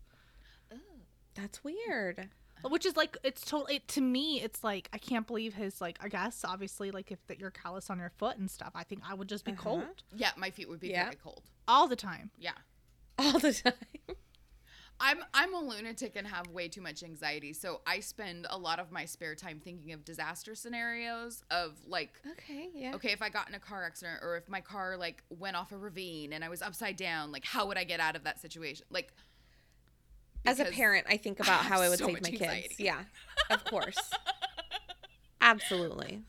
That's 1.37 1.63
weird. 1.63 2.29
Which 2.71 2.87
is 2.87 2.97
like 2.97 3.17
it's 3.25 3.45
totally 3.45 3.77
it, 3.77 3.89
to 3.89 4.01
me. 4.01 4.41
It's 4.41 4.63
like 4.65 4.89
I 4.93 4.99
can't 4.99 5.27
believe 5.27 5.55
his 5.55 5.81
like 5.81 5.99
I 6.01 6.09
guess 6.09 6.45
obviously 6.45 6.91
like 6.91 7.11
if 7.13 7.25
that 7.27 7.39
you're 7.39 7.51
callous 7.51 7.91
on 7.91 7.99
your 7.99 8.11
foot 8.17 8.37
and 8.39 8.51
stuff. 8.51 8.73
I 8.75 8.85
think 8.85 9.03
I 9.09 9.15
would 9.15 9.29
just 9.29 9.45
be 9.45 9.53
Uh-huh. 9.53 9.63
cold 9.63 10.03
Yeah, 10.15 10.31
my 10.37 10.51
feet 10.51 10.69
would 10.69 10.81
be 10.81 10.89
Yeah. 10.89 11.05
very 11.05 11.17
cold. 11.17 11.43
all 11.69 11.89
the 11.89 11.97
time. 11.97 12.31
Yeah. 12.39 12.53
All 13.19 13.39
the 13.39 13.53
time. 13.53 13.73
I'm 15.01 15.19
I'm 15.35 15.53
a 15.53 15.59
lunatic 15.59 16.15
and 16.15 16.25
have 16.27 16.47
way 16.49 16.69
too 16.69 16.81
much 16.81 17.03
anxiety, 17.03 17.53
so 17.53 17.81
I 17.85 17.99
spend 17.99 18.47
a 18.49 18.57
lot 18.57 18.79
of 18.79 18.93
my 18.93 19.07
spare 19.07 19.35
time 19.35 19.59
thinking 19.63 19.93
of 19.93 20.05
disaster 20.05 20.55
scenarios 20.55 21.43
of 21.51 21.73
like 21.89 22.13
Okay, 22.33 22.69
yeah. 22.73 22.95
okay, 22.95 23.11
if 23.11 23.21
I 23.21 23.29
got 23.29 23.49
in 23.49 23.55
a 23.57 23.59
car 23.59 23.85
accident 23.85 24.21
or 24.23 24.37
if 24.37 24.49
my 24.49 24.61
car 24.61 24.97
like 24.97 25.25
went 25.31 25.57
off 25.57 25.73
a 25.73 25.77
ravine 25.77 26.33
and 26.33 26.45
I 26.45 26.49
was 26.49 26.63
upside 26.63 26.97
down, 26.97 27.33
like 27.33 27.45
how 27.45 27.67
would 27.67 27.77
I 27.77 27.83
get 27.83 27.99
out 27.99 28.15
of 28.15 28.23
that 28.23 28.41
situation? 28.41 28.87
Like 28.89 29.13
As 30.47 30.61
a 30.61 30.67
parent, 30.67 31.07
I 31.09 31.17
think 31.17 31.41
about 31.41 31.61
I 31.61 31.65
how 31.65 31.81
I 31.81 31.89
would 31.89 31.99
so 31.99 32.07
save 32.07 32.23
my 32.23 32.31
kids. 32.31 32.79
Yeah. 32.79 33.01
Of 33.51 33.65
course. 33.65 33.99
Absolutely. 35.41 36.23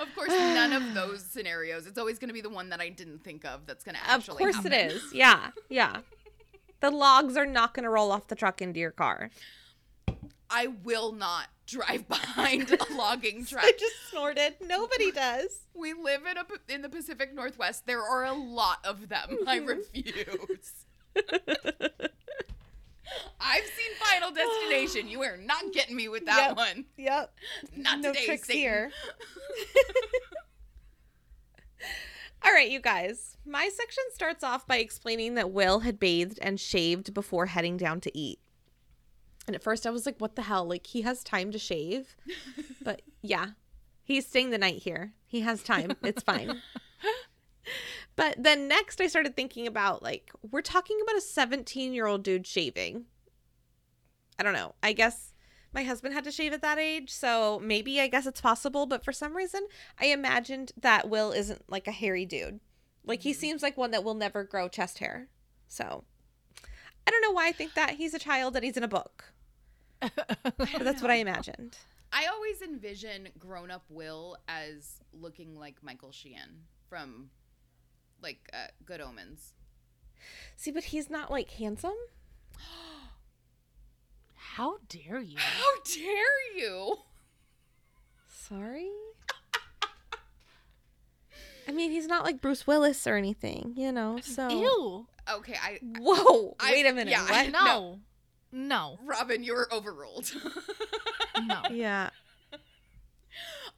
Of 0.00 0.14
course, 0.14 0.30
none 0.30 0.72
of 0.72 0.94
those 0.94 1.22
scenarios. 1.24 1.86
It's 1.86 1.98
always 1.98 2.18
going 2.18 2.28
to 2.28 2.34
be 2.34 2.40
the 2.40 2.50
one 2.50 2.70
that 2.70 2.80
I 2.80 2.88
didn't 2.88 3.22
think 3.22 3.44
of 3.44 3.66
that's 3.66 3.84
going 3.84 3.94
to 3.94 4.00
actually 4.06 4.34
Of 4.34 4.38
course 4.38 4.56
happen. 4.56 4.72
it 4.72 4.92
is. 4.92 5.02
Yeah. 5.12 5.50
Yeah. 5.68 5.98
The 6.80 6.90
logs 7.04 7.36
are 7.36 7.46
not 7.46 7.74
going 7.74 7.84
to 7.84 7.90
roll 7.90 8.10
off 8.10 8.26
the 8.28 8.34
truck 8.34 8.60
into 8.60 8.80
your 8.80 8.90
car. 8.90 9.30
I 10.50 10.66
will 10.66 11.12
not 11.12 11.46
drive 11.66 12.08
behind 12.08 12.70
a 12.72 12.94
logging 12.94 13.44
truck. 13.46 13.64
I 13.64 13.72
just 13.78 14.10
snorted. 14.10 14.56
Nobody 14.60 15.10
does. 15.12 15.60
We 15.74 15.92
live 15.94 16.22
in 16.30 16.36
a 16.36 16.44
in 16.74 16.82
the 16.82 16.88
Pacific 16.88 17.32
Northwest. 17.34 17.86
There 17.86 18.02
are 18.02 18.24
a 18.24 18.32
lot 18.34 18.78
of 18.84 19.08
them. 19.08 19.38
I 19.46 19.60
Mm-hmm. 19.60 19.66
refuse. 19.68 20.72
I've 23.44 23.64
seen 23.64 23.92
Final 23.98 24.30
Destination. 24.30 25.08
You 25.08 25.22
are 25.22 25.36
not 25.36 25.72
getting 25.72 25.96
me 25.96 26.08
with 26.08 26.24
that 26.26 26.48
Yep. 26.48 26.56
one. 26.56 26.84
Yep. 26.96 27.34
Not 27.76 28.00
no 28.00 28.12
today, 28.12 28.24
tricks 28.26 28.46
Satan. 28.46 28.60
here. 28.60 28.90
All 32.44 32.52
right, 32.52 32.70
you 32.70 32.80
guys. 32.80 33.36
My 33.44 33.68
section 33.68 34.04
starts 34.12 34.42
off 34.42 34.66
by 34.66 34.76
explaining 34.78 35.34
that 35.34 35.50
Will 35.52 35.80
had 35.80 36.00
bathed 36.00 36.38
and 36.42 36.58
shaved 36.58 37.12
before 37.14 37.46
heading 37.46 37.76
down 37.76 38.00
to 38.00 38.16
eat. 38.18 38.40
And 39.46 39.54
at 39.56 39.62
first 39.62 39.86
I 39.86 39.90
was 39.90 40.06
like, 40.06 40.18
what 40.18 40.34
the 40.36 40.42
hell? 40.42 40.64
Like, 40.64 40.86
he 40.86 41.02
has 41.02 41.22
time 41.24 41.50
to 41.52 41.58
shave. 41.58 42.16
But 42.84 43.02
yeah, 43.22 43.50
he's 44.02 44.26
staying 44.26 44.50
the 44.50 44.58
night 44.58 44.82
here. 44.82 45.12
He 45.24 45.42
has 45.42 45.62
time. 45.62 45.92
It's 46.02 46.22
fine. 46.24 46.60
But 48.14 48.36
then 48.38 48.68
next 48.68 49.00
I 49.00 49.06
started 49.06 49.36
thinking 49.36 49.66
about 49.66 50.02
like, 50.02 50.30
we're 50.50 50.62
talking 50.62 50.98
about 51.02 51.16
a 51.16 51.20
17 51.20 51.92
year 51.92 52.06
old 52.06 52.22
dude 52.22 52.46
shaving. 52.46 53.06
I 54.38 54.42
don't 54.42 54.54
know. 54.54 54.74
I 54.82 54.92
guess 54.92 55.32
my 55.72 55.84
husband 55.84 56.14
had 56.14 56.24
to 56.24 56.32
shave 56.32 56.52
at 56.52 56.62
that 56.62 56.78
age, 56.78 57.10
so 57.10 57.60
maybe 57.62 58.00
I 58.00 58.08
guess 58.08 58.26
it's 58.26 58.40
possible. 58.40 58.86
But 58.86 59.04
for 59.04 59.12
some 59.12 59.36
reason, 59.36 59.66
I 60.00 60.06
imagined 60.06 60.72
that 60.80 61.08
Will 61.08 61.32
isn't 61.32 61.70
like 61.70 61.86
a 61.86 61.92
hairy 61.92 62.26
dude. 62.26 62.60
Like 63.04 63.22
he 63.22 63.30
mm-hmm. 63.30 63.40
seems 63.40 63.62
like 63.62 63.76
one 63.76 63.90
that 63.92 64.04
will 64.04 64.14
never 64.14 64.44
grow 64.44 64.68
chest 64.68 64.98
hair. 64.98 65.28
So 65.68 66.04
I 67.06 67.10
don't 67.10 67.22
know 67.22 67.32
why 67.32 67.48
I 67.48 67.52
think 67.52 67.74
that 67.74 67.92
he's 67.92 68.14
a 68.14 68.18
child 68.18 68.54
and 68.56 68.64
he's 68.64 68.76
in 68.76 68.84
a 68.84 68.88
book, 68.88 69.24
but 70.00 70.68
that's 70.80 71.02
what 71.02 71.10
I 71.10 71.16
imagined. 71.16 71.78
I 72.12 72.26
always 72.26 72.60
envision 72.60 73.28
grown 73.38 73.70
up 73.70 73.84
Will 73.88 74.36
as 74.46 75.00
looking 75.12 75.58
like 75.58 75.76
Michael 75.82 76.12
Sheehan 76.12 76.64
from 76.88 77.30
like 78.22 78.38
uh, 78.52 78.68
Good 78.84 79.00
Omens. 79.00 79.52
See, 80.56 80.70
but 80.70 80.84
he's 80.84 81.10
not 81.10 81.30
like 81.30 81.50
handsome. 81.50 81.94
How 84.34 84.78
dare 84.88 85.20
you? 85.20 85.36
How 85.38 85.74
dare 85.84 86.56
you? 86.58 86.96
Sorry. 88.28 88.88
I 91.68 91.70
mean, 91.72 91.90
he's 91.92 92.06
not 92.08 92.24
like 92.24 92.40
Bruce 92.40 92.66
Willis 92.66 93.06
or 93.06 93.16
anything, 93.16 93.74
you 93.76 93.92
know. 93.92 94.18
So 94.22 94.48
Ew. 94.48 95.06
Okay, 95.36 95.54
I 95.62 95.78
Whoa! 95.98 96.56
I- 96.58 96.72
wait 96.72 96.86
a 96.86 96.92
minute. 96.92 97.12
yeah, 97.12 97.24
I- 97.28 97.44
what? 97.44 97.52
No. 97.52 97.98
No. 98.50 98.98
Robin, 99.04 99.42
you're 99.44 99.68
overruled. 99.72 100.32
No. 101.44 101.62
Yeah. 101.72 102.10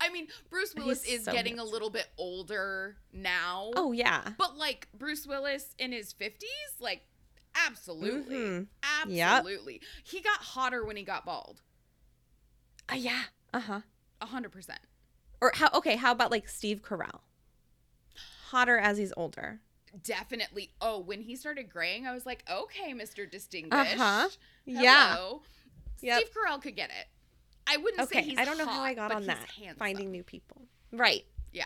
I 0.01 0.11
mean, 0.11 0.29
Bruce 0.51 0.75
Willis 0.75 1.05
He's 1.05 1.21
is 1.21 1.25
so 1.25 1.33
getting 1.33 1.59
a 1.59 1.65
little 1.65 1.91
bit 1.91 2.07
older 2.19 2.97
now. 3.13 3.71
Oh 3.77 3.93
yeah. 3.93 4.23
But 4.39 4.57
like 4.57 4.89
Bruce 4.97 5.27
Willis 5.27 5.75
in 5.79 5.93
his 5.93 6.13
50s, 6.13 6.81
like 6.81 7.03
absolutely. 7.55 8.37
Mhm. 8.37 8.67
Yep. 9.09 9.29
Absolutely. 9.39 9.81
He 10.05 10.21
got 10.21 10.39
hotter 10.39 10.85
when 10.85 10.97
he 10.97 11.05
got 11.05 11.25
bald. 11.25 11.63
Uh, 12.91 12.97
yeah. 12.97 13.23
Uh 13.53 13.61
huh. 13.61 13.81
A 14.21 14.27
100%. 14.27 14.69
Or 15.41 15.53
how? 15.55 15.69
Okay. 15.75 15.97
How 15.97 16.13
about 16.13 16.31
like 16.31 16.49
Steve 16.49 16.83
Carell? 16.83 17.21
Hotter 18.49 18.79
as 18.79 18.99
he's 18.99 19.13
older. 19.17 19.61
Definitely. 20.03 20.73
Oh, 20.81 20.99
when 20.99 21.21
he 21.21 21.37
started 21.37 21.71
graying, 21.71 22.07
I 22.07 22.13
was 22.13 22.27
like, 22.27 22.45
okay, 22.51 22.93
Mr. 22.93 23.31
Distinguished. 23.31 23.95
Uh-huh. 23.99 24.29
Yeah. 24.65 25.15
Hello. 25.15 25.43
Yep. 26.01 26.21
Steve 26.21 26.31
Carell 26.35 26.61
could 26.61 26.77
get 26.77 26.91
it. 26.91 27.07
I 27.67 27.77
wouldn't 27.79 28.09
say 28.11 28.19
Okay. 28.19 28.29
he's 28.31 28.39
I 28.39 28.45
don't 28.45 28.59
know 28.59 28.67
how 28.67 28.83
I 28.83 28.93
got 28.95 29.11
on 29.13 29.25
that. 29.27 29.39
handsome. 29.59 29.77
Finding 29.79 30.11
new 30.11 30.23
people. 30.23 30.63
Right. 30.93 31.25
Yeah. 31.53 31.65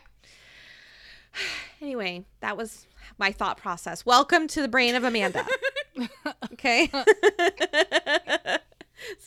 Anyway, 1.81 2.25
that 2.41 2.57
was 2.57 2.89
my 3.19 3.31
thought 3.31 3.57
process. 3.59 4.05
Welcome 4.05 4.49
to 4.49 4.61
the 4.61 4.67
brain 4.67 4.97
of 4.97 5.05
Amanda. 5.05 5.47
okay. 6.53 6.91
so 6.93 7.05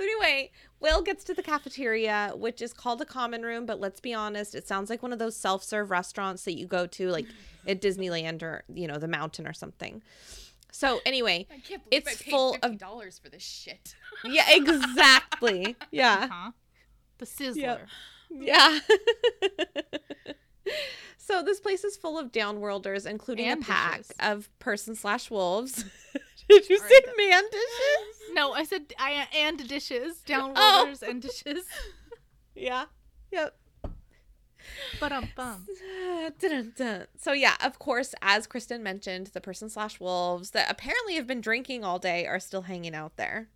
anyway, 0.03 0.51
Will 0.81 1.01
gets 1.01 1.23
to 1.25 1.33
the 1.33 1.41
cafeteria, 1.41 2.33
which 2.35 2.61
is 2.61 2.73
called 2.73 2.99
a 3.01 3.05
common 3.05 3.43
room, 3.43 3.65
but 3.65 3.79
let's 3.79 4.01
be 4.01 4.13
honest, 4.13 4.53
it 4.55 4.67
sounds 4.67 4.89
like 4.89 5.01
one 5.01 5.13
of 5.13 5.19
those 5.19 5.37
self-serve 5.37 5.89
restaurants 5.91 6.43
that 6.43 6.57
you 6.57 6.67
go 6.67 6.85
to 6.87 7.09
like 7.09 7.27
at 7.65 7.81
Disneyland 7.81 8.43
or, 8.43 8.63
you 8.73 8.87
know, 8.87 8.97
the 8.97 9.07
mountain 9.07 9.47
or 9.47 9.53
something. 9.53 10.01
So 10.73 10.99
anyway, 11.05 11.47
I 11.49 11.59
can't 11.59 11.89
believe 11.89 12.03
It's 12.05 12.09
I 12.09 12.15
paid 12.23 12.31
full 12.31 12.55
of- 12.55 12.61
fifty 12.61 12.75
dollars 12.77 13.19
for 13.23 13.29
this 13.29 13.43
shit. 13.43 13.95
yeah, 14.25 14.47
exactly. 14.49 15.77
Yeah. 15.91 16.27
Huh? 16.29 16.51
The 17.21 17.25
sizzler. 17.27 17.79
Yeah. 18.29 18.79
so 21.17 21.43
this 21.43 21.59
place 21.59 21.83
is 21.83 21.95
full 21.97 22.17
of 22.17 22.31
downworlders, 22.31 23.05
including 23.05 23.47
And 23.47 23.61
a 23.61 23.65
pack 23.65 23.97
dishes. 23.99 24.11
of 24.19 24.59
person 24.59 24.95
slash 24.95 25.29
wolves. 25.29 25.85
Did 26.49 26.69
you 26.69 26.77
say 26.79 27.01
right, 27.05 27.13
man 27.17 27.43
dishes? 27.51 28.33
No, 28.33 28.53
I 28.53 28.63
said 28.63 28.93
I 28.99 29.27
and 29.35 29.67
dishes, 29.67 30.21
Oh. 30.29 30.93
and 31.07 31.21
dishes. 31.21 31.65
Yeah. 32.53 32.85
Yep. 33.31 33.55
But 34.99 35.11
um 35.13 35.29
bum. 35.37 35.65
So 37.17 37.31
yeah, 37.31 37.55
of 37.63 37.79
course, 37.79 38.13
as 38.21 38.45
Kristen 38.45 38.83
mentioned, 38.83 39.27
the 39.27 39.39
person 39.41 39.69
slash 39.69 40.01
wolves 40.01 40.51
that 40.51 40.69
apparently 40.69 41.15
have 41.15 41.25
been 41.27 41.39
drinking 41.41 41.85
all 41.85 41.97
day 41.97 42.27
are 42.27 42.41
still 42.41 42.63
hanging 42.63 42.93
out 42.93 43.15
there, 43.15 43.47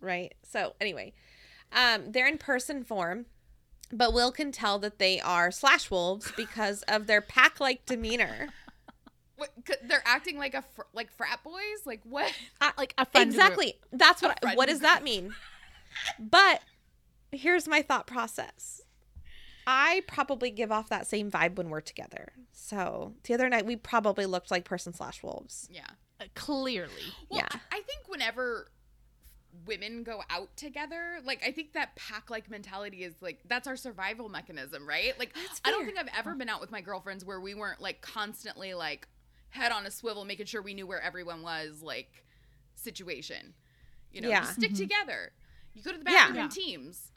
right? 0.00 0.34
So 0.44 0.74
anyway, 0.82 1.14
um, 1.74 2.12
they're 2.12 2.26
in 2.26 2.38
person 2.38 2.84
form, 2.84 3.26
but 3.92 4.12
Will 4.12 4.32
can 4.32 4.52
tell 4.52 4.78
that 4.80 4.98
they 4.98 5.20
are 5.20 5.50
slash 5.50 5.90
wolves 5.90 6.32
because 6.36 6.82
of 6.88 7.06
their 7.06 7.20
pack-like 7.20 7.86
demeanor. 7.86 8.48
What, 9.36 9.50
c- 9.66 9.74
they're 9.82 10.02
acting 10.06 10.38
like 10.38 10.54
a 10.54 10.62
fr- 10.62 10.82
like 10.92 11.10
frat 11.10 11.42
boys. 11.42 11.84
Like 11.84 12.00
what? 12.04 12.32
Uh, 12.60 12.70
like 12.78 12.94
a 12.96 13.04
friend 13.06 13.28
group. 13.30 13.42
exactly. 13.42 13.74
That's 13.90 14.22
what. 14.22 14.38
I, 14.44 14.54
what 14.54 14.68
does 14.68 14.80
that 14.80 15.02
mean? 15.02 15.34
But 16.20 16.62
here's 17.32 17.66
my 17.66 17.82
thought 17.82 18.06
process. 18.06 18.82
I 19.66 20.02
probably 20.06 20.50
give 20.50 20.70
off 20.70 20.88
that 20.90 21.08
same 21.08 21.28
vibe 21.28 21.56
when 21.56 21.70
we're 21.70 21.80
together. 21.80 22.28
So 22.52 23.14
the 23.24 23.34
other 23.34 23.48
night 23.48 23.66
we 23.66 23.74
probably 23.74 24.26
looked 24.26 24.50
like 24.52 24.64
person 24.64 24.92
slash 24.92 25.24
wolves. 25.24 25.68
Yeah. 25.72 25.86
Uh, 26.20 26.24
clearly. 26.36 26.92
Well, 27.28 27.40
Yeah. 27.40 27.58
I 27.72 27.80
think 27.80 28.02
whenever 28.06 28.68
women 29.66 30.02
go 30.02 30.22
out 30.30 30.56
together, 30.56 31.18
like 31.24 31.42
I 31.46 31.50
think 31.52 31.72
that 31.74 31.94
pack 31.96 32.30
like 32.30 32.48
mentality 32.50 33.04
is 33.04 33.14
like 33.20 33.40
that's 33.46 33.66
our 33.68 33.76
survival 33.76 34.28
mechanism, 34.28 34.88
right? 34.88 35.18
Like 35.18 35.34
I 35.64 35.70
don't 35.70 35.84
think 35.84 35.98
I've 35.98 36.08
ever 36.16 36.34
been 36.34 36.48
out 36.48 36.60
with 36.60 36.70
my 36.70 36.80
girlfriends 36.80 37.24
where 37.24 37.40
we 37.40 37.54
weren't 37.54 37.80
like 37.80 38.00
constantly 38.00 38.74
like 38.74 39.06
head 39.50 39.70
on 39.72 39.84
a 39.86 39.90
swivel 39.90 40.24
making 40.24 40.46
sure 40.46 40.62
we 40.62 40.72
knew 40.74 40.86
where 40.86 41.00
everyone 41.02 41.42
was 41.42 41.82
like 41.82 42.24
situation. 42.74 43.54
You 44.10 44.22
know, 44.22 44.28
Yeah. 44.28 44.40
you 44.40 44.46
stick 44.52 44.72
Mhm. 44.72 44.76
together. 44.78 45.32
You 45.74 45.82
go 45.82 45.92
to 45.92 45.98
the 45.98 46.10
Yeah. 46.10 46.26
bathroom 46.28 46.44
in 46.44 46.48
teams. 46.50 47.10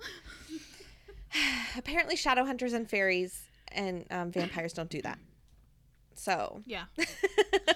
Apparently, 1.77 2.15
shadow 2.15 2.45
hunters 2.45 2.73
and 2.73 2.89
fairies 2.89 3.43
and 3.71 4.05
um, 4.11 4.31
vampires 4.31 4.73
don't 4.73 4.89
do 4.89 5.01
that. 5.01 5.19
So 6.16 6.61
Yeah. 6.66 6.86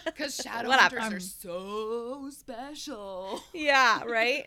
Because 0.06 0.36
shadow 0.36 0.70
hunters 0.72 1.14
are 1.14 1.20
so 1.20 2.30
special. 2.32 3.42
yeah, 3.54 4.04
right. 4.08 4.44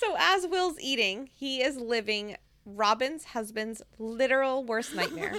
so 0.00 0.14
as 0.18 0.46
Will's 0.48 0.78
eating, 0.80 1.28
he 1.32 1.62
is 1.62 1.76
living 1.76 2.36
Robin's 2.66 3.24
husband's 3.24 3.80
literal 3.98 4.64
worst 4.64 4.94
nightmare. 4.94 5.34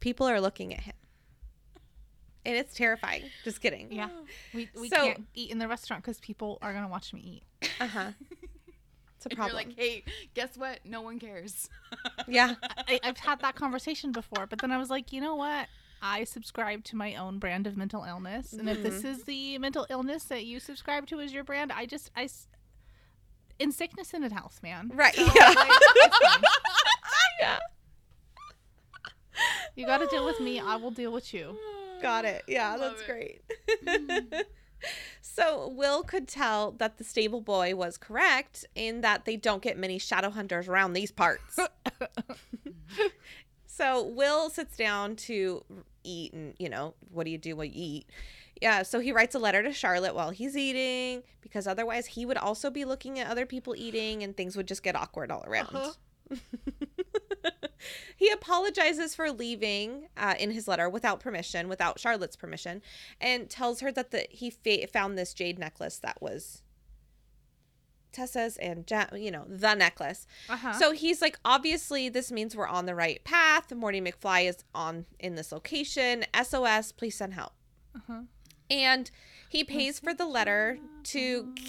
People 0.00 0.28
are 0.28 0.40
looking 0.40 0.72
at 0.74 0.80
him. 0.80 0.94
And 2.46 2.56
it's 2.56 2.74
terrifying. 2.74 3.24
Just 3.44 3.60
kidding. 3.60 3.88
Yeah. 3.92 4.08
We, 4.54 4.68
we 4.78 4.88
So- 4.88 4.96
can't 4.96 5.26
eat 5.34 5.50
in 5.50 5.58
the 5.58 5.66
restaurant 5.68 6.02
because 6.04 6.20
people 6.20 6.58
are 6.62 6.72
going 6.72 6.84
to 6.84 6.90
watch 6.90 7.12
me 7.12 7.42
eat. 7.62 7.70
Uh 7.80 7.86
huh. 7.88 8.10
It's 9.16 9.26
a 9.26 9.30
problem. 9.30 9.48
you're 9.48 9.66
like, 9.68 9.76
hey, 9.76 10.04
guess 10.34 10.56
what? 10.56 10.78
No 10.84 11.00
one 11.02 11.18
cares. 11.18 11.68
Yeah. 12.28 12.54
I, 12.86 13.00
I've 13.02 13.18
had 13.18 13.40
that 13.40 13.54
conversation 13.54 14.12
before, 14.12 14.46
but 14.46 14.60
then 14.60 14.70
I 14.70 14.78
was 14.78 14.90
like, 14.90 15.12
you 15.12 15.20
know 15.20 15.34
what? 15.36 15.68
I 16.00 16.24
subscribe 16.24 16.84
to 16.84 16.96
my 16.96 17.16
own 17.16 17.38
brand 17.38 17.66
of 17.66 17.76
mental 17.76 18.04
illness, 18.04 18.52
and 18.52 18.68
if 18.68 18.82
this 18.82 18.98
mm-hmm. 18.98 19.08
is 19.08 19.24
the 19.24 19.58
mental 19.58 19.86
illness 19.90 20.24
that 20.24 20.44
you 20.44 20.60
subscribe 20.60 21.06
to 21.08 21.20
as 21.20 21.32
your 21.32 21.42
brand, 21.42 21.72
I 21.72 21.86
just 21.86 22.10
I 22.14 22.24
s- 22.24 22.46
in 23.58 23.72
sickness 23.72 24.14
and 24.14 24.24
in 24.24 24.30
health, 24.30 24.60
man. 24.62 24.92
Right. 24.94 25.14
So, 25.14 25.22
yeah. 25.22 25.48
like, 25.48 25.68
it's 25.68 26.18
fine. 26.18 26.42
yeah. 27.40 27.58
You 29.74 29.86
got 29.86 29.98
to 29.98 30.06
deal 30.06 30.24
with 30.24 30.40
me. 30.40 30.60
I 30.60 30.76
will 30.76 30.90
deal 30.90 31.12
with 31.12 31.32
you. 31.34 31.56
Got 32.00 32.24
it. 32.24 32.44
Yeah, 32.46 32.70
Love 32.76 32.80
that's 32.80 33.02
it. 33.02 33.06
great. 33.06 33.40
Mm-hmm. 33.84 34.40
so 35.20 35.68
Will 35.68 36.02
could 36.02 36.28
tell 36.28 36.72
that 36.72 36.98
the 36.98 37.04
stable 37.04 37.40
boy 37.40 37.74
was 37.74 37.96
correct 37.96 38.64
in 38.74 39.00
that 39.02 39.24
they 39.24 39.36
don't 39.36 39.62
get 39.62 39.78
many 39.78 39.98
shadow 39.98 40.30
hunters 40.30 40.68
around 40.68 40.92
these 40.92 41.10
parts. 41.10 41.58
so 43.66 44.02
Will 44.04 44.50
sits 44.50 44.76
down 44.76 45.16
to 45.16 45.64
eat 46.04 46.32
and, 46.32 46.54
you 46.58 46.68
know, 46.68 46.94
what 47.10 47.24
do 47.24 47.30
you 47.30 47.38
do 47.38 47.56
when 47.56 47.68
you 47.68 47.74
eat? 47.76 48.06
Yeah, 48.60 48.82
so 48.82 48.98
he 48.98 49.12
writes 49.12 49.34
a 49.34 49.38
letter 49.38 49.62
to 49.62 49.72
Charlotte 49.72 50.14
while 50.14 50.30
he's 50.30 50.56
eating 50.56 51.22
because 51.40 51.66
otherwise 51.66 52.06
he 52.06 52.26
would 52.26 52.36
also 52.36 52.70
be 52.70 52.84
looking 52.84 53.18
at 53.20 53.28
other 53.28 53.46
people 53.46 53.74
eating 53.76 54.22
and 54.24 54.36
things 54.36 54.56
would 54.56 54.66
just 54.66 54.82
get 54.82 54.96
awkward 54.96 55.30
all 55.30 55.44
around. 55.46 55.74
Uh-huh. 55.74 56.36
he 58.16 58.30
apologizes 58.30 59.14
for 59.14 59.30
leaving 59.30 60.08
uh, 60.16 60.34
in 60.38 60.50
his 60.50 60.68
letter 60.68 60.88
without 60.88 61.20
permission, 61.20 61.68
without 61.68 61.98
Charlotte's 61.98 62.36
permission, 62.36 62.82
and 63.20 63.48
tells 63.48 63.80
her 63.80 63.92
that 63.92 64.10
the, 64.10 64.26
he 64.30 64.50
fa- 64.50 64.86
found 64.86 65.16
this 65.16 65.34
jade 65.34 65.58
necklace 65.58 65.98
that 65.98 66.20
was 66.20 66.62
Tessa's 68.12 68.56
and 68.56 68.88
ja- 68.90 69.14
you 69.14 69.30
know 69.30 69.44
the 69.46 69.74
necklace. 69.74 70.26
Uh-huh. 70.48 70.72
So 70.72 70.92
he's 70.92 71.20
like, 71.20 71.38
obviously, 71.44 72.08
this 72.08 72.32
means 72.32 72.56
we're 72.56 72.66
on 72.66 72.86
the 72.86 72.94
right 72.94 73.22
path. 73.24 73.72
Morty 73.74 74.00
McFly 74.00 74.48
is 74.48 74.64
on 74.74 75.06
in 75.18 75.34
this 75.34 75.52
location. 75.52 76.24
SOS, 76.42 76.92
please 76.92 77.16
send 77.16 77.34
help. 77.34 77.52
Uh-huh. 77.94 78.22
And 78.70 79.10
he 79.48 79.64
pays 79.64 79.98
for 79.98 80.14
the 80.14 80.26
letter 80.26 80.78
to. 81.04 81.54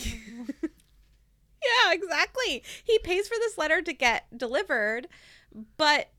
yeah, 1.63 1.93
exactly. 1.93 2.63
He 2.83 2.99
pays 2.99 3.27
for 3.27 3.35
this 3.39 3.57
letter 3.57 3.81
to 3.81 3.93
get 3.93 4.25
delivered, 4.37 5.07
but 5.77 6.09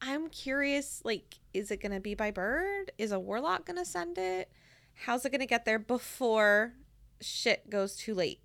I'm 0.00 0.28
curious. 0.28 1.02
Like, 1.04 1.36
is 1.54 1.70
it 1.70 1.80
gonna 1.82 2.00
be 2.00 2.14
by 2.14 2.30
bird? 2.30 2.92
Is 2.98 3.12
a 3.12 3.20
warlock 3.20 3.66
gonna 3.66 3.84
send 3.84 4.18
it? 4.18 4.50
How's 4.94 5.24
it 5.24 5.32
gonna 5.32 5.46
get 5.46 5.64
there 5.64 5.78
before 5.78 6.74
shit 7.20 7.70
goes 7.70 7.96
too 7.96 8.14
late? 8.14 8.40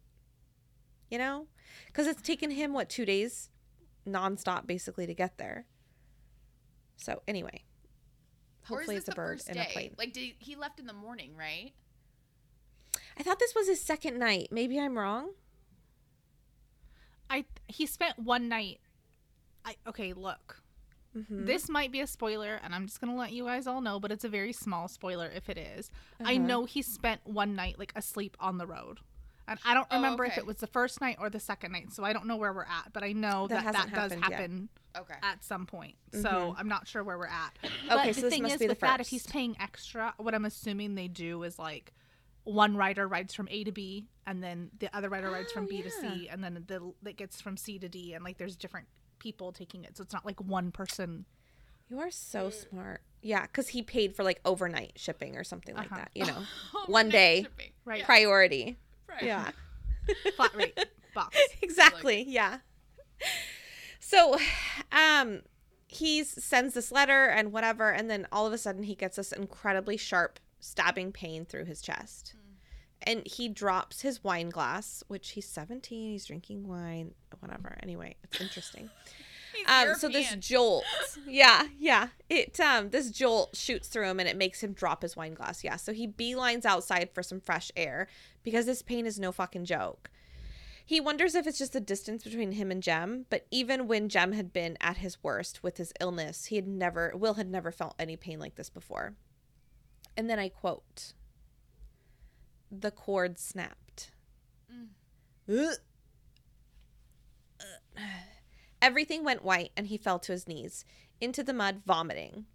You 1.09 1.17
know, 1.17 1.47
because 1.87 2.07
it's 2.07 2.21
taken 2.21 2.51
him 2.51 2.73
what 2.73 2.89
two 2.89 3.05
days, 3.05 3.49
nonstop, 4.07 4.65
basically, 4.65 5.05
to 5.05 5.13
get 5.13 5.37
there. 5.37 5.65
So 6.95 7.21
anyway, 7.27 7.63
hopefully 8.63 8.95
it's 8.95 9.09
a 9.09 9.11
bird 9.11 9.39
first 9.39 9.49
in 9.49 9.57
a 9.57 9.65
plane. 9.65 9.95
Like, 9.97 10.13
did 10.13 10.21
he, 10.21 10.35
he 10.39 10.55
left 10.55 10.79
in 10.79 10.85
the 10.85 10.93
morning, 10.93 11.35
right? 11.37 11.73
I 13.17 13.23
thought 13.23 13.39
this 13.39 13.53
was 13.53 13.67
his 13.67 13.81
second 13.81 14.19
night. 14.19 14.49
Maybe 14.51 14.79
I'm 14.79 14.97
wrong. 14.97 15.31
I 17.29 17.45
he 17.67 17.85
spent 17.85 18.19
one 18.19 18.47
night. 18.49 18.79
I 19.65 19.75
okay, 19.87 20.13
look. 20.13 20.61
Mhm. 21.15 21.45
This 21.45 21.67
might 21.67 21.91
be 21.91 21.99
a 21.99 22.07
spoiler, 22.07 22.59
and 22.63 22.73
I'm 22.73 22.85
just 22.87 23.01
gonna 23.01 23.15
let 23.15 23.31
you 23.33 23.45
guys 23.45 23.67
all 23.67 23.81
know, 23.81 23.99
but 23.99 24.11
it's 24.11 24.23
a 24.23 24.29
very 24.29 24.53
small 24.53 24.87
spoiler 24.87 25.27
if 25.29 25.49
it 25.49 25.57
is. 25.57 25.91
I 26.23 26.35
Uh-huh. 26.35 26.47
know 26.47 26.65
he 26.65 26.81
spent 26.81 27.25
one 27.25 27.53
night 27.55 27.77
like 27.77 27.91
asleep 27.95 28.37
on 28.39 28.57
the 28.57 28.65
road. 28.67 28.99
And 29.47 29.59
I 29.65 29.73
don't 29.73 29.87
Oh, 29.91 29.95
remember 29.97 30.23
if 30.23 30.37
it 30.37 30.45
was 30.45 30.57
the 30.57 30.67
first 30.67 31.01
night 31.01 31.17
or 31.19 31.29
the 31.29 31.39
second 31.39 31.73
night, 31.73 31.91
so 31.91 32.05
I 32.05 32.13
don't 32.13 32.27
know 32.27 32.37
where 32.37 32.53
we're 32.53 32.63
at. 32.63 32.93
But 32.93 33.03
I 33.03 33.11
know 33.11 33.47
That 33.47 33.65
that 33.65 33.73
that, 33.73 33.93
does 33.93 34.11
yet. 34.11 34.23
happen 34.23 34.69
Okay. 34.95 35.15
at 35.21 35.43
some 35.43 35.65
point. 35.65 35.95
So 36.13 36.29
Mhm. 36.29 36.55
I'm 36.57 36.67
not 36.69 36.87
sure 36.87 37.03
where 37.03 37.17
we're 37.17 37.25
at. 37.25 37.57
Okay, 37.63 37.73
But 37.89 38.03
so 38.15 38.21
the 38.21 38.21
this 38.21 38.33
thing 38.33 38.43
must 38.43 38.55
is, 38.55 38.59
be 38.59 38.67
the 38.67 38.71
with 38.71 38.79
that, 38.81 39.01
if 39.01 39.09
he's 39.09 39.27
paying 39.27 39.57
extra, 39.59 40.13
what 40.17 40.33
I'm 40.33 40.45
assuming 40.45 40.95
they 40.95 41.09
do 41.09 41.43
is 41.43 41.59
like 41.59 41.91
one 42.43 42.77
rider 42.77 43.07
rides 43.07 43.33
from 43.33 43.49
A 43.51 43.63
to 43.65 43.71
B, 43.73 44.07
and 44.25 44.41
then 44.41 44.71
the 44.79 44.95
other 44.95 45.09
rider 45.09 45.29
rides 45.29 45.51
from 45.51 45.65
Oh, 45.65 45.67
B 45.67 45.81
to. 45.81 45.91
C, 45.91 46.29
and 46.29 46.41
then 46.43 46.63
the 46.67 46.93
that 47.01 47.17
gets 47.17 47.41
from 47.41 47.57
C 47.57 47.77
to 47.79 47.89
D, 47.89 48.13
and 48.13 48.23
like 48.23 48.37
there's 48.37 48.55
different 48.55 48.87
people 49.21 49.51
taking 49.51 49.83
it, 49.85 49.95
so 49.95 50.03
it's 50.03 50.13
not 50.13 50.25
like 50.25 50.41
one 50.41 50.71
person. 50.71 51.25
You 51.89 51.99
are 51.99 52.09
so 52.11 52.49
smart. 52.49 53.01
Yeah, 53.21 53.43
because 53.43 53.69
he 53.69 53.81
paid 53.83 54.15
for 54.15 54.23
like 54.23 54.41
overnight 54.43 54.93
shipping 54.95 55.37
or 55.37 55.43
something 55.43 55.75
like 55.75 55.91
Uh-huh. 55.91 55.99
that. 56.01 56.11
You 56.15 56.25
know, 56.25 56.43
one 56.87 57.09
day. 57.09 57.43
shipping. 57.43 57.71
Right. 57.85 58.03
Priority. 58.03 58.77
Right. 59.07 59.23
Yeah, 59.23 59.51
flat 60.35 60.55
rate 60.55 60.77
box. 61.13 61.37
exactly. 61.61 62.25
Yeah. 62.27 62.57
So, 63.99 64.37
um, 64.91 65.41
he 65.87 66.23
sends 66.23 66.73
this 66.73 66.91
letter 66.91 67.25
and 67.27 67.51
whatever, 67.51 67.89
and 67.91 68.09
then 68.09 68.27
all 68.31 68.47
of 68.47 68.53
a 68.53 68.57
sudden 68.57 68.83
he 68.83 68.95
gets 68.95 69.17
this 69.17 69.31
incredibly 69.31 69.97
sharp 69.97 70.39
stabbing 70.59 71.11
pain 71.11 71.45
through 71.45 71.65
his 71.65 71.81
chest. 71.81 72.33
And 73.03 73.25
he 73.25 73.47
drops 73.49 74.01
his 74.01 74.23
wine 74.23 74.49
glass, 74.49 75.03
which 75.07 75.31
he's 75.31 75.47
17, 75.47 76.11
he's 76.11 76.25
drinking 76.25 76.67
wine, 76.67 77.13
whatever. 77.39 77.77
Anyway, 77.81 78.15
it's 78.23 78.39
interesting. 78.39 78.89
Um, 79.67 79.95
so 79.95 80.07
this 80.07 80.33
jolt, 80.35 80.85
yeah, 81.27 81.67
yeah, 81.77 82.07
it 82.29 82.57
um 82.59 82.89
this 82.89 83.11
jolt 83.11 83.55
shoots 83.55 83.89
through 83.89 84.09
him 84.09 84.19
and 84.19 84.27
it 84.27 84.37
makes 84.37 84.63
him 84.63 84.73
drop 84.73 85.01
his 85.01 85.15
wine 85.15 85.33
glass. 85.33 85.63
Yeah, 85.63 85.75
so 85.75 85.93
he 85.93 86.07
beelines 86.07 86.65
outside 86.65 87.09
for 87.13 87.21
some 87.21 87.39
fresh 87.39 87.69
air 87.75 88.07
because 88.43 88.65
this 88.65 88.81
pain 88.81 89.05
is 89.05 89.19
no 89.19 89.31
fucking 89.31 89.65
joke. 89.65 90.09
He 90.85 90.99
wonders 90.99 91.35
if 91.35 91.47
it's 91.47 91.57
just 91.57 91.73
the 91.73 91.79
distance 91.79 92.23
between 92.23 92.53
him 92.53 92.71
and 92.71 92.81
Jem, 92.81 93.25
but 93.29 93.45
even 93.51 93.87
when 93.87 94.09
Jem 94.09 94.31
had 94.33 94.51
been 94.51 94.77
at 94.81 94.97
his 94.97 95.23
worst 95.23 95.63
with 95.63 95.77
his 95.77 95.93
illness, 95.99 96.45
he 96.45 96.55
had 96.55 96.67
never 96.67 97.13
Will 97.15 97.35
had 97.35 97.49
never 97.49 97.71
felt 97.71 97.95
any 97.99 98.15
pain 98.15 98.39
like 98.39 98.55
this 98.55 98.69
before. 98.69 99.13
And 100.17 100.29
then 100.29 100.39
I 100.39 100.49
quote: 100.49 101.13
"The 102.71 102.91
cord 102.91 103.37
snapped." 103.37 104.11
Ugh. 105.49 105.75
Everything 108.81 109.23
went 109.23 109.43
white 109.43 109.71
and 109.77 109.87
he 109.87 109.97
fell 109.97 110.17
to 110.19 110.31
his 110.31 110.47
knees, 110.47 110.85
into 111.19 111.43
the 111.43 111.53
mud, 111.53 111.83
vomiting. 111.85 112.45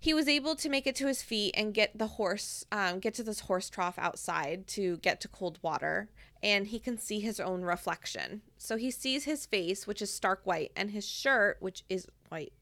He 0.00 0.12
was 0.12 0.28
able 0.28 0.56
to 0.56 0.68
make 0.68 0.86
it 0.86 0.96
to 0.96 1.06
his 1.06 1.22
feet 1.22 1.54
and 1.56 1.72
get 1.72 1.96
the 1.96 2.06
horse, 2.06 2.64
um, 2.72 2.98
get 3.00 3.14
to 3.14 3.22
this 3.22 3.40
horse 3.40 3.70
trough 3.70 3.98
outside 3.98 4.66
to 4.68 4.98
get 4.98 5.20
to 5.20 5.28
cold 5.28 5.58
water, 5.62 6.10
and 6.42 6.66
he 6.66 6.78
can 6.78 6.98
see 6.98 7.20
his 7.20 7.40
own 7.40 7.62
reflection. 7.62 8.42
So 8.58 8.76
he 8.76 8.90
sees 8.90 9.24
his 9.24 9.46
face, 9.46 9.86
which 9.86 10.02
is 10.02 10.12
stark 10.12 10.40
white, 10.44 10.72
and 10.76 10.90
his 10.90 11.06
shirt, 11.06 11.56
which 11.60 11.84
is 11.88 12.08
white 12.28 12.52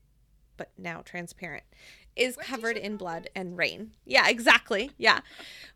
but 0.57 0.71
now 0.79 1.03
transparent, 1.03 1.65
is 2.17 2.37
Where'd 2.37 2.47
covered 2.47 2.77
in 2.77 2.97
blood 2.97 3.29
and 3.35 3.57
rain. 3.57 3.93
Yeah, 4.05 4.29
exactly. 4.29 4.91
Yeah, 4.99 5.21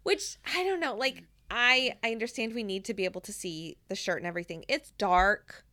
which 0.03 0.37
I 0.55 0.65
don't 0.65 0.81
know. 0.81 0.95
Like 0.95 1.25
I, 1.51 1.97
I 2.03 2.13
understand 2.13 2.55
we 2.55 2.63
need 2.63 2.85
to 2.87 2.95
be 2.95 3.05
able 3.05 3.21
to 3.23 3.33
see 3.33 3.77
the 3.89 3.95
shirt 3.95 4.19
and 4.19 4.27
everything. 4.27 4.65
It's 4.69 4.91
dark. 4.93 5.65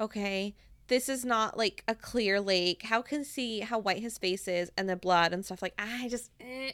Okay. 0.00 0.54
This 0.88 1.08
is 1.08 1.24
not 1.24 1.58
like 1.58 1.82
a 1.88 1.94
clear 1.94 2.40
lake. 2.40 2.84
How 2.84 3.02
can 3.02 3.24
see 3.24 3.60
how 3.60 3.78
white 3.78 4.00
his 4.00 4.18
face 4.18 4.46
is 4.46 4.70
and 4.76 4.88
the 4.88 4.96
blood 4.96 5.32
and 5.32 5.44
stuff 5.44 5.62
like 5.62 5.74
I 5.78 6.08
just 6.08 6.30
eh, 6.40 6.72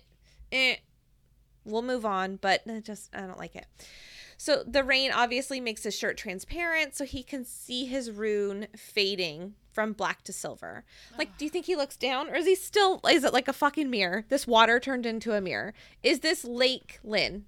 eh. 0.51 0.76
We'll 1.64 1.83
move 1.83 2.05
on, 2.05 2.37
but 2.37 2.62
it 2.66 2.85
just 2.85 3.14
I 3.14 3.20
don't 3.20 3.39
like 3.39 3.57
it. 3.57 3.66
So 4.43 4.64
the 4.66 4.82
rain 4.82 5.12
obviously 5.12 5.61
makes 5.61 5.84
his 5.84 5.97
shirt 5.97 6.16
transparent 6.16 6.97
so 6.97 7.05
he 7.05 7.22
can 7.22 7.45
see 7.45 7.86
his 7.86 8.11
rune 8.11 8.66
fading 8.76 9.55
from 9.70 9.93
black 9.93 10.24
to 10.24 10.32
silver. 10.32 10.82
Like, 11.16 11.38
do 11.38 11.45
you 11.45 11.49
think 11.49 11.66
he 11.66 11.76
looks 11.76 11.97
down 11.97 12.28
or 12.28 12.34
is 12.34 12.47
he 12.47 12.57
still, 12.57 13.01
is 13.09 13.22
it 13.22 13.32
like 13.32 13.47
a 13.47 13.53
fucking 13.53 13.88
mirror? 13.88 14.24
This 14.30 14.45
water 14.45 14.80
turned 14.80 15.07
into 15.07 15.32
a 15.32 15.40
mirror. 15.40 15.74
Is 16.03 16.20
this 16.20 16.45
Lake 16.45 16.99
Lyn? 17.05 17.45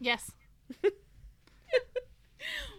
Yes. 0.00 0.30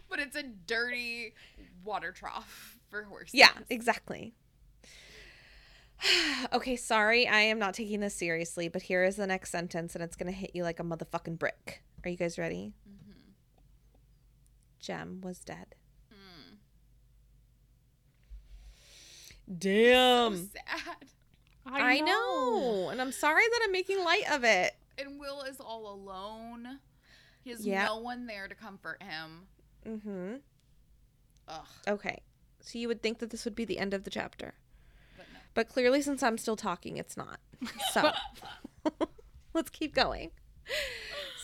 But 0.10 0.20
it's 0.20 0.36
a 0.36 0.42
dirty 0.42 1.36
water 1.84 2.12
trough 2.12 2.80
for 2.90 3.04
horses. 3.04 3.36
Yeah, 3.36 3.52
exactly. 3.70 4.34
okay, 6.54 6.76
sorry, 6.76 7.28
I 7.28 7.42
am 7.42 7.60
not 7.60 7.76
taking 7.76 8.00
this 8.00 8.16
seriously, 8.16 8.68
but 8.68 8.82
here 8.82 9.04
is 9.04 9.18
the 9.18 9.28
next 9.28 9.52
sentence 9.52 9.94
and 9.94 10.04
it's 10.04 10.16
going 10.16 10.34
to 10.34 10.38
hit 10.38 10.56
you 10.56 10.64
like 10.64 10.80
a 10.80 10.84
motherfucking 10.84 11.38
brick. 11.38 11.84
Are 12.04 12.10
you 12.10 12.18
guys 12.18 12.38
ready? 12.38 12.74
Jem 14.80 15.22
was 15.22 15.40
dead. 15.40 15.76
Damn. 19.58 20.38
So 20.38 20.44
sad. 20.54 20.96
I 21.66 22.00
know. 22.02 22.90
And 22.90 23.02
I'm 23.02 23.12
sorry 23.12 23.44
that 23.50 23.60
I'm 23.64 23.72
making 23.72 24.04
light 24.04 24.30
of 24.32 24.44
it. 24.44 24.74
And 24.98 25.20
Will 25.20 25.42
is 25.42 25.60
all 25.60 25.92
alone. 25.94 26.80
He 27.44 27.50
has 27.52 27.66
Yeah. 27.66 27.86
no 27.86 27.98
one 27.98 28.28
there 28.28 28.48
to 28.48 28.56
comfort 28.56 29.02
him. 29.02 29.48
Mm-hmm. 29.88 30.36
Ugh. 31.48 31.68
Okay. 31.88 32.22
So 32.62 32.78
you 32.78 32.88
would 32.88 33.02
think 33.02 33.20
that 33.20 33.30
this 33.32 33.46
would 33.46 33.56
be 33.56 33.66
the 33.66 33.80
end 33.80 33.94
of 33.94 34.04
the 34.04 34.10
chapter. 34.10 34.54
But 35.18 35.26
no. 35.34 35.40
But 35.56 35.70
clearly 35.70 36.02
since 36.02 36.22
I'm 36.22 36.38
still 36.38 36.56
talking, 36.56 36.98
it's 36.98 37.18
not. 37.18 37.40
So 37.94 38.12
let's 39.54 39.70
keep 39.70 39.94
going. 39.96 40.32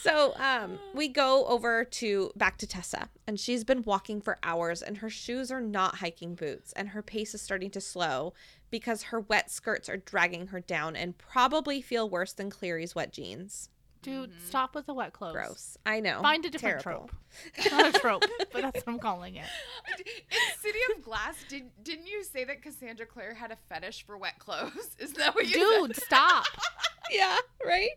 So 0.06 0.34
um 0.38 0.80
we 0.94 1.08
go 1.08 1.46
over 1.48 1.84
to 1.84 2.32
back 2.36 2.58
to 2.60 2.68
Tessa 2.68 3.10
and 3.28 3.40
she's 3.40 3.64
been 3.64 3.84
walking 3.84 4.22
for 4.22 4.38
hours 4.44 4.82
and 4.82 4.98
her 4.98 5.10
shoes 5.10 5.52
are 5.52 5.62
not 5.62 5.96
hiking 5.96 6.36
boots 6.36 6.72
and 6.74 6.90
her 6.90 7.02
pace 7.02 7.34
is 7.34 7.42
starting 7.42 7.72
to 7.72 7.82
slow 7.82 8.34
because 8.70 9.04
her 9.04 9.20
wet 9.20 9.50
skirts 9.50 9.90
are 9.90 9.98
dragging 9.98 10.48
her 10.48 10.60
down 10.60 10.96
and 10.96 11.18
probably 11.18 11.82
feel 11.82 12.10
worse 12.10 12.34
than 12.34 12.50
Clary's 12.50 12.94
wet 12.96 13.12
jeans. 13.12 13.70
Dude, 14.02 14.32
stop 14.46 14.76
with 14.76 14.86
the 14.86 14.94
wet 14.94 15.14
clothes. 15.14 15.34
Gross. 15.34 15.78
I 15.84 16.00
know. 16.00 16.22
Find 16.22 16.46
a 16.46 16.50
different 16.52 16.82
Terrible. 16.84 17.10
trope. 17.58 17.72
Not 17.72 17.96
a 17.96 18.00
trope, 18.00 18.24
but 18.54 18.62
that's 18.62 18.86
what 18.86 18.94
I'm 18.94 19.00
calling 19.00 19.36
it. 19.36 19.46
In 19.98 20.38
City 20.62 20.78
of 20.96 21.04
Glass, 21.04 21.34
did 21.50 21.72
didn't 21.82 22.06
you 22.06 22.24
say 22.24 22.44
that 22.44 22.62
Cassandra 22.62 23.08
Clare 23.08 23.34
had 23.34 23.52
a 23.52 23.58
fetish 23.68 24.06
for 24.06 24.16
wet 24.16 24.38
clothes? 24.38 24.96
Is 25.00 25.14
that 25.14 25.34
what 25.34 25.48
you 25.48 25.54
Dude, 25.88 25.96
stop. 25.96 26.46
Yeah, 27.12 27.38
right? 27.66 27.90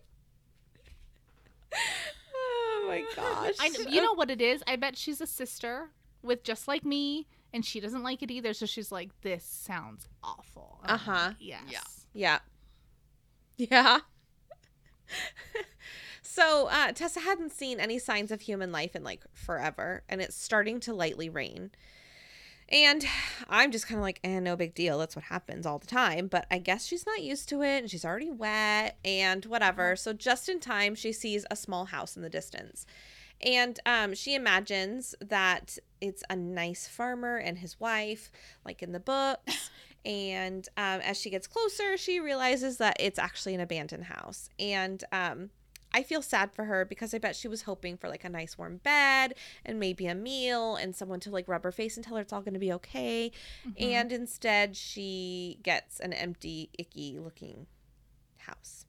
Oh 1.75 2.85
my 2.89 3.05
gosh. 3.15 3.55
I 3.61 3.71
you 3.89 4.01
know 4.01 4.15
what 4.15 4.31
it 4.31 4.41
is? 4.41 4.63
I 4.67 4.77
bet 4.77 4.97
she's 4.97 5.21
a 5.21 5.27
sister 5.27 5.91
with 6.23 6.43
just 6.43 6.69
like 6.69 6.85
me, 6.85 7.27
and 7.53 7.65
she 7.65 7.81
doesn't 7.81 8.03
like 8.03 8.23
it 8.23 8.31
either. 8.31 8.55
So 8.55 8.67
she's 8.67 8.91
like, 8.91 9.11
"This 9.23 9.45
sounds 9.45 10.09
awful." 10.23 10.81
Uh-huh. 10.85 11.13
like, 11.13 11.37
Yes. 11.39 12.07
Yeah. 12.15 12.39
Yeah. 13.57 13.69
Yeah. 13.71 13.99
so 16.23 16.69
uh, 16.71 16.93
Tessa 16.93 17.21
hadn't 17.21 17.51
seen 17.53 17.81
any 17.81 17.99
signs 17.99 18.31
of 18.31 18.43
human 18.43 18.71
life 18.73 18.95
in 18.95 19.03
like 19.03 19.25
forever, 19.33 20.03
and 20.09 20.21
it's 20.23 20.37
starting 20.37 20.81
to 20.81 20.95
lightly 20.95 21.29
rain. 21.29 21.71
And 22.71 23.05
I'm 23.49 23.71
just 23.71 23.87
kind 23.87 23.99
of 23.99 24.03
like, 24.03 24.21
eh, 24.23 24.41
no 24.41 24.55
big 24.55 24.75
deal. 24.75 24.99
That's 24.99 25.17
what 25.17 25.27
happens 25.27 25.65
all 25.65 25.79
the 25.79 25.87
time. 25.87 26.27
But 26.27 26.47
I 26.51 26.59
guess 26.59 26.85
she's 26.85 27.07
not 27.07 27.23
used 27.23 27.49
to 27.49 27.63
it 27.63 27.79
and 27.79 27.91
she's 27.91 28.05
already 28.05 28.31
wet 28.31 28.99
and 29.05 29.45
whatever. 29.47 29.97
So 29.97 30.13
just 30.13 30.49
in 30.49 30.61
time, 30.61 30.95
she 30.95 31.13
sees 31.13 31.47
a 31.51 31.57
small 31.57 31.87
house 31.87 32.17
in 32.17 32.23
the 32.23 32.29
distance. 32.29 32.85
And 33.41 33.79
um, 33.87 34.15
she 34.15 34.35
imagines 34.35 35.15
that 35.21 35.79
it's 36.01 36.25
a 36.29 36.37
nice 36.37 36.89
farmer 36.89 37.37
and 37.37 37.59
his 37.59 37.79
wife, 37.81 38.31
like 38.65 38.83
in 38.83 38.93
the 38.93 39.01
books. 39.01 39.71
And 40.05 40.67
um, 40.77 41.01
as 41.01 41.21
she 41.21 41.29
gets 41.29 41.47
closer, 41.47 41.97
she 41.97 42.21
realizes 42.21 42.79
that 42.79 42.97
it's 42.99 43.19
actually 43.19 43.55
an 43.55 43.61
abandoned 43.61 44.05
house. 44.05 44.49
And 44.59 45.03
um, 45.13 45.51
I 45.93 46.03
feel 46.03 46.23
sad 46.23 46.53
for 46.53 46.65
her 46.67 46.85
because 46.85 47.15
I 47.15 47.19
bet 47.19 47.35
she 47.35 47.49
was 47.49 47.63
hoping 47.63 47.97
for 47.97 48.09
like 48.09 48.25
a 48.25 48.29
nice 48.29 48.59
warm 48.59 48.77
bed 48.79 49.35
and 49.65 49.81
maybe 49.81 50.07
a 50.07 50.15
meal 50.15 50.77
and 50.77 50.95
someone 50.95 51.21
to 51.21 51.31
like 51.31 51.49
rub 51.49 51.63
her 51.63 51.73
face 51.73 51.97
and 51.97 52.05
tell 52.05 52.17
her 52.17 52.23
it's 52.23 52.33
all 52.33 52.43
going 52.43 52.55
to 52.55 52.61
be 52.61 52.73
okay. 52.75 53.33
And 53.79 54.13
instead, 54.13 54.77
she 54.77 55.59
gets 55.63 55.99
an 56.01 56.13
empty, 56.13 56.69
icky 56.79 57.19
looking 57.19 57.67
house. 58.39 58.85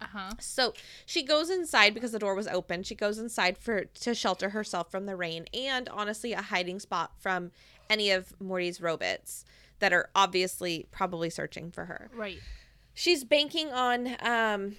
Uh 0.00 0.06
huh. 0.12 0.30
So 0.40 0.74
she 1.06 1.22
goes 1.22 1.50
inside 1.50 1.94
because 1.94 2.12
the 2.12 2.18
door 2.18 2.34
was 2.34 2.46
open. 2.48 2.82
She 2.82 2.94
goes 2.94 3.18
inside 3.18 3.56
for 3.58 3.84
to 3.84 4.14
shelter 4.14 4.50
herself 4.50 4.90
from 4.90 5.06
the 5.06 5.16
rain 5.16 5.46
and 5.54 5.88
honestly 5.88 6.32
a 6.32 6.42
hiding 6.42 6.78
spot 6.78 7.12
from 7.18 7.50
any 7.88 8.10
of 8.10 8.32
Morty's 8.40 8.80
robots 8.80 9.44
that 9.78 9.92
are 9.92 10.08
obviously 10.14 10.86
probably 10.90 11.30
searching 11.30 11.70
for 11.70 11.86
her. 11.86 12.10
Right. 12.14 12.38
She's 12.92 13.24
banking 13.24 13.72
on 13.72 14.16
um 14.20 14.76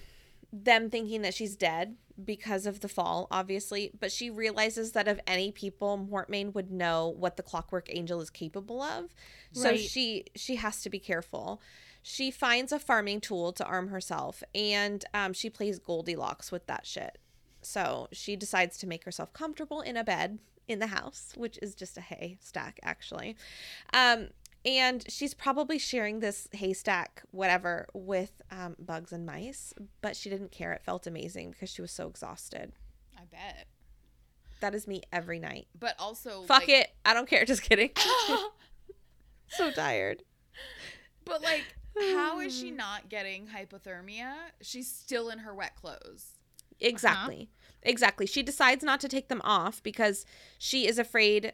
them 0.64 0.90
thinking 0.90 1.22
that 1.22 1.34
she's 1.34 1.56
dead 1.56 1.96
because 2.22 2.64
of 2.66 2.80
the 2.80 2.88
fall, 2.88 3.28
obviously, 3.30 3.90
but 4.00 4.10
she 4.10 4.30
realizes 4.30 4.92
that 4.92 5.06
of 5.06 5.20
any 5.26 5.52
people, 5.52 5.98
Mortmain 6.10 6.54
would 6.54 6.70
know 6.70 7.08
what 7.08 7.36
the 7.36 7.42
clockwork 7.42 7.88
angel 7.90 8.20
is 8.20 8.30
capable 8.30 8.80
of. 8.80 9.14
So 9.52 9.70
Right. 9.70 9.80
she 9.80 10.24
she 10.34 10.56
has 10.56 10.80
to 10.82 10.90
be 10.90 10.98
careful. 10.98 11.60
She 12.02 12.30
finds 12.30 12.72
a 12.72 12.78
farming 12.78 13.20
tool 13.20 13.52
to 13.52 13.64
arm 13.64 13.88
herself 13.88 14.42
and 14.54 15.04
um, 15.12 15.32
she 15.32 15.50
plays 15.50 15.78
Goldilocks 15.78 16.50
with 16.52 16.66
that 16.66 16.86
shit. 16.86 17.18
So 17.62 18.08
she 18.12 18.36
decides 18.36 18.78
to 18.78 18.86
make 18.86 19.04
herself 19.04 19.32
comfortable 19.32 19.80
in 19.80 19.96
a 19.96 20.04
bed 20.04 20.38
in 20.68 20.78
the 20.78 20.86
house, 20.88 21.32
which 21.36 21.58
is 21.60 21.74
just 21.74 21.98
a 21.98 22.00
hay 22.00 22.38
stack, 22.40 22.78
actually. 22.82 23.36
Um, 23.92 24.28
and 24.66 25.04
she's 25.08 25.32
probably 25.32 25.78
sharing 25.78 26.18
this 26.18 26.48
haystack, 26.52 27.22
whatever, 27.30 27.86
with 27.94 28.42
um, 28.50 28.74
bugs 28.78 29.12
and 29.12 29.24
mice, 29.24 29.72
but 30.02 30.16
she 30.16 30.28
didn't 30.28 30.50
care. 30.50 30.72
It 30.72 30.82
felt 30.84 31.06
amazing 31.06 31.52
because 31.52 31.70
she 31.70 31.80
was 31.80 31.92
so 31.92 32.08
exhausted. 32.08 32.72
I 33.16 33.22
bet. 33.30 33.68
That 34.60 34.74
is 34.74 34.88
me 34.88 35.02
every 35.12 35.38
night. 35.38 35.68
But 35.78 35.94
also, 36.00 36.42
Fuck 36.42 36.62
like, 36.62 36.68
it. 36.68 36.88
I 37.04 37.14
don't 37.14 37.28
care. 37.28 37.44
Just 37.46 37.62
kidding. 37.62 37.90
so 39.48 39.70
tired. 39.70 40.24
But 41.24 41.42
like, 41.42 41.64
how 41.96 42.40
is 42.40 42.58
she 42.58 42.70
not 42.72 43.08
getting 43.08 43.46
hypothermia? 43.46 44.32
She's 44.62 44.90
still 44.90 45.28
in 45.28 45.38
her 45.40 45.54
wet 45.54 45.76
clothes. 45.76 46.32
Exactly. 46.80 47.50
Exactly. 47.82 48.26
She 48.26 48.42
decides 48.42 48.82
not 48.82 49.00
to 49.00 49.08
take 49.08 49.28
them 49.28 49.40
off 49.44 49.82
because 49.82 50.26
she 50.58 50.88
is 50.88 50.98
afraid 50.98 51.52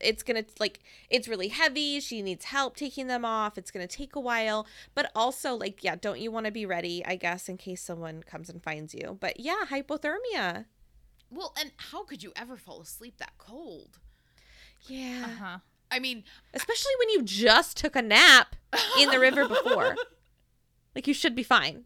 it's 0.00 0.22
to 0.36 0.44
like 0.58 0.80
it's 1.10 1.28
really 1.28 1.48
heavy. 1.48 2.00
She 2.00 2.22
needs 2.22 2.46
help 2.46 2.76
taking 2.76 3.06
them 3.06 3.24
off. 3.24 3.58
It's 3.58 3.70
to 3.86 3.96
take 3.96 4.16
a 4.16 4.20
while, 4.20 4.66
but 4.94 5.10
also 5.14 5.54
like 5.54 5.82
yeah, 5.82 5.96
don't 5.96 6.20
you 6.20 6.30
want 6.30 6.46
to 6.46 6.52
be 6.52 6.66
ready, 6.66 7.04
I 7.04 7.16
guess 7.16 7.48
in 7.48 7.56
case 7.56 7.82
someone 7.82 8.22
comes 8.22 8.48
and 8.48 8.62
finds 8.62 8.94
you. 8.94 9.18
But 9.20 9.40
yeah, 9.40 9.64
hypothermia. 9.70 10.66
Well, 11.30 11.52
and 11.58 11.72
how 11.76 12.04
could 12.04 12.22
you 12.22 12.32
ever 12.36 12.56
fall 12.56 12.80
asleep 12.80 13.18
that 13.18 13.32
cold? 13.38 13.98
Yeah. 14.86 15.24
Uh 15.24 15.44
huh. 15.44 15.58
I 15.90 15.98
mean, 15.98 16.24
Especially 16.54 16.92
when 16.98 17.10
you 17.10 17.22
just 17.22 17.76
took 17.76 17.96
a 17.96 18.02
nap 18.02 18.56
in 18.98 19.10
the 19.10 19.18
river 19.18 19.48
before. 19.48 19.96
like 20.94 21.06
you 21.06 21.14
should 21.14 21.34
be 21.34 21.42
fine. 21.42 21.84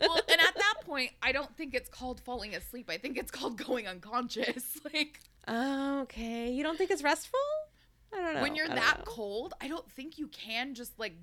Well, 0.00 0.20
and 0.28 0.40
at 0.40 0.54
that 0.56 0.74
point, 0.84 1.10
I 1.22 1.32
don't 1.32 1.54
think 1.56 1.74
it's 1.74 1.88
called 1.88 2.20
falling 2.20 2.54
asleep. 2.54 2.88
I 2.90 2.98
think 2.98 3.18
it's 3.18 3.30
called 3.30 3.56
going 3.56 3.86
unconscious. 3.86 4.78
Like 4.92 5.20
Okay. 5.48 6.50
You 6.52 6.62
don't 6.62 6.76
think 6.78 6.90
it's 6.90 7.02
restful? 7.02 7.38
I 8.14 8.20
don't 8.20 8.34
know. 8.34 8.42
when 8.42 8.54
you're 8.54 8.68
that 8.68 8.98
know. 8.98 9.04
cold, 9.04 9.54
I 9.60 9.68
don't 9.68 9.90
think 9.90 10.18
you 10.18 10.28
can 10.28 10.74
just 10.74 10.98
like 10.98 11.14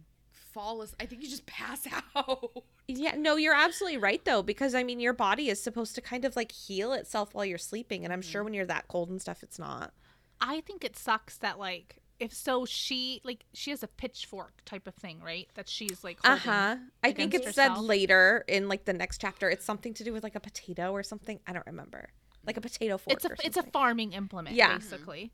fall 0.53 0.81
asleep. 0.81 0.97
I 0.99 1.05
think 1.05 1.21
you 1.23 1.29
just 1.29 1.45
pass 1.45 1.87
out. 2.15 2.63
Yeah, 2.87 3.15
no, 3.15 3.35
you're 3.35 3.53
absolutely 3.53 3.97
right 3.99 4.23
though, 4.25 4.41
because 4.41 4.73
I 4.75 4.83
mean, 4.83 4.99
your 4.99 5.13
body 5.13 5.49
is 5.49 5.61
supposed 5.61 5.93
to 5.95 6.01
kind 6.01 6.25
of 6.25 6.35
like 6.35 6.51
heal 6.51 6.93
itself 6.93 7.33
while 7.33 7.45
you're 7.45 7.57
sleeping, 7.59 8.03
and 8.03 8.11
I'm 8.11 8.21
Mm-hmm. 8.21 8.31
sure 8.31 8.43
when 8.43 8.53
you're 8.53 8.65
that 8.65 8.87
cold 8.87 9.09
and 9.09 9.21
stuff, 9.21 9.43
it's 9.43 9.59
not. 9.59 9.93
I 10.41 10.61
think 10.61 10.83
it 10.83 10.97
sucks 10.97 11.37
that 11.37 11.59
like 11.59 11.97
if 12.20 12.34
so 12.34 12.65
she 12.65 13.22
like 13.24 13.45
she 13.53 13.72
has 13.72 13.84
a 13.84 13.88
pitchfork 13.88 14.61
type 14.65 14.88
of 14.88 14.95
thing, 14.95 15.22
right? 15.22 15.47
That 15.55 15.70
she's 15.70 16.03
like 16.03 16.20
uh-huh 16.24 16.76
I 17.03 17.11
think 17.11 17.34
it's 17.34 17.55
said 17.55 17.78
later 17.78 18.43
in 18.47 18.67
like 18.67 18.86
the 18.86 18.93
next 18.93 19.20
chapter. 19.22 19.49
It's 19.49 19.65
something 19.65 19.93
to 19.95 20.03
do 20.03 20.13
with 20.13 20.24
like 20.24 20.36
a 20.36 20.39
potato 20.39 20.91
or 20.91 21.03
something. 21.03 21.39
I 21.47 21.53
don't 21.53 21.65
remember. 21.65 22.09
Like 22.45 22.57
a 22.57 22.61
potato 22.61 22.97
fork. 22.97 23.15
It's 23.15 23.26
a 23.26 23.32
it's 23.43 23.57
a 23.57 23.63
farming 23.63 24.13
implement, 24.13 24.55
Yeah. 24.55 24.78
basically. 24.78 25.32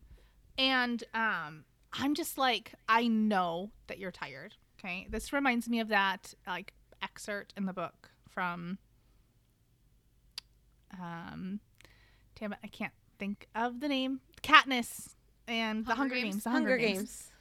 And 0.58 1.04
um, 1.14 1.66
I'm 1.94 2.14
just 2.16 2.38
like, 2.38 2.74
I 2.88 3.08
know 3.08 3.72
that 3.88 4.00
you're 4.00 4.12
tired. 4.12 4.56
Okay, 4.80 5.08
this 5.10 5.34
reminds 5.34 5.68
me 5.68 5.80
of 5.80 5.88
that 5.90 6.34
like 6.46 6.74
excerpt 7.02 7.54
in 7.58 7.66
the 7.66 7.74
book 7.74 8.12
from. 8.30 8.78
Um, 11.00 11.60
damn 12.40 12.54
it, 12.54 12.60
I 12.64 12.68
can't 12.68 12.94
think 13.20 13.48
of 13.56 13.80
the 13.80 13.88
name. 13.88 14.22
Katniss 14.42 15.15
and 15.48 15.86
the 15.86 15.96
Hunger 15.96 16.16
Hunger 16.16 16.16
Games? 16.16 16.36
Games. 16.36 16.44
The 16.44 16.50
Hunger 16.50 16.78
Games. 16.78 17.32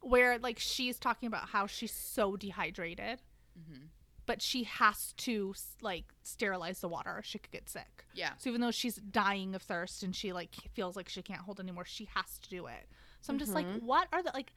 where 0.00 0.38
like 0.38 0.58
she's 0.58 0.98
talking 0.98 1.26
about 1.26 1.48
how 1.50 1.66
she's 1.66 1.92
so 1.92 2.36
dehydrated, 2.36 3.20
Mm-hmm. 3.58 3.84
but 4.24 4.40
she 4.40 4.64
has 4.64 5.12
to 5.18 5.54
like 5.82 6.06
sterilize 6.22 6.80
the 6.80 6.88
water 6.88 7.10
or 7.10 7.22
she 7.22 7.38
could 7.38 7.50
get 7.52 7.68
sick. 7.68 8.04
Yeah. 8.14 8.30
So 8.38 8.48
even 8.48 8.60
though 8.62 8.70
she's 8.70 8.96
dying 8.96 9.54
of 9.54 9.60
thirst 9.62 10.02
and 10.02 10.16
she 10.16 10.32
like 10.32 10.54
feels 10.72 10.96
like 10.96 11.08
she 11.10 11.20
can't 11.22 11.40
hold 11.42 11.60
anymore, 11.60 11.84
she 11.84 12.08
has 12.14 12.38
to 12.38 12.48
do 12.48 12.66
it. 12.66 12.88
So 13.20 13.32
I'm 13.32 13.38
just 13.38 13.52
like, 13.52 13.66
Mhm. 13.66 13.82
what 13.82 14.08
are 14.12 14.22
the 14.22 14.30
like? 14.32 14.52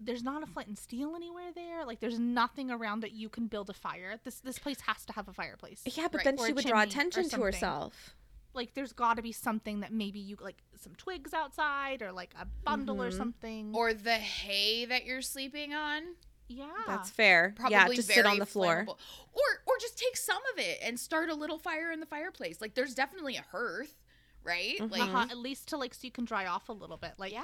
There's 0.00 0.22
not 0.24 0.42
a 0.42 0.46
flint 0.46 0.68
and 0.68 0.78
steel 0.78 1.14
anywhere 1.14 1.52
there. 1.54 1.84
Like 1.84 2.00
there's 2.00 2.18
nothing 2.18 2.70
around 2.70 3.00
that 3.00 3.12
you 3.12 3.28
can 3.28 3.46
build 3.46 3.68
a 3.70 3.74
fire. 3.74 4.18
This 4.24 4.40
this 4.40 4.58
place 4.58 4.80
has 4.80 5.04
to 5.04 5.12
have 5.12 5.28
a 5.28 5.32
fireplace. 5.34 5.82
Yeah, 5.84 6.08
but 6.08 6.14
Right. 6.18 6.24
then 6.24 6.38
Or 6.38 6.46
she 6.46 6.52
would 6.54 6.64
draw 6.64 6.80
attention 6.82 7.28
to 7.28 7.40
herself. 7.42 8.16
Like 8.54 8.74
there's 8.74 8.92
got 8.92 9.16
to 9.16 9.22
be 9.22 9.32
something 9.32 9.80
that 9.80 9.92
maybe 9.92 10.18
you 10.20 10.36
like 10.40 10.56
some 10.76 10.94
twigs 10.96 11.34
outside 11.34 12.02
or 12.02 12.12
like 12.12 12.34
a 12.40 12.46
bundle 12.64 13.02
or 13.02 13.10
Mhm. 13.10 13.16
something. 13.16 13.74
Or 13.74 13.92
the 13.94 14.14
hay 14.14 14.84
that 14.84 15.04
you're 15.04 15.22
sleeping 15.22 15.74
on. 15.74 16.02
yeah, 16.46 16.68
That's 16.86 17.10
fair. 17.10 17.54
Probably 17.56 17.72
yeah, 17.72 17.88
just 17.88 18.08
sit 18.08 18.26
on 18.26 18.38
the 18.38 18.46
floor. 18.46 18.84
flammable. 18.86 18.98
Or 19.32 19.62
or 19.66 19.78
just 19.80 19.98
take 19.98 20.16
some 20.16 20.40
of 20.52 20.58
it 20.58 20.78
and 20.82 21.00
start 21.00 21.28
a 21.30 21.34
little 21.34 21.58
fire 21.58 21.90
in 21.90 22.00
the 22.00 22.06
fireplace. 22.06 22.60
Like 22.60 22.74
there's 22.74 22.94
definitely 22.94 23.36
a 23.36 23.42
hearth, 23.50 23.96
right? 24.42 24.76
Mhm. 24.78 24.90
Like 24.90 25.02
uh-huh, 25.02 25.26
at 25.30 25.38
least 25.38 25.68
to 25.68 25.76
like 25.76 25.94
so 25.94 26.00
you 26.04 26.10
can 26.12 26.24
dry 26.24 26.46
off 26.46 26.68
a 26.68 26.72
little 26.72 26.96
bit. 26.98 27.14
Like 27.18 27.32
yeah. 27.32 27.42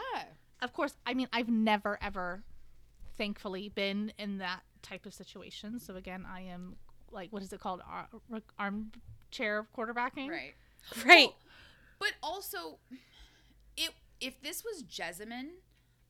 of 0.62 0.72
course, 0.72 0.94
I 1.06 1.14
mean, 1.14 1.28
I've 1.32 1.48
never 1.48 1.98
ever, 2.02 2.44
thankfully, 3.16 3.68
been 3.70 4.12
in 4.18 4.38
that 4.38 4.60
type 4.82 5.06
of 5.06 5.14
situation. 5.14 5.80
So 5.80 5.96
again, 5.96 6.26
I 6.28 6.42
am 6.42 6.76
like, 7.10 7.32
what 7.32 7.42
is 7.42 7.52
it 7.52 7.60
called, 7.60 7.80
Ar- 7.86 8.08
ar- 8.32 8.42
armchair 8.58 9.66
quarterbacking? 9.76 10.28
Right. 10.28 10.54
Right. 11.04 11.28
Well, 11.28 11.36
but 11.98 12.12
also, 12.22 12.78
it 13.76 13.90
if 14.20 14.40
this 14.42 14.64
was 14.64 14.82
Jessamine, 14.82 15.50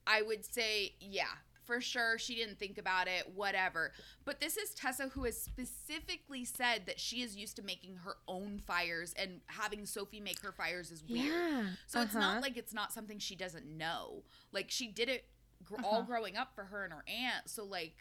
I 0.07 0.23
would 0.23 0.45
say 0.45 0.95
yeah, 1.01 1.25
for 1.65 1.81
sure 1.81 2.19
she 2.19 2.35
didn't 2.35 2.59
think 2.59 2.79
about 2.79 3.09
it, 3.09 3.31
whatever. 3.35 3.93
But 4.25 4.41
this 4.41 4.57
is 4.57 4.75
Tessa 4.75 5.09
who 5.09 5.25
has 5.25 5.41
specifically 5.41 6.45
said 6.45 6.83
that 6.87 7.01
she 7.01 7.23
is 7.23 7.37
used 7.37 7.57
to 7.57 7.63
making 7.63 7.97
her 8.05 8.17
own 8.29 8.61
fires 8.67 9.15
and 9.19 9.41
having 9.47 9.87
Sophie 9.87 10.21
make 10.21 10.41
her 10.43 10.53
fires 10.53 10.91
is 10.91 11.05
weird. 11.05 11.27
Yeah. 11.27 11.65
So 11.87 12.01
it's 12.03 12.15
uh-huh. 12.15 12.35
not 12.35 12.41
like 12.41 12.57
it's 12.57 12.75
not 12.75 12.93
something 12.93 13.19
she 13.19 13.37
doesn't 13.37 13.67
know. 13.67 14.25
Like 14.53 14.71
she 14.71 14.89
did 14.89 15.09
it 15.09 15.25
gr- 15.65 15.77
all 15.83 16.03
Uh-huh. 16.03 16.07
growing 16.07 16.37
up 16.37 16.55
for 16.55 16.65
her 16.65 16.85
and 16.85 16.93
her 16.93 17.05
aunt. 17.09 17.49
So 17.49 17.65
like 17.65 17.97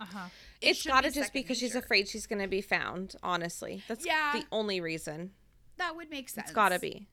Uh 0.00 0.04
huh. 0.06 0.26
it 0.60 0.70
it's 0.70 0.80
should 0.80 0.90
got 0.90 1.04
to 1.04 1.10
be 1.10 1.14
just 1.14 1.32
be 1.32 1.40
because 1.42 1.58
she's 1.58 1.74
afraid 1.74 2.08
she's 2.08 2.26
going 2.26 2.42
to 2.42 2.48
be 2.48 2.60
found, 2.60 3.14
honestly. 3.22 3.82
That's 3.88 4.04
Yeah. 4.04 4.32
the 4.34 4.44
only 4.50 4.80
reason. 4.80 5.30
That 5.76 5.96
would 5.96 6.10
make 6.10 6.28
sense. 6.28 6.46
It's 6.48 6.54
got 6.54 6.70
to 6.70 6.78
be. 6.78 7.06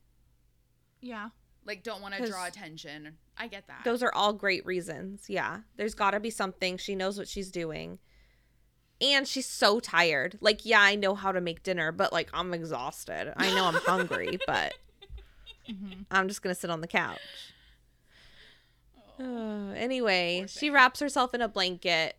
Yeah. 0.99 1.29
Like 1.63 1.83
don't 1.83 2.01
want 2.01 2.15
to 2.15 2.25
draw 2.27 2.45
attention. 2.47 3.17
I 3.37 3.47
get 3.47 3.67
that. 3.67 3.81
Those 3.85 4.01
are 4.01 4.11
all 4.13 4.33
great 4.33 4.65
reasons. 4.65 5.25
Yeah. 5.29 5.59
There's 5.77 5.93
got 5.93 6.11
to 6.11 6.19
be 6.19 6.29
something. 6.31 6.77
She 6.77 6.95
knows 6.95 7.17
what 7.17 7.27
she's 7.27 7.51
doing. 7.51 7.99
And 8.99 9.27
she's 9.27 9.47
so 9.47 9.79
tired. 9.79 10.37
Like, 10.41 10.63
yeah, 10.65 10.81
I 10.81 10.95
know 10.95 11.15
how 11.15 11.31
to 11.31 11.41
make 11.41 11.63
dinner, 11.63 11.91
but 11.91 12.11
like, 12.13 12.29
I'm 12.33 12.53
exhausted. 12.53 13.33
I 13.35 13.53
know 13.55 13.65
I'm 13.65 13.75
hungry, 13.75 14.37
but 14.47 14.73
hmm 15.67 16.01
I'm 16.09 16.27
just 16.27 16.41
going 16.41 16.53
to 16.53 16.59
sit 16.59 16.69
on 16.71 16.81
the 16.81 16.87
couch. 16.87 17.19
Oh. 19.19 19.71
Anyway, 19.75 20.45
she 20.47 20.69
wraps 20.69 20.99
herself 20.99 21.33
in 21.33 21.41
a 21.41 21.47
blanket 21.47 22.15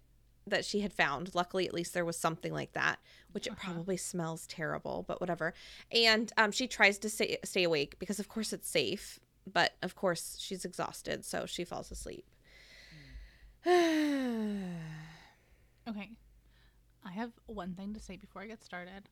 that 0.47 0.65
she 0.65 0.81
had 0.81 0.93
found. 0.93 1.35
Luckily, 1.35 1.67
at 1.67 1.75
least 1.75 1.95
there 1.95 2.05
was 2.05 2.19
something 2.19 2.53
like 2.53 2.73
that, 2.73 2.99
which 3.33 3.47
it 3.47 3.53
Uh-huh. 3.53 3.73
probably 3.73 3.97
smells 3.97 4.47
terrible, 4.47 5.05
but 5.07 5.21
whatever. 5.21 5.55
And 5.93 6.33
um, 6.37 6.53
she 6.53 6.67
tries 6.67 6.99
to 6.99 7.09
stay, 7.11 7.39
stay 7.45 7.63
awake 7.65 7.99
because, 7.99 8.19
of 8.21 8.29
course, 8.29 8.53
it's 8.53 8.69
safe. 8.69 9.19
But 9.51 9.73
of 9.83 9.97
course, 9.97 10.37
she's 10.39 10.65
exhausted, 10.65 11.25
so 11.25 11.47
she 11.47 11.65
falls 11.65 11.91
asleep. 11.91 12.25
Okay. 15.89 16.11
I 17.05 17.11
have 17.11 17.33
one 17.47 17.75
thing 17.75 17.93
to 17.95 18.01
say 18.01 18.17
before 18.17 18.43
I 18.43 18.47
get 18.47 18.63
started. 18.63 19.09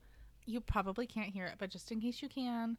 You 0.47 0.61
probably 0.61 1.07
can't 1.07 1.31
hear 1.31 1.47
it, 1.47 1.57
but 1.59 1.71
just 1.71 1.91
in 1.91 2.01
case 2.01 2.23
you 2.23 2.29
can, 2.29 2.77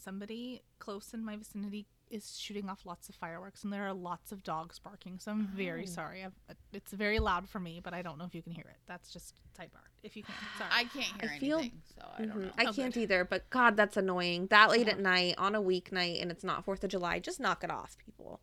somebody 0.00 0.62
close 0.78 1.12
in 1.14 1.24
my 1.24 1.36
vicinity 1.36 1.86
is 2.10 2.36
shooting 2.36 2.68
off 2.68 2.84
lots 2.84 3.08
of 3.08 3.14
fireworks, 3.14 3.62
and 3.62 3.72
there 3.72 3.86
are 3.86 3.92
lots 3.92 4.32
of 4.32 4.42
dogs 4.42 4.78
barking. 4.80 5.18
So 5.20 5.30
I'm 5.30 5.46
very 5.48 5.82
Oh. 5.84 5.86
sorry. 5.86 6.24
I've, 6.24 6.32
it's 6.72 6.92
very 6.92 7.18
loud 7.20 7.48
for 7.48 7.60
me, 7.60 7.80
but 7.82 7.94
I 7.94 8.02
don't 8.02 8.18
know 8.18 8.24
if 8.24 8.34
you 8.34 8.42
can 8.42 8.52
hear 8.52 8.64
it. 8.68 8.78
That's 8.86 9.12
just 9.12 9.36
type 9.54 9.70
sidebar. 9.72 9.86
If 10.02 10.16
you 10.16 10.24
can, 10.24 10.34
sorry. 10.58 10.70
I 10.72 10.84
can't 10.84 11.20
hear 11.22 11.30
I 11.30 11.38
feel- 11.38 11.58
anything, 11.58 11.82
so 11.94 12.02
I 12.18 12.18
don't 12.24 12.30
Mhm. 12.36 12.40
know. 12.46 12.52
I 12.58 12.64
Oh, 12.66 12.72
can't 12.72 12.94
good. 12.94 13.00
either, 13.02 13.24
but 13.24 13.48
God, 13.50 13.76
that's 13.76 13.96
annoying. 13.96 14.48
That 14.48 14.70
late 14.70 14.88
at 14.88 14.94
Uh-huh. 14.94 15.02
night 15.02 15.34
on 15.38 15.54
a 15.54 15.60
weeknight 15.62 16.20
and 16.20 16.30
it's 16.32 16.42
not 16.42 16.64
4th 16.64 16.82
of 16.82 16.90
July. 16.90 17.20
Just 17.20 17.38
knock 17.38 17.62
it 17.62 17.70
off, 17.70 17.96
people. 17.98 18.40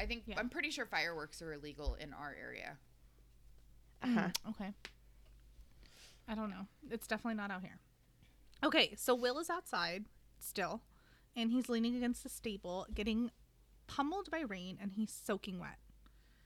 I 0.00 0.06
think 0.06 0.24
Yeah. 0.26 0.38
I'm 0.38 0.50
pretty 0.50 0.70
sure 0.70 0.84
fireworks 0.84 1.40
are 1.40 1.52
illegal 1.52 1.94
in 1.94 2.12
our 2.12 2.34
area. 2.34 2.76
Uh-huh. 4.02 4.28
Mm, 4.28 4.50
okay. 4.50 4.74
I 6.26 6.34
don't 6.34 6.50
know. 6.50 6.66
It's 6.90 7.06
definitely 7.06 7.36
not 7.36 7.50
out 7.50 7.62
here. 7.62 7.78
Okay, 8.64 8.94
so 8.96 9.14
Will 9.14 9.38
is 9.38 9.50
outside 9.50 10.04
still, 10.38 10.82
and 11.36 11.50
he's 11.50 11.68
leaning 11.68 11.96
against 11.96 12.22
the 12.22 12.28
stable, 12.28 12.86
getting 12.94 13.30
pummeled 13.86 14.30
by 14.30 14.40
rain, 14.40 14.78
and 14.80 14.92
he's 14.92 15.12
soaking 15.12 15.58
wet. 15.58 15.78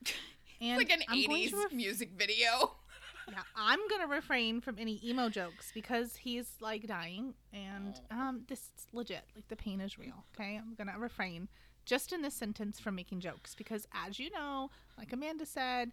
And 0.58 0.80
It's 0.80 0.90
like 0.90 0.98
an 0.98 1.04
I'm 1.10 1.22
going 1.26 1.42
80s 1.48 1.50
to 1.50 1.56
ref- 1.64 1.72
music 1.74 2.10
video. 2.16 2.76
yeah, 3.30 3.42
I'm 3.54 3.78
gonna 3.90 4.06
refrain 4.06 4.62
from 4.62 4.76
any 4.78 4.98
emo 5.06 5.28
jokes 5.28 5.70
because 5.74 6.16
he's 6.16 6.54
like 6.62 6.86
dying, 6.86 7.34
and 7.52 8.00
um, 8.10 8.44
this 8.48 8.60
is 8.60 8.86
legit. 8.94 9.20
Like 9.34 9.48
the 9.48 9.56
pain 9.56 9.82
is 9.82 9.98
real. 9.98 10.24
Okay, 10.34 10.56
I'm 10.56 10.74
gonna 10.74 10.98
refrain 10.98 11.48
just 11.84 12.10
in 12.10 12.22
this 12.22 12.32
sentence 12.32 12.80
from 12.80 12.94
making 12.94 13.20
jokes 13.20 13.54
because, 13.54 13.86
as 13.92 14.18
you 14.18 14.30
know, 14.30 14.70
like 14.96 15.12
Amanda 15.12 15.44
said, 15.44 15.92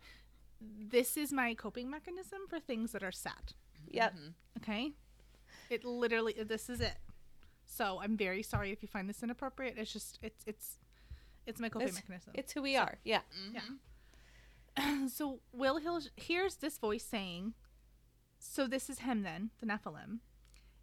this 0.62 1.18
is 1.18 1.34
my 1.34 1.54
coping 1.56 1.90
mechanism 1.90 2.40
for 2.48 2.58
things 2.58 2.94
that 2.94 3.04
are 3.04 3.12
sad. 3.12 3.52
Yep. 3.90 4.14
Mhm. 4.16 4.34
Okay, 4.60 4.92
it 5.74 5.84
literally 5.84 6.34
this 6.44 6.70
is 6.70 6.80
it. 6.82 6.96
So 7.66 8.00
I'm 8.02 8.16
very 8.18 8.44
sorry 8.44 8.72
if 8.72 8.82
you 8.82 8.88
find 8.88 9.10
this 9.10 9.24
inappropriate. 9.24 9.76
It's 9.78 9.92
just 9.92 10.20
it's 10.22 10.44
it's 10.46 10.78
it's 11.46 11.60
my 11.60 11.70
coping 11.70 11.88
It's- 11.90 12.02
mechanism. 12.04 12.34
It's 12.36 12.54
who 12.54 12.62
we 12.62 12.76
are. 12.78 13.00
Yeah. 13.04 13.22
Mhm. 13.50 13.54
Yeah. 14.78 15.08
so 15.08 15.40
Will 15.52 15.78
Hill 15.78 16.02
hears 16.16 16.56
this 16.56 16.78
voice 16.78 17.04
saying, 17.06 17.54
"So 18.40 18.68
this 18.68 18.90
is 18.90 19.00
him 19.00 19.24
then, 19.24 19.52
the 19.60 19.66
Nephilim," 19.68 20.20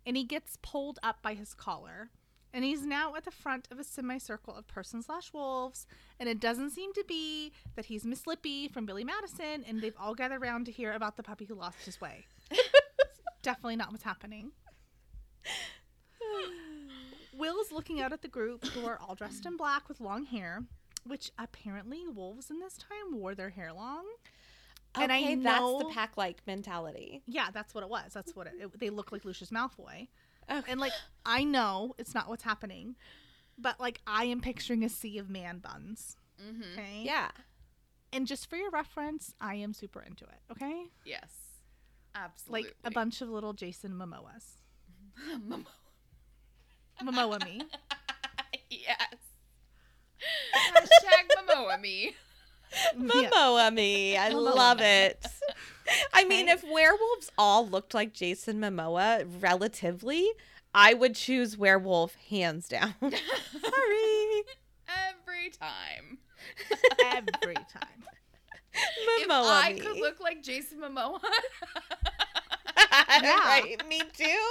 and 0.06 0.16
he 0.16 0.24
gets 0.24 0.58
pulled 0.62 0.98
up 1.02 1.22
by 1.22 1.34
his 1.34 1.54
collar, 1.54 2.10
and 2.52 2.64
he's 2.64 2.84
now 2.86 3.14
at 3.16 3.24
the 3.24 3.30
front 3.30 3.66
of 3.70 3.78
a 3.78 3.84
semicircle 3.84 4.54
of 4.54 4.66
person 4.68 5.02
slash 5.02 5.32
wolves, 5.32 5.86
and 6.18 6.28
it 6.28 6.38
doesn't 6.40 6.70
seem 6.70 6.92
to 6.94 7.04
be 7.08 7.52
that 7.74 7.86
he's 7.86 8.04
Miss 8.04 8.26
Lippy 8.26 8.68
from 8.68 8.86
Billy 8.86 9.04
Madison, 9.04 9.64
and 9.66 9.80
they've 9.80 9.96
all 9.98 10.14
gathered 10.14 10.40
around 10.42 10.66
to 10.66 10.72
hear 10.72 10.92
about 10.92 11.16
the 11.16 11.22
puppy 11.22 11.44
who 11.46 11.54
lost 11.54 11.84
his 11.84 12.00
way. 12.00 12.26
Definitely 13.42 13.76
not 13.76 13.90
what's 13.90 14.04
happening. 14.04 14.52
Will's 17.36 17.72
looking 17.72 18.00
out 18.00 18.12
at 18.12 18.22
the 18.22 18.28
group 18.28 18.66
who 18.66 18.86
are 18.86 18.98
all 19.00 19.14
dressed 19.14 19.46
in 19.46 19.56
black 19.56 19.88
with 19.88 20.00
long 20.00 20.24
hair, 20.26 20.62
which 21.06 21.30
apparently 21.38 22.06
wolves 22.06 22.50
in 22.50 22.60
this 22.60 22.76
time 22.76 23.18
wore 23.18 23.34
their 23.34 23.50
hair 23.50 23.72
long. 23.72 24.04
And 24.94 25.12
I 25.12 25.20
okay, 25.22 25.34
that's 25.36 25.78
the 25.78 25.90
pack 25.92 26.16
like 26.16 26.38
mentality. 26.46 27.22
Yeah, 27.26 27.48
that's 27.52 27.74
what 27.74 27.84
it 27.84 27.90
was. 27.90 28.12
That's 28.12 28.34
what 28.34 28.48
it, 28.48 28.54
it 28.60 28.80
they 28.80 28.90
look 28.90 29.12
like 29.12 29.24
Lucius 29.24 29.50
Malfoy. 29.50 30.08
Okay. 30.50 30.70
And 30.70 30.80
like 30.80 30.92
I 31.24 31.44
know 31.44 31.94
it's 31.96 32.14
not 32.14 32.28
what's 32.28 32.42
happening, 32.42 32.96
but 33.56 33.78
like 33.78 34.00
I 34.06 34.24
am 34.24 34.40
picturing 34.40 34.84
a 34.84 34.88
sea 34.88 35.18
of 35.18 35.30
man 35.30 35.58
buns. 35.58 36.16
Mm-hmm. 36.42 36.78
Okay. 36.78 37.02
yeah. 37.04 37.30
And 38.12 38.26
just 38.26 38.50
for 38.50 38.56
your 38.56 38.70
reference, 38.70 39.34
I 39.40 39.54
am 39.56 39.72
super 39.72 40.02
into 40.02 40.24
it. 40.24 40.52
Okay. 40.52 40.86
Yes. 41.04 41.30
Absolutely. 42.14 42.62
Like 42.62 42.76
a 42.84 42.90
bunch 42.90 43.20
of 43.20 43.28
little 43.28 43.52
Jason 43.52 43.92
Momoas. 43.92 44.59
Momo- 45.48 45.66
Momoa 47.02 47.44
me. 47.44 47.62
yes. 48.70 49.14
Hashtag 50.74 51.28
Momoa 51.48 51.80
me. 51.80 52.14
Yeah. 52.94 53.30
Momoa 53.30 53.72
me. 53.74 54.16
I 54.18 54.30
Momoa 54.30 54.54
love 54.54 54.78
me. 54.78 54.84
it. 54.84 55.26
I 56.12 56.24
mean, 56.24 56.48
if 56.48 56.62
werewolves 56.62 57.30
all 57.38 57.66
looked 57.68 57.94
like 57.94 58.12
Jason 58.12 58.60
Momoa 58.60 59.26
relatively, 59.40 60.28
I 60.74 60.94
would 60.94 61.14
choose 61.16 61.56
werewolf 61.58 62.14
hands 62.28 62.68
down. 62.68 62.94
Sorry. 63.00 64.42
Every 64.88 65.50
time. 65.50 66.18
Every 67.06 67.54
time. 67.54 68.04
if 68.72 69.28
Momoa 69.28 69.62
I 69.64 69.72
me. 69.72 69.80
could 69.80 69.96
look 69.98 70.20
like 70.20 70.42
Jason 70.42 70.78
Momoa, 70.80 71.18
Yeah. 73.22 73.38
right, 73.46 73.76
me 73.88 74.00
too. 74.16 74.48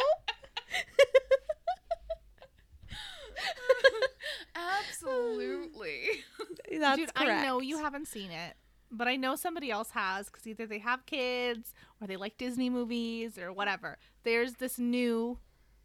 Absolutely. 4.56 6.24
That's 6.80 6.98
Dude, 6.98 7.14
correct. 7.14 7.32
I 7.32 7.46
know 7.46 7.62
you 7.62 7.78
haven't 7.78 8.08
seen 8.08 8.32
it, 8.32 8.56
but 8.92 9.08
I 9.08 9.16
know 9.16 9.36
somebody 9.36 9.72
else 9.72 9.92
has 9.92 10.28
because 10.28 10.46
either 10.48 10.66
they 10.66 10.80
have 10.80 11.06
kids 11.06 11.74
or 12.02 12.08
they 12.08 12.16
like 12.18 12.38
Disney 12.38 12.70
movies 12.70 13.38
or 13.38 13.52
whatever. 13.52 13.98
There's 14.24 14.54
this 14.56 14.78
new, 14.80 15.38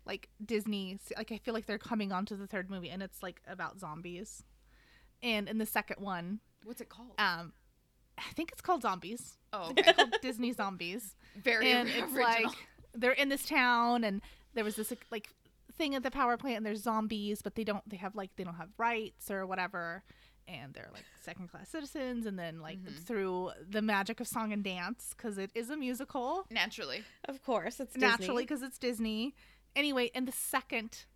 like 0.06 0.28
Disney, 0.44 0.98
like 1.16 1.32
I 1.32 1.38
feel 1.38 1.54
like 1.54 1.66
they're 1.66 1.78
coming 1.78 2.12
on 2.12 2.26
to 2.26 2.36
the 2.36 2.46
third 2.46 2.70
movie 2.70 2.90
and 2.90 3.02
it's 3.02 3.22
like 3.22 3.40
about 3.48 3.78
zombies. 3.80 4.44
And 5.22 5.48
in 5.48 5.58
the 5.58 5.66
second 5.66 6.02
one, 6.04 6.40
What's 6.64 6.80
it 6.80 6.88
called? 6.88 7.12
um, 7.18 7.52
I 8.18 8.32
think 8.34 8.52
it's 8.52 8.60
called 8.60 8.82
Zombies. 8.82 9.38
Oh, 9.52 9.72
It's 9.76 9.88
okay. 9.88 9.92
called 9.92 10.14
Disney 10.22 10.52
Zombies. 10.52 11.16
Very 11.42 11.70
and 11.72 11.88
original. 11.88 12.04
it's 12.10 12.14
like 12.44 12.46
they're 12.94 13.12
in 13.12 13.28
this 13.28 13.44
town 13.46 14.04
and 14.04 14.20
there 14.54 14.64
was 14.64 14.76
this 14.76 14.92
like 15.10 15.28
thing 15.76 15.94
at 15.94 16.02
the 16.02 16.10
power 16.10 16.36
plant 16.36 16.58
and 16.58 16.66
there's 16.66 16.82
zombies 16.82 17.42
but 17.42 17.54
they 17.56 17.64
don't 17.64 17.86
they 17.88 17.96
have 17.96 18.14
like 18.14 18.30
they 18.36 18.44
don't 18.44 18.54
have 18.56 18.68
rights 18.78 19.30
or 19.30 19.46
whatever 19.46 20.02
and 20.46 20.74
they're 20.74 20.90
like 20.92 21.04
second 21.22 21.48
class 21.50 21.68
citizens 21.70 22.26
and 22.26 22.38
then 22.38 22.60
like 22.60 22.78
Mhm. 22.78 22.98
through 22.98 23.50
the 23.68 23.82
magic 23.82 24.20
of 24.20 24.28
song 24.28 24.52
and 24.52 24.62
dance 24.62 25.14
because 25.16 25.38
it 25.38 25.50
is 25.54 25.70
a 25.70 25.76
musical 25.76 26.46
naturally. 26.50 27.02
Of 27.24 27.42
course, 27.42 27.80
it's 27.80 27.94
Disney. 27.94 28.06
naturally 28.08 28.42
because 28.44 28.62
it's 28.62 28.78
disney 28.78 29.34
anyway 29.74 30.10
in 30.14 30.26
the 30.26 30.32
second 30.32 31.06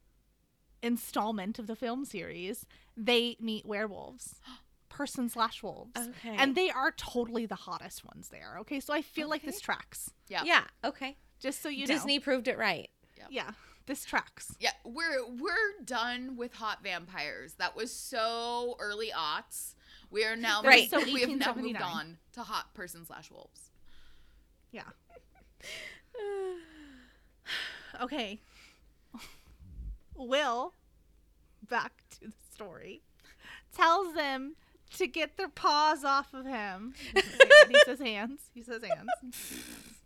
installment 0.82 1.59
of 1.59 1.66
the 1.66 1.74
film 1.76 2.05
series 2.05 2.64
they 2.97 3.36
meet 3.41 3.66
werewolves 3.66 4.41
person 4.89 5.28
slash 5.28 5.62
wolves 5.62 5.93
Okay. 5.97 6.34
and 6.36 6.55
they 6.55 6.70
are 6.70 6.93
totally 6.93 7.47
the 7.47 7.55
hottest 7.55 8.05
ones 8.05 8.28
there 8.30 8.57
okay 8.61 8.80
so 8.80 8.93
i 8.95 9.03
feel 9.03 9.28
like 9.28 9.43
this 9.43 9.61
tracks 9.61 10.11
Yeah. 10.28 10.43
yeah. 10.45 10.64
Okay. 10.84 11.16
just 11.41 11.62
so 11.62 11.68
you 11.68 11.86
know 11.86 11.95
Disney 11.95 12.18
proved 12.20 12.49
it 12.49 12.59
right. 12.59 12.89
Yeah 13.31 13.51
this 13.87 14.05
tracks. 14.05 14.55
Yeah, 14.61 14.73
we're 14.85 15.27
we're 15.27 15.83
done 15.83 16.37
with 16.37 16.53
hot 16.53 16.83
vampires. 16.83 17.55
That 17.55 17.75
was 17.75 17.91
so 17.91 18.77
early 18.79 19.11
aughts. 19.16 19.75
We 20.11 20.25
are 20.27 20.37
now 20.37 20.61
moved- 20.62 20.91
so 20.91 20.99
we 21.05 21.23
have 21.23 21.31
now 21.31 21.55
moved 21.55 21.81
on 21.81 22.19
to 22.35 22.43
hot 22.43 22.75
person 22.75 23.05
slash 23.07 23.31
wolves. 23.31 23.71
yeah. 24.71 24.83
Okay. 28.03 28.41
Will 30.14 30.75
back 31.69 32.03
to 32.11 32.21
the 32.29 32.33
story 32.53 33.03
tells 33.75 34.14
them 34.14 34.55
to 34.97 35.07
get 35.07 35.37
their 35.37 35.49
paws 35.49 36.05
off 36.05 36.33
of 36.35 36.45
him. 36.47 36.95
He 37.69 37.77
says 37.85 38.01
hands. 38.01 38.51
He 38.55 38.62
says 38.62 38.83
hands 38.83 39.11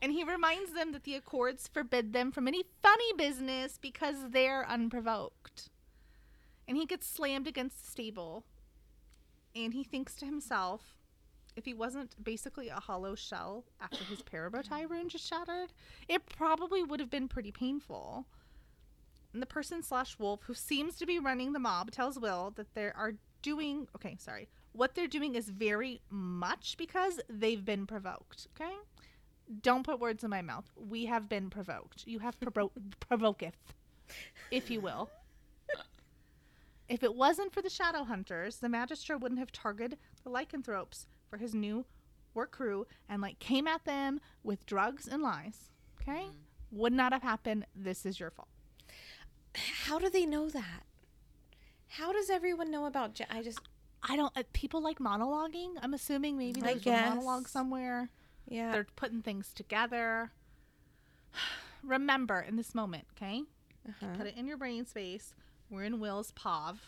and 0.00 0.12
he 0.12 0.22
reminds 0.22 0.72
them 0.72 0.92
that 0.92 1.04
the 1.04 1.14
accords 1.14 1.68
forbid 1.68 2.12
them 2.12 2.30
from 2.30 2.46
any 2.46 2.62
funny 2.82 3.12
business 3.16 3.78
because 3.80 4.16
they're 4.30 4.68
unprovoked. 4.68 5.70
And 6.66 6.76
he 6.76 6.86
gets 6.86 7.06
slammed 7.06 7.48
against 7.48 7.84
the 7.84 7.90
stable. 7.90 8.44
And 9.56 9.74
he 9.74 9.82
thinks 9.82 10.14
to 10.16 10.26
himself 10.26 10.96
if 11.56 11.64
he 11.64 11.74
wasn't 11.74 12.22
basically 12.22 12.68
a 12.68 12.78
hollow 12.78 13.16
shell 13.16 13.64
after 13.80 14.04
his 14.04 14.22
parabatai 14.22 14.88
rune 14.88 15.08
just 15.08 15.26
shattered 15.26 15.72
it 16.08 16.24
probably 16.26 16.84
would 16.84 17.00
have 17.00 17.10
been 17.10 17.26
pretty 17.26 17.50
painful. 17.50 18.26
And 19.32 19.42
the 19.42 19.46
person 19.46 19.82
slash 19.82 20.18
wolf 20.18 20.42
who 20.44 20.54
seems 20.54 20.96
to 20.96 21.06
be 21.06 21.18
running 21.18 21.52
the 21.52 21.58
mob 21.58 21.90
tells 21.90 22.18
will 22.18 22.52
that 22.56 22.74
they 22.74 22.84
are 22.84 23.14
doing 23.42 23.88
okay 23.94 24.16
sorry 24.18 24.48
what 24.72 24.94
they're 24.94 25.06
doing 25.06 25.34
is 25.34 25.48
very 25.48 26.00
much 26.10 26.76
because 26.76 27.20
they've 27.28 27.64
been 27.64 27.86
provoked 27.86 28.48
okay 28.54 28.74
don't 29.62 29.84
put 29.84 29.98
words 30.00 30.22
in 30.24 30.30
my 30.30 30.42
mouth 30.42 30.70
we 30.76 31.06
have 31.06 31.28
been 31.28 31.48
provoked 31.50 32.04
you 32.06 32.18
have 32.18 32.38
provo- 32.40 32.72
provoketh 33.10 33.52
if 34.50 34.70
you 34.70 34.80
will 34.80 35.10
if 36.88 37.02
it 37.02 37.14
wasn't 37.14 37.52
for 37.52 37.62
the 37.62 37.70
shadow 37.70 38.04
hunters 38.04 38.56
the 38.58 38.68
magister 38.68 39.16
wouldn't 39.16 39.38
have 39.38 39.52
targeted 39.52 39.98
the 40.24 40.30
lycanthropes 40.30 41.06
for 41.28 41.36
his 41.38 41.54
new 41.54 41.84
work 42.34 42.50
crew 42.50 42.86
and 43.08 43.20
like 43.22 43.38
came 43.38 43.66
at 43.66 43.84
them 43.84 44.20
with 44.42 44.64
drugs 44.66 45.06
and 45.08 45.22
lies 45.22 45.70
okay 46.00 46.26
would 46.70 46.92
not 46.92 47.12
have 47.12 47.22
happened 47.22 47.64
this 47.74 48.04
is 48.04 48.20
your 48.20 48.30
fault 48.30 48.48
How 49.86 49.98
do 49.98 50.10
they 50.10 50.26
know 50.26 50.48
that? 50.50 50.82
How 51.88 52.12
does 52.12 52.28
everyone 52.30 52.70
know 52.70 52.84
about? 52.86 53.18
Ja- 53.18 53.26
I 53.30 53.42
just 53.42 53.60
I 54.02 54.14
don't. 54.14 54.30
Uh, 54.36 54.42
people 54.52 54.80
like 54.82 54.98
monologuing. 54.98 55.70
I'm 55.82 55.94
assuming 55.94 56.36
maybe 56.36 56.60
there's 56.60 56.86
a 56.86 56.90
monologue 57.16 57.48
somewhere. 57.48 58.10
Yeah. 58.48 58.72
They're 58.72 58.86
putting 58.96 59.22
things 59.22 59.52
together. 59.54 60.30
Remember 61.82 62.40
in 62.40 62.56
this 62.56 62.74
moment, 62.74 63.04
okay? 63.16 63.42
Uh-huh. 63.88 64.06
Put 64.16 64.26
it 64.26 64.36
in 64.36 64.46
your 64.46 64.56
brain 64.56 64.84
space. 64.86 65.34
We're 65.70 65.84
in 65.84 66.00
Will's 66.00 66.32
POV, 66.32 66.78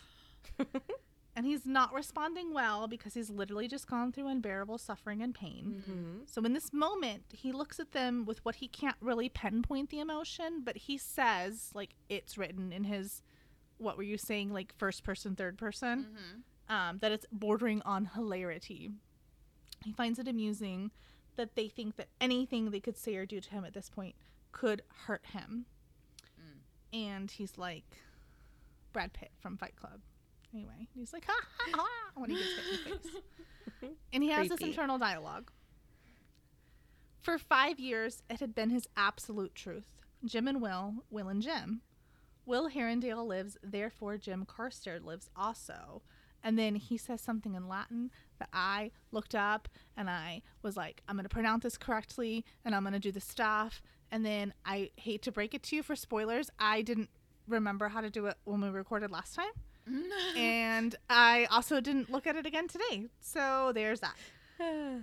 and 1.35 1.45
he's 1.45 1.65
not 1.65 1.93
responding 1.93 2.53
well 2.53 2.87
because 2.87 3.13
he's 3.13 3.29
literally 3.29 3.67
just 3.67 3.87
gone 3.87 4.11
through 4.11 4.27
unbearable 4.27 4.77
suffering 4.79 5.21
and 5.21 5.33
pain. 5.33 5.83
Mhm. 5.87 6.29
So 6.29 6.41
in 6.43 6.53
this 6.53 6.73
moment, 6.73 7.23
he 7.31 7.51
looks 7.51 7.79
at 7.79 7.91
them 7.91 8.25
with 8.25 8.43
what 8.43 8.55
he 8.55 8.67
can't 8.67 8.97
really 9.01 9.29
pinpoint 9.29 9.91
the 9.91 9.99
emotion, 9.99 10.61
but 10.63 10.75
he 10.77 10.97
says 10.97 11.69
like 11.73 11.91
it's 12.09 12.37
written 12.37 12.73
in 12.73 12.83
his. 12.85 13.21
What 13.77 13.97
were 13.97 14.03
you 14.03 14.17
saying? 14.17 14.51
Like 14.51 14.73
first 14.77 15.03
person, 15.03 15.35
third 15.35 15.57
person 15.57 16.07
Mm-hmm. 16.11 16.73
um, 16.75 16.97
that 16.99 17.11
it's 17.11 17.25
bordering 17.31 17.81
on 17.83 18.05
hilarity. 18.13 18.91
He 19.83 19.91
finds 19.93 20.19
it 20.19 20.27
amusing 20.27 20.91
that 21.41 21.55
they 21.55 21.67
think 21.67 21.95
that 21.95 22.07
anything 22.21 22.69
they 22.69 22.79
could 22.79 22.97
say 22.97 23.15
or 23.15 23.25
do 23.25 23.41
to 23.41 23.49
him 23.49 23.65
at 23.65 23.73
this 23.73 23.89
point 23.89 24.15
could 24.51 24.83
hurt 25.05 25.25
him. 25.33 25.65
Mm. 26.39 26.97
And 26.97 27.31
he's 27.31 27.57
like 27.57 27.83
Brad 28.93 29.11
Pitt 29.11 29.31
from 29.39 29.57
Fight 29.57 29.75
Club. 29.75 30.01
Anyway, 30.53 30.87
he's 30.93 31.13
like, 31.13 31.25
ha 31.25 31.33
ha 31.57 31.71
ha, 31.73 31.87
when 32.15 32.29
he 32.29 32.35
gets 32.35 32.49
hit 32.49 32.65
in 32.65 32.93
the 32.93 33.71
face. 33.71 33.91
and 34.13 34.21
he 34.23 34.29
has 34.29 34.49
this 34.49 34.59
internal 34.59 34.97
dialogue. 34.97 35.49
For 37.21 37.37
five 37.37 37.79
years, 37.79 38.21
it 38.29 38.39
had 38.39 38.53
been 38.53 38.69
his 38.69 38.87
absolute 38.95 39.55
truth. 39.55 39.85
Jem 40.25 40.47
and 40.47 40.61
Will, 40.61 40.95
Will 41.09 41.29
and 41.29 41.41
Jem. 41.41 41.81
Will 42.45 42.69
Herondale 42.69 43.25
lives, 43.25 43.57
therefore 43.63 44.17
Jem 44.17 44.45
Carstairs 44.45 45.03
lives 45.03 45.29
also. 45.35 46.01
And 46.43 46.57
then 46.57 46.75
he 46.75 46.97
says 46.97 47.21
something 47.21 47.55
in 47.55 47.67
Latin 47.67 48.11
that 48.39 48.49
I 48.53 48.91
looked 49.11 49.35
up 49.35 49.67
and 49.95 50.09
I 50.09 50.41
was 50.61 50.75
like, 50.75 51.01
I'm 51.07 51.15
going 51.15 51.23
to 51.23 51.29
pronounce 51.29 51.63
this 51.63 51.77
correctly 51.77 52.45
and 52.65 52.73
I'm 52.73 52.83
going 52.83 52.93
to 52.93 52.99
do 52.99 53.11
the 53.11 53.21
stuff. 53.21 53.81
And 54.11 54.25
then 54.25 54.53
I 54.65 54.91
hate 54.97 55.21
to 55.23 55.31
break 55.31 55.53
it 55.53 55.63
to 55.63 55.75
you 55.75 55.83
for 55.83 55.95
spoilers, 55.95 56.49
I 56.59 56.81
didn't 56.81 57.09
remember 57.47 57.89
how 57.89 58.01
to 58.01 58.09
do 58.09 58.25
it 58.25 58.35
when 58.43 58.61
we 58.61 58.69
recorded 58.69 59.11
last 59.11 59.35
time. 59.35 59.51
and 60.37 60.95
I 61.09 61.47
also 61.51 61.81
didn't 61.81 62.11
look 62.11 62.27
at 62.27 62.35
it 62.35 62.45
again 62.45 62.67
today. 62.67 63.07
So 63.19 63.71
there's 63.73 64.01
that. 64.01 64.15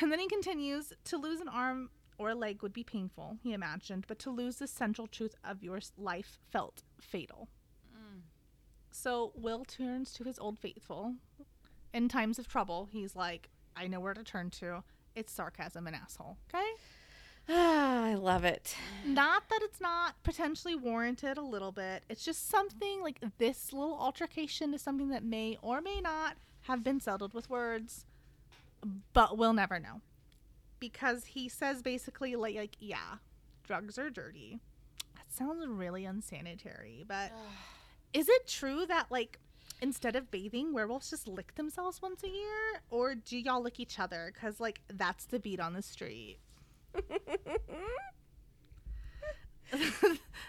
And 0.00 0.12
then 0.12 0.20
he 0.20 0.28
continues 0.28 0.92
to 1.06 1.16
lose 1.16 1.40
an 1.40 1.48
arm 1.48 1.90
or 2.18 2.30
a 2.30 2.34
leg 2.34 2.62
would 2.62 2.72
be 2.72 2.84
painful, 2.84 3.38
he 3.42 3.52
imagined, 3.52 4.04
but 4.06 4.18
to 4.20 4.30
lose 4.30 4.56
the 4.56 4.68
central 4.68 5.06
truth 5.06 5.34
of 5.44 5.64
your 5.64 5.80
life 5.98 6.38
felt 6.48 6.84
fatal. 7.00 7.48
So 8.96 9.32
Will 9.34 9.64
turns 9.64 10.12
to 10.12 10.24
his 10.24 10.38
old 10.38 10.56
faithful. 10.56 11.14
In 11.92 12.08
times 12.08 12.38
of 12.38 12.46
trouble, 12.46 12.88
he's 12.92 13.16
like, 13.16 13.48
I 13.76 13.88
know 13.88 13.98
where 13.98 14.14
to 14.14 14.22
turn 14.22 14.50
to. 14.50 14.84
It's 15.16 15.32
sarcasm 15.32 15.88
and 15.88 15.96
asshole. 15.96 16.36
Okay? 16.48 16.64
Ah, 17.48 18.04
I 18.10 18.14
love 18.14 18.44
it. 18.44 18.76
Not 19.04 19.48
that 19.48 19.60
it's 19.62 19.80
not 19.80 20.22
potentially 20.22 20.76
warranted 20.76 21.36
a 21.36 21.42
little 21.42 21.72
bit. 21.72 22.04
It's 22.08 22.24
just 22.24 22.48
something 22.48 23.02
like 23.02 23.18
this 23.38 23.72
little 23.72 23.98
altercation 23.98 24.72
is 24.72 24.80
something 24.80 25.08
that 25.08 25.24
may 25.24 25.58
or 25.60 25.80
may 25.80 26.00
not 26.00 26.36
have 26.62 26.84
been 26.84 27.00
settled 27.00 27.34
with 27.34 27.50
words, 27.50 28.06
but 29.12 29.36
we'll 29.36 29.52
never 29.52 29.80
know. 29.80 30.02
Because 30.78 31.24
he 31.26 31.48
says 31.48 31.82
basically, 31.82 32.36
like, 32.36 32.54
like 32.54 32.76
yeah, 32.78 33.16
drugs 33.64 33.98
are 33.98 34.08
dirty. 34.08 34.60
That 35.16 35.32
sounds 35.32 35.66
really 35.66 36.04
unsanitary, 36.04 37.04
but 37.06 37.32
is 38.14 38.28
it 38.28 38.46
true 38.46 38.86
that, 38.86 39.10
like, 39.10 39.38
instead 39.82 40.16
of 40.16 40.30
bathing, 40.30 40.72
werewolves 40.72 41.10
just 41.10 41.28
lick 41.28 41.56
themselves 41.56 42.00
once 42.00 42.22
a 42.22 42.28
year? 42.28 42.80
Or 42.90 43.14
do 43.14 43.36
y'all 43.36 43.62
lick 43.62 43.80
each 43.80 43.98
other? 43.98 44.30
Because, 44.32 44.60
like, 44.60 44.80
that's 44.88 45.26
the 45.26 45.40
beat 45.40 45.60
on 45.60 45.74
the 45.74 45.82
street. 45.82 46.38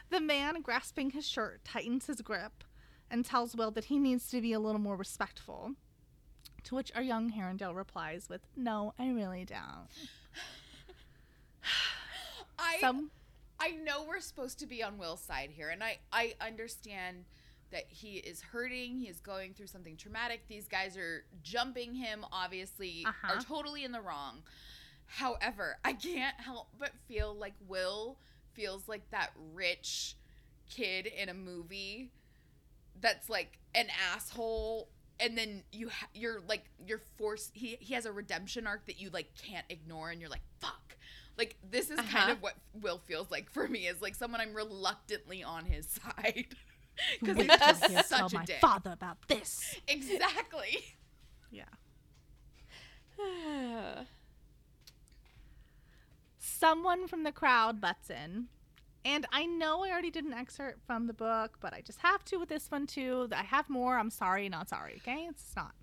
the 0.09 0.21
man 0.21 0.61
grasping 0.61 1.09
his 1.09 1.27
shirt 1.27 1.65
tightens 1.65 2.05
his 2.05 2.21
grip 2.21 2.63
and 3.09 3.25
tells 3.25 3.55
Will 3.55 3.71
that 3.71 3.85
he 3.85 3.97
needs 3.97 4.29
to 4.29 4.41
be 4.41 4.53
a 4.53 4.59
little 4.59 4.79
more 4.79 4.95
respectful. 4.95 5.71
To 6.65 6.75
which 6.75 6.91
our 6.95 7.01
young 7.01 7.31
Herondale 7.31 7.75
replies 7.75 8.27
with, 8.29 8.41
No, 8.55 8.93
I 8.97 9.09
really 9.09 9.45
don't. 9.45 9.87
I 12.59 12.77
Some 12.79 13.11
I 13.59 13.71
know 13.71 14.03
we're 14.03 14.19
supposed 14.19 14.59
to 14.59 14.67
be 14.67 14.83
on 14.83 14.97
Will's 14.97 15.21
side 15.21 15.51
here, 15.51 15.69
and 15.69 15.83
I 15.83 15.99
I 16.11 16.33
understand 16.41 17.25
that 17.75 17.85
he 17.89 18.15
is 18.17 18.41
hurting. 18.41 18.97
He 18.99 19.07
is 19.09 19.19
going 19.19 19.53
through 19.53 19.67
something 19.67 19.97
traumatic. 19.97 20.47
These 20.47 20.67
guys 20.67 20.95
are 20.97 21.25
jumping 21.43 21.93
him. 21.93 22.25
Obviously, 22.31 23.03
Uh-huh. 23.05 23.33
are 23.35 23.41
totally 23.41 23.83
in 23.83 23.91
the 23.91 23.99
wrong. 24.01 24.43
However, 25.07 25.77
I 25.83 25.93
can't 25.93 26.39
help 26.39 26.69
but 26.79 26.91
feel 27.07 27.33
like 27.35 27.53
Will 27.67 28.17
feels 28.53 28.87
like 28.87 29.09
that 29.11 29.31
rich 29.53 30.15
kid 30.69 31.05
in 31.05 31.27
a 31.29 31.33
movie 31.33 32.11
that's 33.01 33.29
like 33.29 33.59
an 33.75 33.87
asshole 34.13 34.87
and 35.19 35.37
then 35.37 35.63
you 35.73 35.89
ha- 35.89 36.07
you're 36.13 36.39
like 36.47 36.63
you're 36.87 37.01
forced 37.17 37.51
he 37.53 37.77
he 37.81 37.93
has 37.93 38.05
a 38.05 38.11
redemption 38.11 38.65
arc 38.65 38.85
that 38.87 38.99
you 38.99 39.09
like 39.11 39.27
can't 39.35 39.65
ignore 39.69 40.09
and 40.09 40.19
you're 40.21 40.29
like 40.29 40.41
fuck 40.59 40.95
like 41.37 41.55
this 41.69 41.89
is 41.91 41.97
kind 41.99 42.15
Uh-huh. 42.15 42.31
of 42.31 42.41
what 42.41 42.55
will 42.73 42.97
feels 42.97 43.29
like 43.29 43.49
for 43.51 43.67
me 43.67 43.85
is 43.87 44.01
like 44.01 44.15
someone 44.15 44.39
i'm 44.41 44.53
reluctantly 44.53 45.43
on 45.43 45.65
his 45.65 45.87
side 46.01 46.47
because 47.19 47.37
till 47.37 47.45
just 47.45 47.83
tell 47.83 48.03
such 48.03 48.33
a 48.33 48.37
my 48.37 48.45
dick 48.45 48.59
father 48.59 48.91
about 48.91 49.17
this. 49.27 49.75
exactly 49.87 50.79
Yeah. 51.51 51.65
Someone 56.37 57.07
from 57.07 57.23
the 57.23 57.31
crowd 57.31 57.79
butts 57.79 58.09
in. 58.09 58.47
And 59.05 59.27
I 59.31 59.45
know 59.45 59.83
I 59.83 59.91
already 59.91 60.09
did 60.09 60.25
an 60.25 60.33
excerpt 60.33 60.79
from 60.87 61.05
the 61.05 61.13
book, 61.13 61.57
but 61.61 61.73
I 61.73 61.81
just 61.81 61.99
have 61.99 62.25
to 62.25 62.37
with 62.37 62.49
this 62.49 62.71
one 62.71 62.87
too. 62.87 63.29
I 63.31 63.43
have 63.43 63.69
more. 63.69 63.99
I'm 63.99 64.09
sorry, 64.09 64.49
not 64.49 64.67
sorry, 64.67 64.95
okay? 64.97 65.27
It's 65.29 65.55
not. 65.55 65.73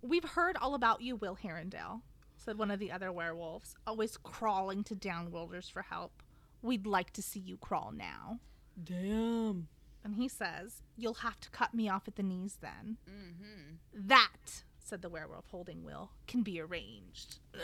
We've 0.00 0.24
heard 0.24 0.56
all 0.56 0.74
about 0.74 1.00
you, 1.00 1.16
Will 1.16 1.36
Herondale, 1.36 2.02
said 2.36 2.56
one 2.56 2.70
of 2.70 2.78
the 2.78 2.92
other 2.92 3.10
werewolves, 3.12 3.74
always 3.86 4.16
crawling 4.16 4.84
to 4.84 4.94
downworlders 4.94 5.70
for 5.70 5.82
help. 5.82 6.22
We'd 6.62 6.86
like 6.86 7.12
to 7.14 7.22
see 7.22 7.40
you 7.40 7.56
crawl 7.56 7.92
now. 7.94 8.38
Damn. 8.82 9.68
And 10.04 10.14
he 10.16 10.28
says, 10.28 10.82
You'll 10.96 11.14
have 11.14 11.40
to 11.40 11.50
cut 11.50 11.74
me 11.74 11.88
off 11.88 12.08
at 12.08 12.16
the 12.16 12.22
knees 12.22 12.58
then. 12.60 12.98
Mm-hmm. 13.08 13.76
That, 14.08 14.62
said 14.78 15.02
the 15.02 15.08
werewolf 15.08 15.48
holding 15.50 15.84
Will, 15.84 16.10
can 16.26 16.42
be 16.42 16.60
arranged. 16.60 17.38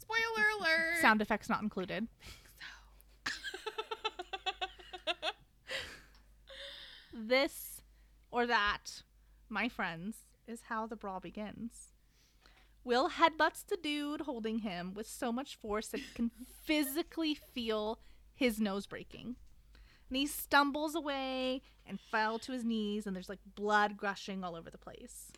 Spoiler 0.00 0.44
alert. 0.58 1.00
Sound 1.00 1.22
effects 1.22 1.48
not 1.48 1.62
included. 1.62 2.08
This 7.12 7.82
or 8.30 8.46
that, 8.46 9.02
my 9.48 9.68
friends, 9.68 10.16
is 10.46 10.62
how 10.68 10.86
the 10.86 10.96
brawl 10.96 11.20
begins. 11.20 11.92
Will 12.84 13.10
headbutts 13.10 13.64
the 13.66 13.76
dude 13.76 14.22
holding 14.22 14.60
him 14.60 14.94
with 14.94 15.06
so 15.06 15.30
much 15.30 15.56
force 15.56 15.88
that 15.88 16.00
he 16.00 16.14
can 16.14 16.30
physically 16.64 17.34
feel 17.34 18.00
his 18.42 18.60
nose 18.60 18.88
breaking. 18.88 19.36
And 20.08 20.16
he 20.16 20.26
stumbles 20.26 20.96
away 20.96 21.62
and 21.86 22.00
fell 22.00 22.40
to 22.40 22.50
his 22.50 22.64
knees, 22.64 23.06
and 23.06 23.14
there's 23.14 23.28
like 23.28 23.38
blood 23.54 23.96
gushing 23.96 24.42
all 24.42 24.56
over 24.56 24.68
the 24.68 24.78
place. 24.78 25.30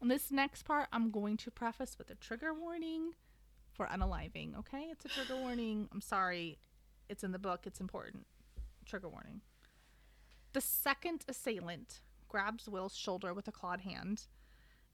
And 0.00 0.08
this 0.08 0.30
next 0.30 0.62
part, 0.62 0.86
I'm 0.92 1.10
going 1.10 1.36
to 1.38 1.50
preface 1.50 1.98
with 1.98 2.10
a 2.10 2.14
trigger 2.14 2.54
warning 2.54 3.14
for 3.72 3.86
unaliving, 3.86 4.56
okay? 4.56 4.86
It's 4.92 5.04
a 5.04 5.08
trigger 5.08 5.36
warning. 5.36 5.88
I'm 5.92 6.00
sorry. 6.00 6.58
It's 7.08 7.24
in 7.24 7.32
the 7.32 7.40
book, 7.40 7.62
it's 7.66 7.80
important. 7.80 8.26
Trigger 8.86 9.08
warning. 9.08 9.40
The 10.52 10.60
second 10.60 11.24
assailant 11.28 12.00
grabs 12.28 12.68
Will's 12.68 12.96
shoulder 12.96 13.34
with 13.34 13.48
a 13.48 13.52
clawed 13.52 13.80
hand, 13.80 14.26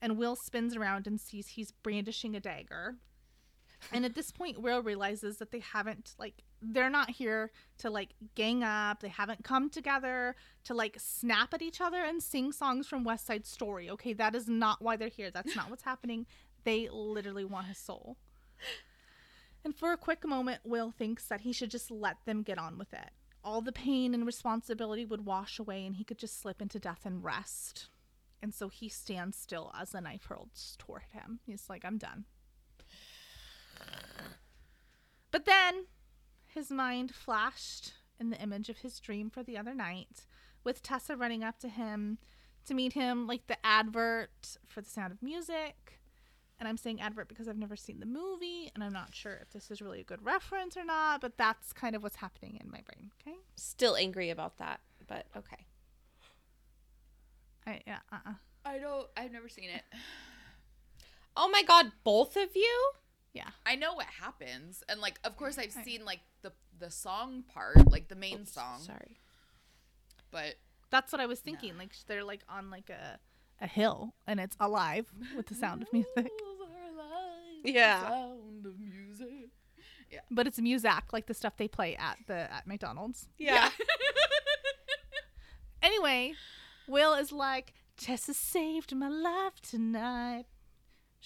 and 0.01 0.17
Will 0.17 0.35
spins 0.35 0.75
around 0.75 1.07
and 1.07 1.21
sees 1.21 1.49
he's 1.49 1.73
brandishing 1.73 2.35
a 2.35 2.41
dagger. 2.41 2.97
And 3.93 4.05
at 4.05 4.15
this 4.15 4.31
point, 4.31 4.61
Will 4.61 4.83
realizes 4.83 5.39
that 5.39 5.51
they 5.51 5.61
haven't, 5.61 6.15
like, 6.19 6.43
they're 6.63 6.91
not 6.91 7.11
here 7.11 7.51
to, 7.79 7.91
like, 7.91 8.11
gang 8.35 8.63
up. 8.65 9.01
They 9.01 9.09
haven't 9.09 9.45
come 9.45 9.71
together 9.71 10.37
to, 10.65 10.75
like, 10.75 10.97
snap 10.99 11.55
at 11.55 11.63
each 11.63 11.81
other 11.81 12.03
and 12.03 12.23
sing 12.23 12.53
songs 12.53 12.87
from 12.87 13.05
West 13.05 13.27
Side 13.27 13.47
Story. 13.47 13.91
Okay, 13.91 14.13
that 14.15 14.35
is 14.35 14.49
not 14.49 14.83
why 14.83 14.97
they're 14.97 15.09
here. 15.09 15.31
That's 15.31 15.55
not 15.55 15.71
what's 15.71 15.83
happening. 15.85 16.27
They 16.65 16.89
literally 16.91 17.45
want 17.45 17.67
his 17.67 17.79
soul. 17.79 18.17
And 19.65 19.75
for 19.75 19.93
a 19.93 19.97
quick 19.97 20.27
moment, 20.27 20.61
Will 20.65 20.91
thinks 20.91 21.27
that 21.27 21.41
he 21.41 21.53
should 21.53 21.71
just 21.71 21.91
let 21.91 22.17
them 22.27 22.43
get 22.43 22.59
on 22.59 22.77
with 22.79 22.93
it. 22.93 23.11
All 23.43 23.61
the 23.61 23.73
pain 23.73 24.15
and 24.15 24.27
responsibility 24.27 25.05
would 25.05 25.25
wash 25.25 25.59
away 25.59 25.87
and 25.87 25.97
he 25.97 26.05
could 26.05 26.19
just 26.19 26.41
slip 26.41 26.61
into 26.61 26.79
death 26.79 27.01
and 27.05 27.25
rest. 27.25 27.89
And 28.43 28.55
so 28.55 28.69
he 28.69 28.89
stands 28.89 29.39
still 29.39 29.73
as 29.79 29.91
the 29.91 30.01
knife 30.01 30.25
hurls 30.25 30.77
toward 30.79 31.05
him. 31.13 31.41
He's 31.47 31.69
like, 31.69 31.85
I'm 31.85 31.97
done. 31.97 32.27
But 35.31 35.45
then 35.47 35.87
his 36.47 36.71
mind 36.71 37.15
flashed 37.15 37.95
in 38.21 38.31
the 38.31 38.41
image 38.41 38.69
of 38.69 38.79
his 38.79 39.01
dream 39.01 39.31
for 39.31 39.43
the 39.43 39.59
other 39.59 39.75
night, 39.75 40.27
with 40.63 40.83
Tessa 40.83 41.17
running 41.17 41.43
up 41.43 41.59
to 41.59 41.69
him 41.69 42.19
to 42.67 42.75
meet 42.75 42.93
him, 42.93 43.27
like 43.27 43.47
the 43.47 43.59
advert 43.67 44.57
for 44.67 44.81
The 44.81 44.89
Sound 44.89 45.13
of 45.13 45.23
Music. 45.23 46.01
And 46.59 46.69
I'm 46.69 46.77
saying 46.77 47.01
advert 47.01 47.29
because 47.29 47.49
I've 47.49 47.59
never 47.59 47.75
seen 47.75 47.99
the 47.99 48.07
movie, 48.07 48.71
and 48.75 48.85
I'm 48.85 48.93
not 48.93 49.13
sure 49.13 49.41
if 49.43 49.51
this 49.51 49.71
is 49.71 49.83
really 49.83 50.01
a 50.01 50.05
good 50.05 50.25
reference 50.25 50.77
or 50.77 50.85
not, 50.85 51.21
but 51.21 51.37
that's 51.37 51.73
kind 51.73 51.97
of 51.97 52.03
what's 52.03 52.17
happening 52.17 52.59
in 52.63 52.71
my 52.71 52.81
brain, 52.83 53.11
okay? 53.21 53.37
Still 53.57 53.97
angry 53.97 54.31
about 54.31 54.59
that, 54.59 54.81
but 55.09 55.27
okay. 55.37 55.67
I, 57.67 57.81
yeah, 57.87 57.99
uh-uh. 58.13 58.35
I 58.65 58.79
don't. 58.79 59.09
I've 59.17 59.33
never 59.33 59.49
seen 59.49 59.71
it. 59.71 59.83
Oh 61.37 61.49
my 61.49 61.65
god, 61.65 61.91
both 62.05 62.37
of 62.37 62.51
you? 62.55 62.91
Yeah. 63.35 63.51
I 63.67 63.75
know 63.75 63.93
what 63.95 64.07
happens, 64.07 64.83
and 64.89 65.01
like, 65.01 65.19
of 65.25 65.37
course, 65.37 65.59
I've 65.59 65.75
Right. 65.77 65.85
seen 65.85 66.05
like 66.05 66.21
the 66.43 66.53
the 66.79 66.91
song 66.91 67.43
part, 67.53 67.91
like 67.91 68.09
the 68.09 68.15
main 68.17 68.41
Oops, 68.43 68.53
song. 68.53 68.81
Sorry. 68.81 69.19
But 70.31 70.55
That's 70.91 71.11
what 71.13 71.21
I 71.21 71.27
was 71.27 71.41
thinking. 71.41 71.77
Like 71.77 71.93
they're 72.07 72.25
like 72.25 72.43
on 72.49 72.71
like 72.71 72.89
a 72.91 73.19
a 73.61 73.67
hill 73.67 74.15
and 74.27 74.41
it's 74.41 74.57
alive 74.61 75.07
with 75.37 75.47
the 75.47 75.55
sound 75.55 75.83
of 75.83 75.93
music. 75.93 76.31
Yeah. 77.65 78.09
Sound 78.09 78.67
of 78.67 78.79
music. 78.79 79.51
Yeah. 80.11 80.21
But 80.31 80.47
it's 80.47 80.61
Muzak, 80.61 81.13
like 81.13 81.27
the 81.27 81.35
stuff 81.35 81.57
they 81.57 81.67
play 81.69 81.97
at 81.97 82.19
the 82.27 82.53
at 82.53 82.67
McDonald's. 82.67 83.27
Yeah. 83.39 83.71
Anyway, 85.83 86.33
Will 86.89 87.13
is 87.15 87.31
like, 87.31 87.75
Tessa 87.99 88.33
saved 88.33 88.95
my 88.95 89.09
life 89.09 89.61
tonight. 89.61 90.47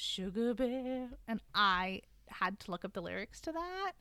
Sugar 0.00 0.54
bear. 0.54 1.08
And 1.26 1.40
I 1.54 2.02
had 2.28 2.60
to 2.60 2.70
look 2.70 2.84
up 2.84 2.92
the 2.92 3.02
lyrics 3.02 3.40
to 3.42 3.52
that. 3.52 3.92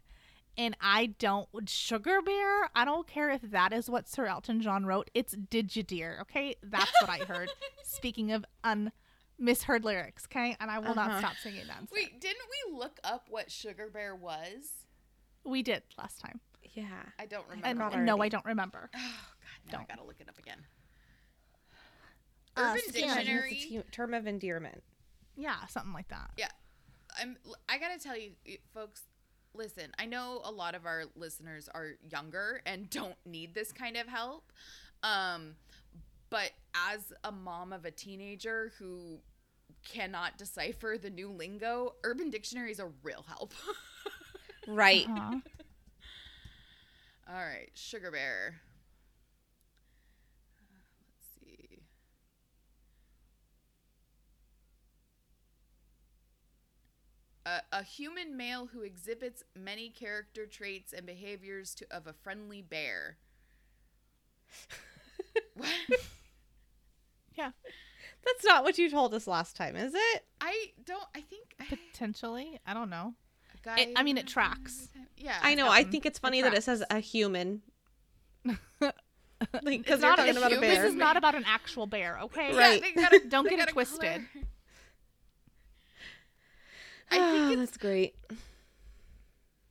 And 0.60 0.76
I 0.82 1.08
don't 1.20 1.48
Sugar 1.70 2.20
Bear, 2.24 2.70
I 2.76 2.84
don't 2.84 3.06
care 3.08 3.30
if 3.30 3.42
that 3.44 3.74
is 3.74 3.90
what 3.92 4.08
Sir 4.08 4.26
Elton 4.26 4.60
John 4.62 4.86
wrote. 4.88 5.10
It's 5.14 5.36
Did 5.52 5.76
You 5.76 5.84
Dear, 5.84 6.18
okay? 6.22 6.56
That's 6.64 6.92
what 7.02 7.10
I 7.12 7.20
heard. 7.26 7.50
Speaking 7.84 8.32
of 8.32 8.44
un 8.64 8.92
misheard 9.38 9.86
lyrics, 9.86 10.26
okay? 10.26 10.56
And 10.60 10.72
I 10.72 10.80
will 10.80 10.96
not 10.96 11.10
Uh-huh. 11.12 11.20
stop 11.20 11.36
singing 11.44 11.68
that. 11.68 11.84
Wait, 11.92 12.20
didn't 12.20 12.42
we 12.72 12.76
look 12.78 13.00
up 13.04 13.28
what 13.30 13.52
Sugar 13.52 13.90
Bear 13.94 14.16
was? 14.16 14.72
We 15.44 15.62
did 15.62 15.84
last 15.98 16.20
time. 16.22 16.40
yeah. 16.74 16.86
I 17.20 17.28
don't 17.28 17.46
remember. 17.48 17.84
And 17.96 18.06
no. 18.06 18.20
I 18.22 18.30
don't 18.30 18.46
remember. 18.46 18.90
Oh 18.96 19.00
God, 19.00 19.72
now 19.72 19.78
Don't. 19.78 19.82
I 19.82 19.96
gotta 19.96 20.08
look 20.08 20.20
it 20.20 20.28
up 20.30 20.38
again. 20.40 20.66
Uh, 22.56 22.62
Urban 22.76 22.82
yeah, 22.96 23.16
Dictionary. 23.16 23.52
It's 23.54 23.66
a 23.66 23.70
t- 23.70 23.82
term 23.92 24.14
of 24.16 24.26
endearment. 24.26 24.84
Yeah, 25.38 25.66
something 25.68 25.94
like 25.94 26.10
that. 26.10 26.32
Yeah. 26.38 26.50
I'm. 27.20 27.38
I 27.70 27.80
gotta 27.80 28.00
tell 28.00 28.18
you, 28.18 28.32
folks. 28.74 29.04
Listen, 29.54 29.92
I 30.00 30.06
know 30.06 30.42
a 30.44 30.52
lot 30.52 30.76
of 30.76 30.86
our 30.86 31.06
listeners 31.16 31.70
are 31.74 31.92
younger 32.12 32.62
and 32.66 32.90
don't 32.92 33.16
need 33.26 33.56
this 33.56 33.72
kind 33.74 33.98
of 33.98 34.08
help. 34.08 34.52
Um, 35.04 35.56
but 36.30 36.52
as 36.76 37.14
a 37.24 37.32
mom 37.32 37.74
of 37.74 37.86
a 37.86 37.92
teenager 37.92 38.74
who 38.80 39.20
cannot 39.88 40.38
decipher 40.38 40.98
the 41.02 41.10
new 41.10 41.30
lingo, 41.32 41.96
Urban 42.04 42.30
Dictionary 42.32 42.72
is 42.72 42.80
a 42.80 42.90
real 43.04 43.26
help. 43.28 43.54
Right. 44.68 45.08
Uh-huh. 45.08 45.40
All 47.30 47.36
right, 47.36 47.70
Sugar 47.74 48.12
Bear. 48.12 48.62
Uh, 50.60 50.80
Let's 51.06 51.26
see. 51.40 51.84
A, 57.48 57.62
a 57.78 57.84
human 57.84 58.36
male 58.36 58.68
who 58.74 58.82
exhibits 58.82 59.42
many 59.56 59.90
character 59.90 60.46
traits 60.46 60.92
and 60.92 61.06
behaviors 61.06 61.74
to 61.76 61.86
of 61.90 62.06
a 62.06 62.12
friendly 62.14 62.62
bear. 62.62 63.18
what? 65.54 65.70
Yeah, 67.38 67.52
That's 68.26 68.44
not 68.44 68.64
what 68.64 68.78
you 68.78 68.90
told 68.90 69.14
us 69.14 69.28
last 69.28 69.56
time, 69.56 69.76
is 69.76 69.94
it? 69.96 70.26
I 70.42 70.72
don't. 70.86 71.04
I 71.16 71.22
think 71.22 71.56
potentially. 71.70 72.60
I 72.66 72.74
don't 72.74 72.90
know. 72.90 73.14
a 73.54 73.58
guy. 73.64 73.80
It- 73.82 73.94
I 73.96 74.04
mean, 74.04 74.18
it 74.18 74.28
tracks. 74.28 74.90
Yeah. 75.18 75.38
I 75.42 75.56
know. 75.56 75.68
I 75.70 75.84
um, 75.84 75.90
think 75.92 76.06
it's 76.06 76.18
it 76.18 76.22
funny 76.22 76.42
that 76.42 76.54
it 76.54 76.64
says 76.64 76.84
a 76.90 77.00
human. 77.00 77.62
Because 79.64 79.70
It's 79.70 79.90
you're 79.90 80.00
not 80.00 80.18
a 80.18 80.24
talking 80.24 80.38
about 80.38 80.52
a 80.52 80.56
human. 80.56 80.70
This 80.70 80.84
is 80.84 80.96
not 80.96 81.16
about 81.16 81.36
an 81.36 81.44
actual 81.46 81.86
bear, 81.86 82.20
okay? 82.24 82.56
Right. 82.56 82.82
they 82.82 82.92
gotta- 83.00 83.22
Don't 83.30 83.48
get 83.48 83.60
it 83.60 83.70
twisted. 83.70 84.00
clar- 84.34 84.44
I 87.12 87.18
think 87.32 87.52
it's 87.54 87.72
that's 87.72 87.78
great. 87.78 88.16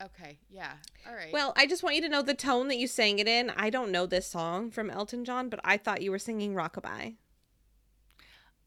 okay. 0.02 0.38
Yeah. 0.50 0.72
All 1.08 1.14
right. 1.14 1.32
Well, 1.32 1.52
I 1.56 1.66
just 1.66 1.82
want 1.82 1.96
you 1.96 2.02
to 2.02 2.08
know 2.08 2.22
the 2.22 2.34
tone 2.34 2.68
that 2.68 2.78
you 2.78 2.86
sang 2.86 3.18
it 3.18 3.28
in. 3.28 3.50
I 3.50 3.70
don't 3.70 3.90
know 3.90 4.06
this 4.06 4.26
song 4.26 4.70
from 4.70 4.90
Elton 4.90 5.24
John, 5.24 5.48
but 5.48 5.60
I 5.64 5.76
thought 5.76 6.02
you 6.02 6.10
were 6.10 6.18
singing 6.18 6.54
Rockabye. 6.54 7.16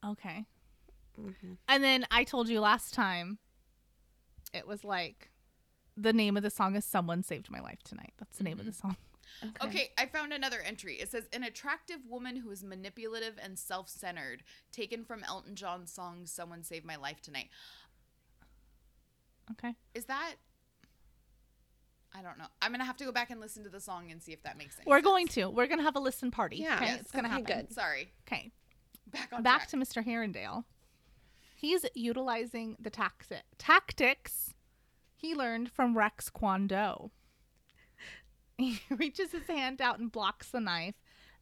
Okay. 0.06 0.46
Mm-hmm. 1.20 1.54
And 1.68 1.84
then 1.84 2.06
I 2.12 2.24
told 2.24 2.50
you 2.50 2.60
last 2.62 2.94
time 2.94 3.40
it 4.54 4.68
was 4.68 4.84
like 4.84 5.30
the 5.98 6.14
name 6.14 6.38
of 6.38 6.44
the 6.44 6.50
song 6.50 6.76
is 6.76 6.86
Someone 6.86 7.24
Saved 7.24 7.52
My 7.52 7.60
Life 7.60 7.84
Tonight. 7.84 8.14
That's 8.18 8.38
the 8.38 8.44
name 8.44 8.60
of 8.60 8.66
the 8.66 8.74
song. 8.74 8.96
Okay, 9.64 9.92
I 9.98 10.06
found 10.08 10.34
another 10.34 10.60
entry. 10.66 10.96
It 10.96 11.12
says 11.12 11.30
an 11.32 11.44
attractive 11.44 12.00
woman 12.10 12.38
who 12.38 12.50
is 12.50 12.64
manipulative 12.64 13.36
and 13.42 13.60
self-centered, 13.60 14.44
taken 14.72 15.06
from 15.06 15.24
Elton 15.24 15.56
John's 15.56 15.94
song 15.94 16.26
"Someone 16.26 16.64
Save 16.64 16.84
My 16.84 16.96
Life 16.96 17.22
Tonight." 17.22 17.50
Okay. 19.52 19.74
Is 19.94 20.06
that? 20.06 20.36
I 22.16 22.22
don't 22.22 22.38
know. 22.38 22.46
I'm 22.62 22.72
gonna 22.72 22.86
have 22.86 22.98
to 22.98 23.06
go 23.06 23.12
back 23.12 23.30
and 23.30 23.40
listen 23.40 23.64
to 23.64 23.70
the 23.70 23.80
song 23.80 24.12
and 24.12 24.22
see 24.22 24.32
if 24.34 24.42
that 24.44 24.58
makes 24.58 24.76
sense. 24.76 24.86
We're 24.88 25.02
going 25.02 25.28
to. 25.30 25.50
We're 25.50 25.68
going 25.68 25.78
to 25.80 25.84
have 25.84 25.96
a 25.96 26.00
listen 26.00 26.32
party. 26.32 26.58
Yeah. 26.58 26.76
Okay. 26.76 26.86
Yes. 26.86 27.02
It's 27.02 27.12
going 27.12 27.26
to 27.26 27.30
Okay, 27.32 27.42
happen. 27.52 27.66
good. 27.68 27.74
Sorry. 27.74 28.12
Okay. 28.28 28.52
Back 29.08 29.30
on 29.32 29.44
Back 29.44 29.70
track. 29.70 29.70
to 29.70 29.78
Mr. 29.78 30.06
Herondale. 30.06 30.64
He's 31.56 31.86
utilizing 31.94 32.78
the 32.80 32.90
taxi- 32.90 33.36
tactics 33.58 34.54
he 35.16 35.36
learned 35.36 35.72
from 35.72 35.98
Rex 35.98 36.30
Kwon 36.30 36.68
Do. 36.68 37.12
He 38.58 38.82
reaches 38.90 39.32
his 39.32 39.48
hand 39.48 39.80
out 39.82 40.00
and 40.00 40.12
blocks 40.12 40.50
the 40.50 40.60
knife, 40.60 40.96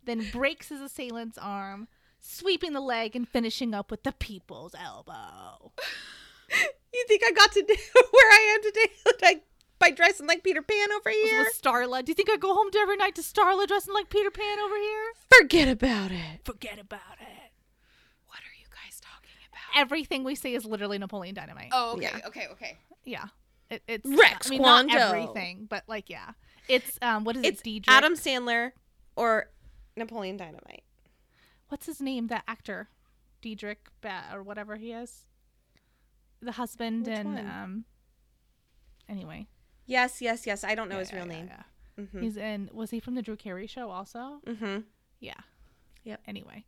then 0.03 0.27
breaks 0.31 0.69
his 0.69 0.79
assailant's 0.81 1.37
arm, 1.39 1.87
sweeping 2.19 2.73
the 2.73 2.79
leg 2.79 3.15
and 3.15 3.27
finishing 3.27 3.73
up 3.73 3.89
with 3.89 4.03
the 4.03 4.11
people's 4.11 4.75
elbow. 4.79 5.71
You 6.93 7.05
think 7.07 7.21
I 7.23 7.31
got 7.31 7.51
to 7.51 7.61
do 7.61 7.75
where 8.11 8.31
I 8.31 8.55
am 8.55 8.63
today 8.63 8.91
like 9.21 9.43
by 9.77 9.91
dressing 9.91 10.25
like 10.25 10.43
Peter 10.43 10.61
Pan 10.63 10.91
over 10.93 11.09
here? 11.11 11.43
With 11.43 11.61
Starla. 11.61 12.03
Do 12.03 12.09
you 12.09 12.15
think 12.15 12.29
I 12.31 12.37
go 12.37 12.55
home 12.55 12.71
to 12.71 12.77
every 12.79 12.95
night 12.97 13.13
to 13.15 13.21
Starla 13.21 13.67
dressing 13.67 13.93
like 13.93 14.09
Peter 14.09 14.31
Pan 14.31 14.59
over 14.59 14.75
here? 14.75 15.03
Forget 15.39 15.67
about 15.67 16.11
it. 16.11 16.43
Forget 16.43 16.79
about 16.79 17.19
it. 17.19 17.51
What 18.27 18.39
are 18.39 18.55
you 18.59 18.65
guys 18.71 18.99
talking 18.99 19.29
about? 19.51 19.79
Everything 19.79 20.23
we 20.23 20.33
say 20.33 20.55
is 20.55 20.65
literally 20.65 20.97
Napoleon 20.97 21.35
Dynamite. 21.35 21.69
Oh, 21.71 21.93
okay, 21.93 22.03
Yeah. 22.03 22.27
okay, 22.27 22.47
okay. 22.53 22.77
Yeah. 23.05 23.25
It, 23.69 23.83
it's 23.87 24.05
Rex 24.07 24.47
I 24.47 24.49
mean, 24.49 24.61
not 24.63 24.89
everything, 24.91 25.67
but 25.69 25.83
like 25.87 26.09
yeah. 26.09 26.31
It's 26.67 26.97
um 27.03 27.25
what 27.25 27.35
is 27.35 27.43
It's 27.43 27.61
it? 27.61 27.63
Diedrich? 27.65 27.95
Adam 27.95 28.13
Sandler 28.15 28.71
or 29.15 29.51
Napoleon 29.95 30.37
Dynamite. 30.37 30.83
What's 31.69 31.85
his 31.85 32.01
name? 32.01 32.27
That 32.27 32.43
actor, 32.47 32.89
Diedrich 33.43 33.89
ba- 34.01 34.29
or 34.33 34.41
whatever 34.41 34.77
he 34.77 34.93
is. 34.93 35.25
The 36.41 36.51
husband 36.53 37.07
Which 37.07 37.17
and 37.17 37.33
one? 37.35 37.45
um. 37.47 37.85
Anyway, 39.09 39.47
Yes, 39.85 40.21
yes, 40.21 40.45
yes. 40.45 40.63
I 40.65 40.75
don't 40.75 40.89
know 40.89 40.95
Yeah, 40.95 40.99
his 40.99 41.13
real 41.13 41.25
yeah, 41.27 41.31
name. 41.33 41.47
yeah. 41.49 41.63
Mm-hmm. 42.03 42.21
He's 42.21 42.37
in. 42.37 42.69
Was 42.73 42.91
he 42.91 42.99
from 42.99 43.15
the 43.15 43.21
Drew 43.21 43.35
Carey 43.37 43.67
show 43.67 43.89
also? 43.89 44.41
mm-hmm. 44.45 44.79
Yeah. 45.19 45.33
Yep. 46.03 46.21
Anyway, 46.27 46.65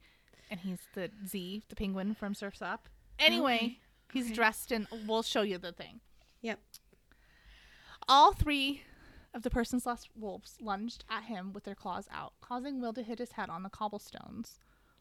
and 0.49 0.59
he's 0.61 0.79
the 0.95 1.11
Z, 1.27 1.63
the 1.69 1.75
penguin 1.75 2.15
from 2.15 2.33
Surfs 2.33 2.61
Up. 2.61 2.87
Anyway, 3.19 3.55
Okay, 3.57 3.79
he's 4.13 4.25
okay. 4.27 4.33
dressed 4.35 4.71
in. 4.71 4.87
We'll 5.05 5.21
show 5.23 5.41
you 5.43 5.57
the 5.57 5.71
thing. 5.73 5.99
Yep. 6.41 6.59
All 8.07 8.31
three 8.33 8.83
of 9.33 9.43
the 9.43 9.49
person's 9.49 9.83
slash 9.83 10.09
wolves 10.15 10.55
lunged 10.61 11.03
at 11.09 11.23
him 11.25 11.53
with 11.53 11.63
their 11.65 11.75
claws 11.75 12.07
out, 12.11 12.33
causing 12.41 12.81
Will 12.81 12.93
to 12.93 13.03
hit 13.03 13.19
his 13.19 13.33
head 13.33 13.49
on 13.49 13.63
the 13.63 13.69
cobblestones. 13.69 14.59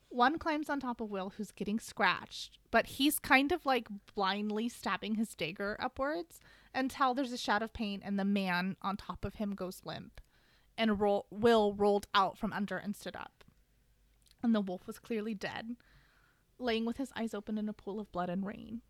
One 0.08 0.38
climbs 0.38 0.70
on 0.70 0.80
top 0.80 1.00
of 1.00 1.10
Will, 1.10 1.34
who's 1.36 1.50
getting 1.50 1.78
scratched, 1.78 2.58
but 2.70 2.86
he's 2.86 3.18
kind 3.18 3.52
of 3.52 3.66
like 3.66 3.88
blindly 4.14 4.68
stabbing 4.68 5.16
his 5.16 5.34
dagger 5.34 5.76
upwards 5.78 6.40
until 6.74 7.14
there's 7.14 7.32
a 7.32 7.38
shout 7.38 7.62
of 7.62 7.72
pain 7.72 8.00
and 8.04 8.18
the 8.18 8.24
man 8.24 8.76
on 8.82 8.96
top 8.96 9.24
of 9.24 9.36
him 9.36 9.54
goes 9.54 9.82
limp. 9.84 10.20
And 10.76 10.98
Will 10.98 11.74
rolled 11.76 12.06
out 12.14 12.38
from 12.38 12.52
under 12.52 12.78
and 12.78 12.94
stood 12.96 13.16
up. 13.16 13.44
And 14.42 14.54
the 14.54 14.60
wolf 14.60 14.86
was 14.86 14.98
clearly 14.98 15.34
dead, 15.34 15.76
laying 16.58 16.84
with 16.84 16.96
his 16.96 17.12
eyes 17.16 17.34
open 17.34 17.58
in 17.58 17.68
a 17.68 17.72
pool 17.72 17.98
of 17.98 18.12
blood 18.12 18.30
and 18.30 18.46
rain 18.46 18.82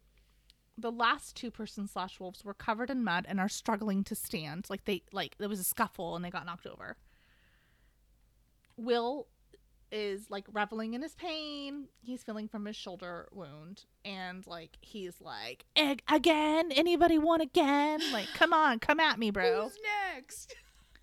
the 0.79 0.93
last 0.93 1.35
two 1.35 1.51
person 1.51 1.89
slash 1.89 2.21
wolves 2.21 2.45
were 2.45 2.55
covered 2.55 2.89
in 2.89 3.03
mud 3.03 3.27
and 3.29 3.41
are 3.41 3.49
struggling 3.49 4.05
to 4.05 4.15
stand 4.15 4.67
like 4.71 4.85
they 4.85 5.03
like 5.13 5.37
there 5.39 5.49
was 5.49 5.59
a 5.59 5.65
scuffle 5.65 6.15
and 6.15 6.25
they 6.25 6.31
got 6.31 6.47
knocked 6.47 6.67
over 6.67 6.97
will 8.77 9.27
is 9.91 10.27
like 10.31 10.45
reveling 10.53 10.95
in 10.95 11.03
his 11.03 11.15
pain. 11.15 11.89
He's 12.03 12.23
feeling 12.23 12.49
from 12.49 12.65
his 12.67 12.77
shoulder 12.77 13.29
wound 13.33 13.85
and 14.05 14.47
like 14.47 14.77
he's 14.81 15.21
like 15.21 15.65
"Ag- 15.77 16.03
again? 16.11 16.71
Anybody 16.73 17.19
want 17.19 17.43
again? 17.43 18.01
Like 18.13 18.29
come 18.35 18.53
on 18.53 18.79
come 18.79 19.01
at 19.01 19.19
me 19.19 19.31
bro. 19.31 19.63
Who's 19.65 19.79
next? 20.15 20.55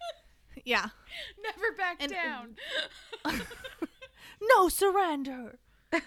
yeah. 0.66 0.88
Never 1.44 1.76
back 1.78 1.98
And- 2.00 2.12
down. 2.12 2.56
no 4.42 4.70
surrender. 4.70 5.60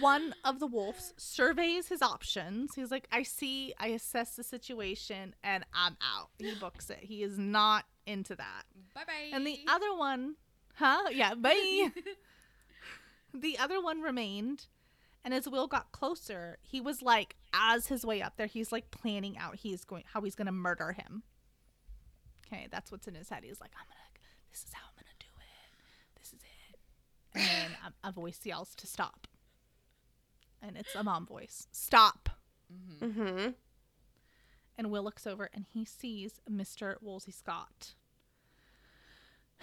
One 0.00 0.34
of 0.44 0.60
the 0.60 0.66
wolves 0.66 1.14
surveys 1.16 1.88
his 1.88 2.02
options. 2.02 2.72
He's 2.74 2.90
like 2.90 3.06
i 3.10 3.22
see 3.22 3.74
i 3.78 3.88
assess 3.88 4.36
the 4.36 4.42
situation 4.44 5.34
and 5.42 5.64
i'm 5.72 5.96
out. 6.02 6.30
He 6.38 6.54
books 6.54 6.90
it. 6.90 6.98
He 7.00 7.22
is 7.22 7.38
not 7.38 7.84
into 8.06 8.34
that. 8.36 8.62
Bye 8.94 9.02
bye. 9.06 9.30
and 9.32 9.46
the 9.46 9.60
other 9.68 9.94
one 9.96 10.34
huh? 10.74 11.08
Yeah 11.12 11.34
bye. 11.38 11.90
The 13.32 13.58
other 13.58 13.80
one 13.80 14.00
remained 14.00 14.66
and 15.24 15.32
as 15.34 15.48
will 15.48 15.66
got 15.66 15.90
closer 15.92 16.58
he 16.62 16.80
was 16.80 17.02
like 17.02 17.36
as 17.52 17.86
his 17.86 18.04
way 18.04 18.20
up 18.22 18.36
there 18.36 18.46
he's 18.46 18.70
like 18.72 18.90
planning 18.90 19.36
out 19.38 19.56
he's 19.56 19.84
going 19.84 20.04
how 20.12 20.20
he's 20.20 20.34
gonna 20.34 20.52
murder 20.52 20.92
him. 20.92 21.22
Okay 22.46 22.68
that's 22.70 22.92
what's 22.92 23.06
in 23.08 23.14
his 23.14 23.28
head. 23.28 23.42
He's 23.44 23.60
like 23.60 23.72
i'm 23.78 23.86
gonna 23.88 24.00
this 24.50 24.64
is 24.64 24.72
how 24.72 24.82
i'm 24.86 24.94
gonna 24.94 25.18
do 25.18 25.26
it. 25.40 26.20
This 26.20 26.28
is 26.28 26.40
it. 26.42 26.78
And 27.34 27.72
then 27.72 27.76
a, 28.04 28.08
a 28.08 28.12
voice 28.12 28.40
yells 28.44 28.74
to 28.76 28.86
stop. 28.86 29.26
And 30.62 30.76
it's 30.76 30.94
a 30.94 31.02
mom 31.02 31.26
voice. 31.26 31.66
Stop. 31.72 32.30
Mm-hmm. 33.02 33.50
and 34.78 34.90
Will 34.90 35.02
looks 35.04 35.26
over 35.26 35.48
and 35.52 35.66
he 35.72 35.84
sees 35.84 36.40
Mr. 36.50 36.96
Woolsey 37.00 37.30
Scott. 37.32 37.94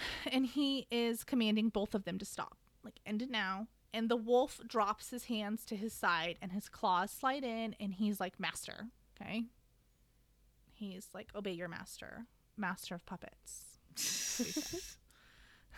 And 0.31 0.45
he 0.45 0.87
is 0.91 1.23
commanding 1.23 1.69
both 1.69 1.93
of 1.93 2.05
them 2.05 2.17
to 2.19 2.25
stop. 2.25 2.57
Like, 2.83 2.99
end 3.05 3.21
it 3.21 3.29
now. 3.29 3.67
And 3.93 4.09
the 4.09 4.15
wolf 4.15 4.61
drops 4.67 5.09
his 5.09 5.25
hands 5.25 5.65
to 5.65 5.75
his 5.75 5.93
side 5.93 6.37
and 6.41 6.51
his 6.51 6.69
claws 6.69 7.11
slide 7.11 7.43
in 7.43 7.75
and 7.79 7.93
he's 7.93 8.19
like, 8.19 8.39
Master. 8.39 8.87
Okay. 9.19 9.45
He's 10.73 11.07
like, 11.13 11.29
Obey 11.35 11.51
your 11.51 11.67
master. 11.67 12.25
Master 12.57 12.95
of 12.95 13.05
puppets. 13.05 13.77
That's 13.89 14.39
what 14.39 14.45
he 14.47 14.51
says. 14.53 14.97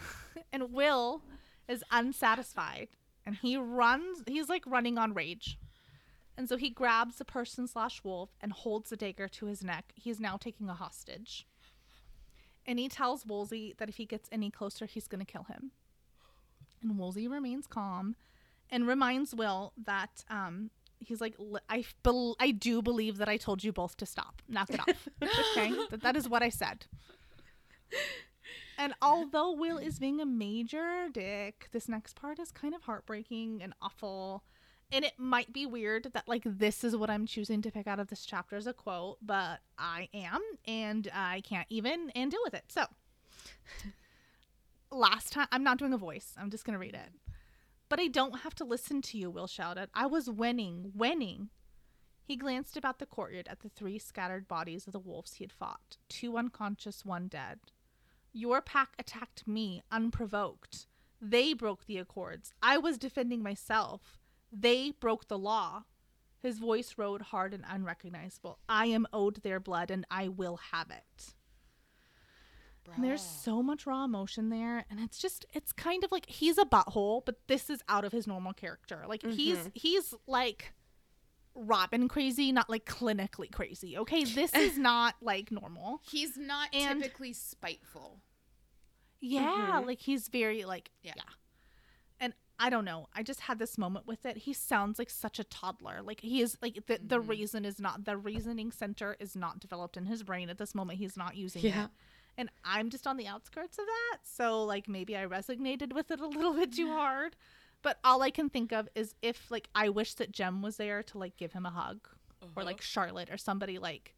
and 0.53 0.71
Will 0.71 1.24
is 1.67 1.84
unsatisfied 1.91 2.89
and 3.26 3.36
he 3.36 3.57
runs, 3.57 4.21
he's 4.28 4.49
like 4.49 4.63
running 4.65 4.97
on 4.97 5.13
rage. 5.13 5.57
And 6.38 6.49
so 6.49 6.57
he 6.57 6.69
grabs 6.69 7.17
the 7.17 7.26
person 7.26 7.67
slash 7.67 8.03
wolf 8.03 8.32
and 8.41 8.51
holds 8.51 8.89
the 8.89 8.97
dagger 8.97 9.28
to 9.28 9.45
his 9.45 9.63
neck. 9.63 9.93
He 9.95 10.09
is 10.09 10.19
now 10.19 10.38
taking 10.38 10.67
a 10.67 10.74
hostage. 10.74 11.45
And 12.66 12.80
he 12.80 12.88
tells 12.88 13.26
Woolsey 13.26 13.76
that 13.78 13.89
if 13.89 13.97
he 13.97 14.05
gets 14.05 14.30
any 14.32 14.49
closer, 14.49 14.86
he's 14.86 15.07
going 15.07 15.24
to 15.24 15.32
kill 15.32 15.43
him. 15.43 15.72
And 16.82 16.97
Woolsey 16.97 17.28
remains 17.28 17.68
calm 17.68 18.16
and 18.70 18.88
reminds 18.88 19.36
Will 19.36 19.74
that 19.86 20.24
um, 20.30 20.70
he's 20.99 21.22
like, 21.22 21.36
"Li- 21.38 21.59
I, 21.70 21.86
bel 22.03 22.36
I 22.39 22.51
do 22.51 22.82
believe 22.82 23.18
that 23.18 23.30
I 23.30 23.38
told 23.38 23.64
you 23.64 23.72
both 23.72 23.97
to 23.97 24.05
stop. 24.05 24.41
Knock 24.47 24.70
it 24.72 24.80
off. 24.80 25.07
okay? 25.22 25.74
That, 25.89 26.01
that 26.01 26.16
is 26.16 26.28
what 26.28 26.41
I 26.43 26.49
said. 26.49 26.86
And 28.78 28.93
although 29.01 29.51
Will 29.51 29.78
is 29.78 29.99
being 29.99 30.20
a 30.20 30.26
major 30.26 31.07
dick, 31.11 31.70
this 31.72 31.88
next 31.88 32.16
part 32.16 32.39
is 32.39 32.51
kind 32.51 32.74
of 32.74 32.84
heartbreaking 32.84 33.61
and 33.61 33.74
awful. 33.82 34.43
And 34.91 35.03
it 35.03 35.13
might 35.17 35.51
be 35.51 35.65
weird 35.65 36.09
that, 36.13 36.27
like, 36.27 36.43
this 36.45 36.84
is 36.84 36.95
what 36.95 37.09
I'm 37.09 37.25
choosing 37.25 37.61
to 37.63 37.71
pick 37.71 37.88
out 37.88 37.99
of 37.99 38.07
this 38.07 38.25
chapter 38.25 38.55
as 38.55 38.67
a 38.67 38.73
quote, 38.73 39.17
but 39.21 39.59
I 39.77 40.07
am, 40.13 40.41
and 40.67 41.09
I 41.13 41.41
can't 41.41 41.67
even 41.69 42.11
and 42.11 42.29
deal 42.29 42.41
with 42.43 42.53
it. 42.53 42.65
So, 42.67 42.86
last 44.91 45.34
time, 45.34 45.47
I'm 45.51 45.63
not 45.63 45.79
doing 45.79 45.93
a 45.93 45.97
voice, 45.97 46.34
I'm 46.38 46.51
just 46.51 46.65
going 46.65 46.73
to 46.73 46.79
read 46.79 46.93
it. 46.93 47.09
But 47.89 47.99
I 47.99 48.07
don't 48.07 48.39
have 48.39 48.55
to 48.55 48.65
listen 48.65 49.01
to 49.03 49.17
you, 49.17 49.29
Will 49.29 49.47
shouted. 49.47 49.89
I 49.93 50.05
was 50.05 50.29
winning, 50.29 50.91
winning. 50.95 51.49
He 52.23 52.36
glanced 52.38 52.77
about 52.77 52.99
the 52.99 53.05
courtyard 53.05 53.47
at 53.49 53.59
the 53.59 53.69
three 53.69 53.99
scattered 53.99 54.47
bodies 54.47 54.88
of 54.88 54.93
the 54.93 54.99
wolves 54.99 55.34
he 55.34 55.43
had 55.43 55.51
fought 55.51 55.97
two 56.07 56.38
unconscious, 56.38 57.05
one 57.05 57.27
dead. 57.27 57.59
Your 58.31 58.61
pack 58.61 58.95
attacked 58.97 59.47
me 59.47 59.84
unprovoked. 59.91 60.88
They 61.21 61.53
broke 61.53 61.86
the 61.86 61.99
accords. 61.99 62.53
I 62.61 62.77
was 62.77 62.97
defending 62.97 63.43
myself. 63.43 64.19
They 64.55 64.91
broke 64.91 65.27
the 65.27 65.37
law. 65.37 65.83
His 66.39 66.59
voice 66.59 66.95
rode 66.97 67.21
hard 67.21 67.53
and 67.53 67.63
unrecognizable. 67.67 68.59
I 68.69 68.85
am 68.87 69.07
owed 69.11 69.41
their 69.43 69.59
blood 69.59 69.89
and 69.89 70.05
I 70.11 70.27
will 70.27 70.57
have 70.71 70.91
it. 70.91 71.33
And 72.93 73.03
there's 73.03 73.21
so 73.21 73.63
much 73.63 73.85
raw 73.87 74.03
emotion 74.03 74.49
there 74.49 74.85
and 74.89 74.99
it's 74.99 75.17
just 75.17 75.45
it's 75.53 75.71
kind 75.71 76.03
of 76.03 76.11
like 76.11 76.29
he's 76.29 76.57
a 76.57 76.65
butthole, 76.65 77.23
but 77.25 77.37
this 77.47 77.69
is 77.69 77.81
out 77.87 78.03
of 78.03 78.11
his 78.11 78.27
normal 78.27 78.51
character. 78.53 79.05
Like 79.07 79.23
he's 79.25 79.57
Mhm. 79.57 79.71
he's 79.73 80.13
like 80.27 80.73
Robin 81.55 82.09
crazy, 82.09 82.51
not 82.51 82.69
like 82.69 82.83
clinically 82.85 83.49
crazy. 83.51 83.97
Okay, 83.99 84.25
this 84.25 84.53
is 84.53 84.77
not 84.77 85.15
like 85.21 85.49
normal. 85.49 86.01
He's 86.03 86.35
not 86.35 86.69
And- 86.73 87.01
typically 87.01 87.31
spiteful. 87.31 88.19
Yeah, 89.21 89.79
Mhm. 89.81 89.85
like 89.87 89.99
he's 90.01 90.27
very 90.27 90.65
like 90.65 90.91
yeah. 91.01 91.13
Yeah. 91.15 91.23
I 92.59 92.69
don't 92.69 92.85
know. 92.85 93.07
I 93.13 93.23
just 93.23 93.41
had 93.41 93.59
this 93.59 93.77
moment 93.77 94.05
with 94.07 94.25
it. 94.25 94.37
He 94.37 94.53
sounds 94.53 94.99
like 94.99 95.09
such 95.09 95.39
a 95.39 95.43
toddler. 95.43 96.01
Like 96.01 96.21
he 96.21 96.41
is 96.41 96.57
like 96.61 96.85
the 96.85 96.99
the 97.03 97.19
Mhm. 97.21 97.27
reason 97.29 97.65
is 97.65 97.79
not 97.79 98.05
the 98.05 98.15
reasoning 98.17 98.71
center 98.71 99.17
is 99.19 99.35
not 99.35 99.59
developed 99.59 99.97
in 99.97 100.05
his 100.05 100.23
brain 100.23 100.49
at 100.49 100.57
this 100.57 100.73
moment. 100.75 100.99
He's 100.99 101.17
not 101.17 101.35
using 101.35 101.63
Yeah. 101.63 101.85
it. 101.85 101.91
And 102.37 102.49
I'm 102.63 102.89
just 102.89 103.05
on 103.07 103.17
the 103.17 103.27
outskirts 103.27 103.77
of 103.77 103.85
that. 103.85 104.19
So 104.23 104.63
like 104.63 104.87
maybe 104.87 105.17
I 105.17 105.25
resonated 105.25 105.93
with 105.93 106.11
it 106.11 106.19
a 106.19 106.27
little 106.27 106.53
bit 106.53 106.73
too 106.73 106.87
hard. 106.91 107.35
But 107.81 107.99
all 108.03 108.21
I 108.21 108.31
can 108.31 108.49
think 108.49 108.71
of 108.71 108.87
is 108.95 109.13
if 109.21 109.49
like 109.51 109.69
I 109.75 109.89
wish 109.89 110.13
that 110.15 110.31
Jem 110.31 110.61
was 110.61 110.77
there 110.77 111.03
to 111.03 111.17
like 111.17 111.35
give 111.37 111.53
him 111.53 111.65
a 111.65 111.71
hug 111.71 112.07
or 112.41 112.47
Uh-huh. 112.47 112.63
like 112.65 112.81
Charlotte 112.81 113.29
or 113.31 113.37
somebody 113.37 113.77
like 113.79 114.15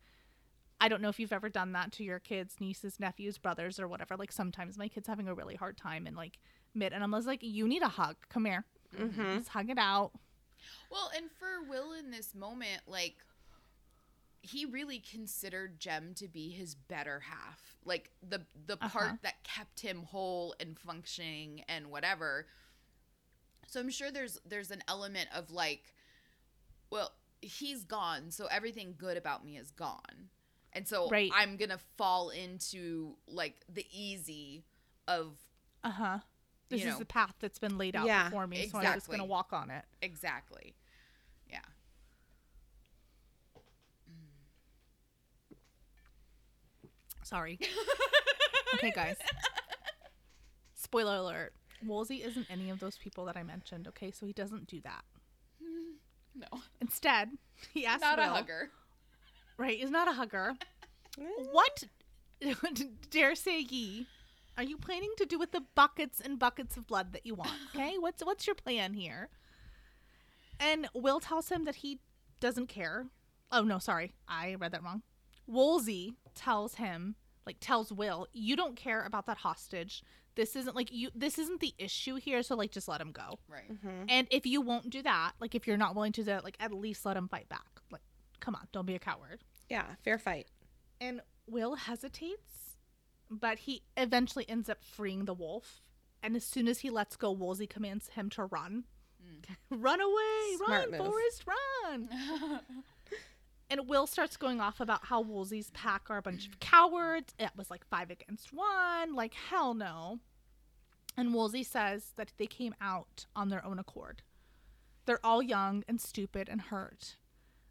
I 0.81 0.89
don't 0.89 1.01
know 1.01 1.07
if 1.09 1.21
you've 1.21 1.31
ever 1.31 1.47
done 1.47 1.71
that 1.71 1.93
to 1.93 2.03
your 2.03 2.19
kids, 2.19 2.59
nieces, 2.59 2.99
nephews, 2.99 3.37
brothers, 3.37 3.79
or 3.79 3.87
whatever. 3.87 4.17
Like 4.17 4.33
sometimes 4.33 4.77
my 4.77 4.89
kid's 4.89 5.07
having 5.07 5.27
a 5.29 5.33
really 5.33 5.55
hard 5.55 5.77
time 5.77 6.05
and 6.05 6.17
like 6.17 6.37
mid, 6.75 6.93
and 6.93 7.03
I'm 7.03 7.13
always 7.13 7.25
like, 7.27 7.41
you 7.41 7.67
need 7.67 7.81
a 7.81 7.87
hug. 7.89 8.15
Come 8.29 8.45
here, 8.45 8.65
Mm-hmm. 8.97 9.33
let's 9.35 9.49
hug 9.49 9.69
it 9.69 9.77
out. 9.77 10.11
Well, 10.89 11.11
and 11.15 11.29
for 11.31 11.63
Will 11.69 11.93
in 11.93 12.11
this 12.11 12.33
moment, 12.33 12.81
like 12.87 13.15
he 14.41 14.65
really 14.65 14.99
considered 14.99 15.79
Jem 15.79 16.13
to 16.15 16.27
be 16.27 16.49
his 16.49 16.75
better 16.75 17.21
half. 17.21 17.75
Like 17.83 18.11
the 18.27 18.45
the 18.67 18.77
Uh-huh. 18.81 18.89
part 18.89 19.21
that 19.23 19.43
kept 19.43 19.79
him 19.81 20.03
whole 20.03 20.55
and 20.59 20.77
functioning 20.79 21.63
and 21.67 21.89
whatever. 21.91 22.47
So 23.67 23.79
I'm 23.79 23.89
sure 23.89 24.11
there's 24.11 24.39
there's 24.45 24.71
an 24.71 24.83
element 24.87 25.29
of 25.33 25.51
like 25.51 25.93
well, 26.91 27.11
he's 27.41 27.83
gone, 27.83 28.31
so 28.31 28.45
everything 28.45 28.95
good 28.97 29.17
about 29.17 29.43
me 29.43 29.57
is 29.57 29.71
gone. 29.71 30.29
And 30.73 30.87
so 30.87 31.09
Right. 31.09 31.31
I'm 31.33 31.57
going 31.57 31.69
to 31.71 31.79
fall 31.97 32.29
into 32.29 33.17
like 33.27 33.55
the 33.67 33.85
easy 33.91 34.63
of 35.07 35.37
Uh 35.83 35.91
huh. 35.91 36.19
This 36.69 36.81
You 36.81 36.87
is 36.87 36.93
know. 36.93 36.99
the 36.99 37.05
path 37.05 37.33
that's 37.39 37.59
been 37.59 37.77
laid 37.77 37.95
out 37.95 38.07
Yeah, 38.07 38.25
before 38.25 38.47
me, 38.47 38.67
so 38.69 38.79
I'm 38.79 38.93
just 38.95 39.07
gonna 39.09 39.25
walk 39.25 39.53
on 39.53 39.69
it. 39.69 39.85
exactly. 40.01 40.75
Yeah. 41.49 41.59
Sorry. 47.23 47.59
okay, 48.75 48.91
guys. 48.91 49.15
Spoiler 50.75 51.15
alert: 51.17 51.53
Woolsey 51.85 52.23
isn't 52.23 52.47
any 52.49 52.69
of 52.69 52.79
those 52.79 52.97
people 52.97 53.25
that 53.25 53.35
I 53.37 53.43
mentioned. 53.43 53.87
Okay, 53.87 54.11
so 54.11 54.25
he 54.25 54.33
doesn't 54.33 54.67
do 54.67 54.81
that. 54.81 55.03
No. 56.37 56.59
Instead, 56.81 57.29
he 57.73 57.85
asks 57.85 58.01
Not 58.01 58.19
a 58.19 58.23
hugger. 58.23 58.69
Right, 59.57 59.79
he's 59.79 59.89
not 59.89 60.09
a 60.09 60.11
hugger. 60.11 60.55
What 61.53 61.85
dare 63.09 63.35
say 63.35 63.61
ye? 63.61 64.05
Are 64.57 64.63
you 64.63 64.77
planning 64.77 65.11
to 65.17 65.25
do 65.25 65.37
with 65.37 65.51
the 65.51 65.61
buckets 65.75 66.21
and 66.21 66.39
buckets 66.39 66.77
of 66.77 66.87
blood 66.87 67.13
that 67.13 67.25
you 67.25 67.35
want? 67.35 67.51
Okay, 67.75 67.95
what's 67.99 68.23
what's 68.23 68.47
your 68.47 68.55
plan 68.55 68.93
here? 68.93 69.29
And 70.59 70.87
Will 70.93 71.19
tells 71.19 71.49
him 71.49 71.65
that 71.65 71.75
he 71.75 71.99
doesn't 72.39 72.67
care. 72.67 73.07
Oh 73.51 73.63
no, 73.63 73.79
sorry, 73.79 74.13
I 74.27 74.55
read 74.55 74.71
that 74.71 74.83
wrong. 74.83 75.01
Woolsey 75.47 76.13
tells 76.33 76.75
him, 76.75 77.15
like 77.45 77.57
tells 77.59 77.91
Will, 77.91 78.27
you 78.33 78.55
don't 78.55 78.75
care 78.75 79.03
about 79.03 79.25
that 79.27 79.37
hostage. 79.37 80.03
This 80.35 80.55
isn't 80.55 80.75
like 80.75 80.91
you. 80.91 81.09
This 81.13 81.37
isn't 81.37 81.59
the 81.59 81.73
issue 81.77 82.15
here. 82.15 82.41
So 82.43 82.55
like, 82.55 82.71
just 82.71 82.87
let 82.87 82.99
him 83.01 83.11
go. 83.11 83.39
Right. 83.47 83.69
Mhm. 83.71 84.05
And 84.09 84.27
if 84.31 84.45
you 84.45 84.61
won't 84.61 84.89
do 84.89 85.01
that, 85.03 85.33
like 85.39 85.53
if 85.55 85.67
you're 85.67 85.77
not 85.77 85.95
willing 85.95 86.11
to 86.13 86.21
do 86.21 86.25
that, 86.25 86.43
like 86.43 86.57
at 86.59 86.73
least 86.73 87.05
let 87.05 87.15
him 87.17 87.27
fight 87.27 87.47
back. 87.49 87.67
Like, 87.91 88.01
come 88.39 88.55
on, 88.55 88.67
don't 88.71 88.85
be 88.85 88.95
a 88.95 88.99
coward. 88.99 89.43
Yeah, 89.69 89.85
fair 90.03 90.17
fight. 90.17 90.47
And 91.01 91.21
Will 91.47 91.75
hesitates, 91.75 92.64
but 93.39 93.59
he 93.59 93.83
eventually 93.97 94.45
ends 94.49 94.69
up 94.69 94.83
freeing 94.83 95.25
the 95.25 95.33
wolf. 95.33 95.81
And 96.23 96.35
as 96.35 96.43
soon 96.43 96.67
as 96.67 96.79
he 96.79 96.89
lets 96.89 97.15
go, 97.15 97.31
Woolsey 97.31 97.67
commands 97.67 98.09
him 98.09 98.29
to 98.31 98.45
run. 98.45 98.85
Mm. 99.23 99.55
run 99.83 100.01
away! 100.01 100.55
Smart 100.57 100.89
run, 100.89 100.91
move. 100.91 100.99
Forrest, 100.99 101.45
run! 101.47 102.59
And 103.69 103.87
Will 103.87 104.05
starts 104.05 104.37
going 104.37 104.61
off 104.61 104.79
about 104.79 105.05
how 105.05 105.21
Woolsey's 105.21 105.71
pack 105.71 106.09
are 106.09 106.17
a 106.17 106.21
bunch 106.21 106.47
of 106.47 106.59
cowards. 106.59 107.33
It 107.39 107.49
was 107.55 107.71
like 107.71 107.85
five 107.87 108.11
against 108.11 108.53
one. 108.53 109.15
Like, 109.15 109.33
hell 109.33 109.73
no. 109.73 110.19
And 111.17 111.33
Woolsey 111.33 111.63
says 111.63 112.13
that 112.15 112.33
they 112.37 112.45
came 112.45 112.75
out 112.79 113.25
on 113.35 113.49
their 113.49 113.65
own 113.65 113.79
accord. 113.79 114.21
They're 115.05 115.25
all 115.25 115.41
young 115.41 115.83
and 115.87 115.99
stupid 115.99 116.47
and 116.47 116.61
hurt. 116.61 117.15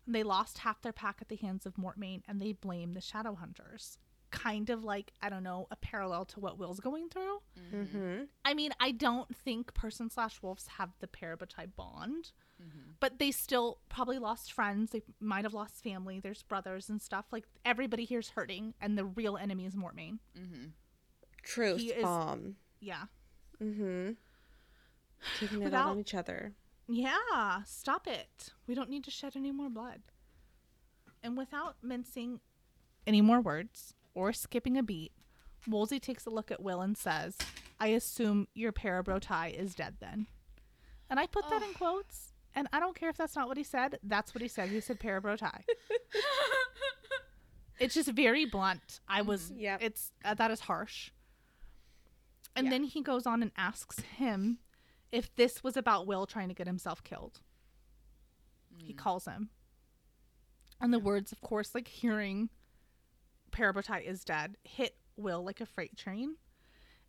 And 0.07 0.15
they 0.15 0.23
lost 0.23 0.59
half 0.59 0.83
their 0.83 0.93
pack 0.93 1.19
at 1.21 1.29
the 1.29 1.37
hands 1.37 1.65
of 1.65 1.75
Mortmain 1.75 2.23
and 2.27 2.41
they 2.41 2.53
blame 2.53 2.95
the 2.95 3.01
Shadow 3.01 3.35
Hunters. 3.35 3.99
Kind 4.35 4.69
of 4.69 4.83
like, 4.83 5.13
I 5.23 5.29
don't 5.29 5.45
know, 5.45 5.69
a 5.71 5.77
parallel 5.77 6.25
to 6.27 6.41
what 6.41 6.59
Will's 6.59 6.81
going 6.81 7.09
through. 7.09 7.39
Mm-hmm. 7.73 8.25
I 8.45 8.53
mean, 8.55 8.73
I 8.81 8.91
don't 8.91 9.35
think 9.35 9.73
person 9.75 10.11
slash 10.11 10.43
wolves 10.43 10.67
have 10.79 10.91
the 11.01 11.07
parabatai 11.07 11.69
bond, 11.77 12.33
but 13.01 13.19
they 13.19 13.31
still 13.31 13.79
probably 13.89 14.19
lost 14.19 14.53
friends. 14.53 14.91
They 14.91 15.03
might 15.21 15.45
have 15.45 15.55
lost 15.55 15.83
family. 15.85 16.19
There's 16.19 16.43
brothers 16.43 16.89
and 16.89 17.01
stuff. 17.01 17.27
Like 17.31 17.45
everybody 17.65 18.05
here's 18.05 18.31
hurting, 18.31 18.75
and 18.81 18.99
the 18.99 19.05
real 19.05 19.37
enemy 19.37 19.67
is 19.67 19.75
Mortmain. 19.77 20.19
Mm-hmm. 20.39 20.67
Truth 21.43 21.81
He 21.81 21.89
is- 21.93 22.03
bomb. 22.03 22.57
Yeah. 22.81 23.05
Mm-hmm. 23.63 24.11
Taking 25.39 25.63
it 25.63 25.73
out 25.75 25.91
on 25.91 26.01
each 26.01 26.15
other. 26.15 26.53
Yeah, 26.89 27.63
stop 27.65 28.07
it. 28.07 28.51
We 28.67 28.75
don't 28.75 28.91
need 28.91 29.05
to 29.05 29.11
shed 29.11 29.35
any 29.37 29.53
more 29.53 29.71
blood. 29.71 30.01
And 31.23 31.37
without 31.39 31.77
mincing 31.83 32.41
any 33.07 33.21
more 33.23 33.41
words 33.41 33.95
or 34.15 34.33
skipping 34.33 34.79
a 34.79 34.83
beat, 34.83 35.13
Woolsey 35.67 36.01
takes 36.01 36.27
a 36.27 36.31
look 36.31 36.51
at 36.51 36.63
Will 36.63 36.81
and 36.81 36.97
says, 36.97 37.37
I 37.81 37.89
assume 37.89 38.49
your 38.55 38.73
parabro 38.73 39.21
tie 39.21 39.49
is 39.49 39.75
dead 39.75 39.97
then. 40.01 40.27
And 41.11 41.19
I 41.21 41.27
put 41.27 41.49
that 41.51 41.63
in 41.63 41.75
quotes, 41.75 42.33
and 42.55 42.69
I 42.73 42.81
don't 42.81 42.99
care 42.99 43.11
if 43.11 43.17
that's 43.17 43.37
not 43.37 43.49
what 43.49 43.57
he 43.57 43.65
said. 43.65 43.99
That's 44.03 44.35
what 44.35 44.43
he 44.43 44.49
said. 44.49 44.71
He 44.71 44.81
said 44.81 44.99
parabro 45.01 45.37
tie. 45.37 45.65
it's 47.81 47.95
just 47.95 48.11
very 48.11 48.45
blunt. 48.45 49.01
I 49.09 49.23
was, 49.23 49.53
yeah. 49.57 49.79
it's, 49.81 50.13
uh, 50.25 50.35
that 50.35 50.51
is 50.51 50.61
harsh. 50.61 51.11
And 52.57 52.67
Yeah. 52.67 52.71
then 52.71 52.85
he 52.85 53.03
goes 53.03 53.27
on 53.27 53.43
and 53.43 53.51
asks 53.57 54.01
him 54.01 54.59
if 55.11 55.35
this 55.35 55.65
was 55.65 55.77
about 55.77 56.07
Will 56.07 56.27
trying 56.27 56.49
to 56.49 56.55
get 56.55 56.67
himself 56.67 57.03
killed. 57.03 57.41
He 58.77 58.93
calls 58.93 59.27
him. 59.27 59.51
And 60.81 60.93
the 60.93 60.99
words, 60.99 61.33
of 61.33 61.41
course, 61.41 61.75
like 61.75 61.89
hearing 61.89 62.51
Parabatai 63.55 64.05
is 64.05 64.25
dead, 64.25 64.57
hit 64.65 64.97
Will 65.17 65.45
like 65.45 65.61
a 65.61 65.67
freight 65.67 65.97
train. 65.97 66.37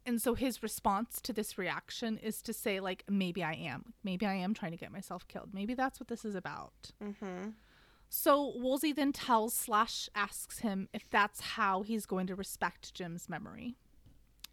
And 0.06 0.22
so 0.22 0.36
his 0.36 0.62
response 0.62 1.20
to 1.22 1.34
this 1.34 1.58
reaction 1.58 2.20
is 2.20 2.44
to 2.44 2.54
say, 2.54 2.80
like, 2.80 3.04
maybe 3.10 3.44
I 3.44 3.54
am. 3.54 3.94
Maybe 4.04 4.26
I 4.28 4.36
am 4.36 4.54
trying 4.54 4.72
to 4.72 4.78
get 4.78 4.92
myself 4.92 5.28
killed. 5.28 5.50
Maybe 5.52 5.74
that's 5.74 6.00
what 6.00 6.08
this 6.08 6.24
is 6.24 6.36
about. 6.36 6.92
Mm-hmm. 7.04 7.50
So 8.10 8.54
Woolsey 8.56 8.94
then 8.94 9.12
tells 9.12 9.56
slash 9.56 10.08
asks 10.14 10.60
him 10.60 10.88
if 10.94 11.10
that's 11.10 11.42
how 11.42 11.82
he's 11.82 12.06
going 12.06 12.28
to 12.28 12.36
respect 12.36 12.94
Jem's 12.94 13.28
memory. 13.28 13.76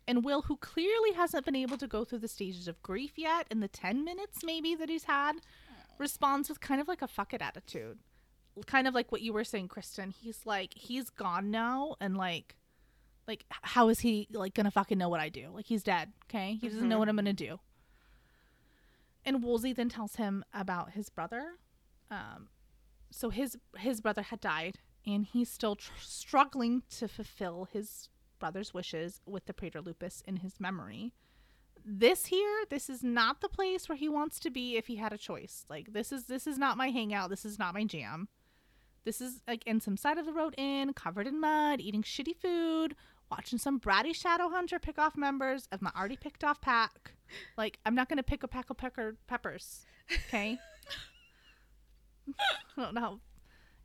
And 0.09 0.25
Will, 0.25 0.43
who 0.43 0.57
clearly 0.57 1.13
hasn't 1.13 1.45
been 1.45 1.55
able 1.55 1.77
to 1.77 1.87
go 1.87 2.05
through 2.05 2.21
the 2.21 2.29
stages 2.29 2.67
of 2.67 2.83
grief 2.83 3.13
yet 3.17 3.47
in 3.51 3.61
the 3.61 3.69
10 3.69 4.05
minutes 4.05 4.39
maybe 4.43 4.75
that 4.75 4.89
he's 4.89 5.05
had, 5.05 5.35
responds 5.99 6.49
with 6.49 6.61
kind 6.61 6.81
of 6.81 6.89
like 6.89 7.03
a 7.03 7.07
fuck 7.09 7.35
it 7.35 7.43
attitude. 7.43 7.99
Kind 8.67 8.87
of 8.87 8.95
like 8.95 9.11
what 9.11 9.23
you 9.23 9.33
were 9.33 9.45
saying, 9.45 9.69
Kristen. 9.69 10.11
He's 10.11 10.45
like, 10.45 10.75
he's 10.75 11.09
gone 11.11 11.51
now 11.51 11.97
and 12.01 12.17
like 12.17 12.57
like 13.29 13.45
how 13.63 13.89
is 13.89 14.01
he 14.01 14.27
like 14.33 14.53
gonna 14.55 14.71
fucking 14.71 14.99
know 14.99 15.09
what 15.09 15.21
I 15.21 15.29
do? 15.29 15.49
Like 15.55 15.67
he's 15.67 15.83
dead, 15.83 16.13
okay? 16.27 16.59
He 16.61 16.69
doesn't 16.69 16.89
know 16.89 16.97
Mhm. 16.97 16.99
what 16.99 17.09
I'm 17.09 17.17
gonna 17.17 17.33
do. 17.33 17.61
And 19.25 19.43
Woolsey 19.43 19.73
then 19.73 19.89
tells 19.89 20.17
him 20.17 20.45
about 20.53 20.93
his 20.93 21.09
brother. 21.09 21.53
Um, 22.11 22.49
so 23.11 23.31
his 23.31 23.57
his 23.79 24.01
brother 24.01 24.23
had 24.23 24.41
died, 24.41 24.79
and 25.07 25.25
he's 25.25 25.51
still 25.51 25.77
tr- 25.77 25.93
struggling 26.01 26.83
to 26.99 27.09
fulfill 27.09 27.67
his 27.73 28.09
brother's 28.39 28.75
wishes 28.75 29.21
with 29.25 29.47
the 29.47 29.55
Praetor 29.55 29.81
Lupus 29.81 30.23
in 30.27 30.37
his 30.39 30.59
memory. 30.61 31.13
This 31.85 32.27
here, 32.27 32.65
this 32.71 32.91
is 32.91 33.03
not 33.03 33.41
the 33.41 33.49
place 33.49 33.89
where 33.89 33.97
he 33.99 34.09
wants 34.09 34.39
to 34.41 34.51
be 34.51 34.77
if 34.77 34.89
he 34.89 34.97
had 34.97 35.13
a 35.13 35.19
choice. 35.19 35.65
Like 35.69 35.93
this 35.93 36.11
is 36.13 36.27
this 36.27 36.47
is 36.47 36.59
not 36.59 36.77
my 36.77 36.89
hangout. 36.91 37.31
This 37.31 37.45
is 37.45 37.59
not 37.59 37.75
my 37.75 37.85
jam. 37.85 38.29
This 39.05 39.21
is 39.21 39.41
like 39.49 39.67
in 39.67 39.81
some 39.81 39.97
side 39.97 40.19
of 40.19 40.27
the 40.27 40.33
road 40.33 40.55
inn, 40.57 40.93
covered 40.95 41.27
in 41.27 41.41
mud, 41.41 41.81
eating 41.81 42.03
shitty 42.03 42.37
food, 42.41 42.95
watching 43.31 43.59
some 43.59 43.81
bratty 43.81 44.15
shadow 44.15 44.49
hunter 44.49 44.79
pick 44.79 44.99
off 44.99 45.17
members 45.17 45.67
of 45.73 45.83
my 45.83 45.91
already 45.97 46.17
picked 46.17 46.45
off 46.45 46.61
pack. 46.61 47.15
Like 47.57 47.79
I'm 47.85 47.95
not 47.95 48.09
gonna 48.09 48.23
pick 48.23 48.43
a 48.43 48.49
pack 48.49 48.71
of 48.71 48.77
pecker 48.77 49.17
peppers. 49.27 49.85
Okay. 50.29 50.59
I 52.79 52.83
don't 52.83 52.95
know. 52.95 53.21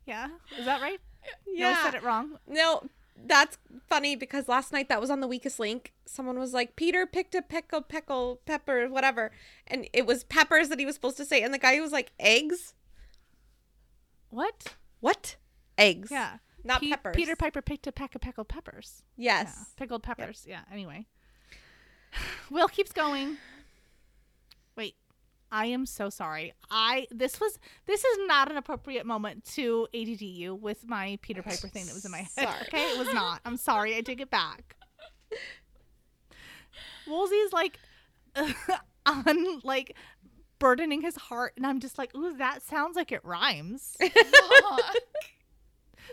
Yeah, 0.06 0.28
is 0.58 0.64
that 0.64 0.80
right? 0.80 1.00
No, 1.46 1.66
I 1.66 1.70
Yeah. 1.70 1.82
said 1.84 1.94
it 1.94 2.02
wrong. 2.02 2.38
No, 2.46 2.82
that's 3.16 3.58
funny 3.88 4.14
because 4.16 4.48
last 4.48 4.72
night 4.72 4.88
that 4.88 5.00
was 5.00 5.10
on 5.10 5.20
the 5.20 5.26
weakest 5.26 5.58
link. 5.58 5.92
Someone 6.06 6.38
was 6.38 6.54
like, 6.54 6.76
Peter 6.76 7.04
picked 7.04 7.34
a 7.34 7.42
pickle, 7.42 7.82
pickle, 7.82 8.40
pepper, 8.46 8.88
whatever. 8.88 9.32
And 9.66 9.88
it 9.92 10.06
was 10.06 10.24
peppers 10.24 10.68
that 10.68 10.78
he 10.78 10.86
was 10.86 10.94
supposed 10.94 11.16
to 11.18 11.24
say. 11.24 11.42
And 11.42 11.52
the 11.52 11.58
guy 11.58 11.78
was 11.80 11.92
like, 11.92 12.12
eggs? 12.20 12.74
What? 14.30 14.74
What? 15.00 15.36
Eggs. 15.76 16.10
Yeah. 16.10 16.38
Not 16.64 16.80
Pe- 16.80 16.88
peppers. 16.90 17.14
Peter 17.14 17.36
Piper 17.36 17.62
picked 17.62 17.86
a 17.86 17.92
pack 17.92 18.14
of 18.14 18.20
pickled 18.20 18.48
peppers. 18.48 19.02
Yes. 19.16 19.54
Yeah, 19.56 19.64
pickled 19.76 20.02
peppers. 20.02 20.44
Yeah. 20.48 20.60
Anyway, 20.72 21.06
Will 22.50 22.68
keeps 22.68 22.92
going. 22.92 23.36
Wait, 24.76 24.96
I 25.52 25.66
am 25.66 25.86
so 25.86 26.10
sorry. 26.10 26.52
I 26.70 27.06
this 27.10 27.40
was 27.40 27.58
this 27.86 28.04
is 28.04 28.18
not 28.26 28.50
an 28.50 28.56
appropriate 28.56 29.06
moment 29.06 29.44
to 29.54 29.86
ADD 29.94 30.20
you 30.20 30.54
with 30.54 30.86
my 30.86 31.18
Peter 31.22 31.42
Piper 31.42 31.68
thing 31.68 31.86
that 31.86 31.94
was 31.94 32.04
in 32.04 32.10
my 32.10 32.18
head. 32.18 32.28
Sorry. 32.30 32.60
Okay, 32.62 32.82
it 32.92 32.98
was 32.98 33.12
not. 33.14 33.40
I'm 33.44 33.56
sorry. 33.56 33.96
I 33.96 34.00
take 34.00 34.20
it 34.20 34.30
back. 34.30 34.76
Woolsey's 37.06 37.52
like 37.52 37.78
on 39.06 39.60
like 39.64 39.96
burdening 40.58 41.02
his 41.02 41.16
heart, 41.16 41.54
and 41.56 41.66
I'm 41.66 41.80
just 41.80 41.98
like, 41.98 42.14
ooh, 42.14 42.36
that 42.36 42.62
sounds 42.62 42.96
like 42.96 43.12
it 43.12 43.24
rhymes. 43.24 43.96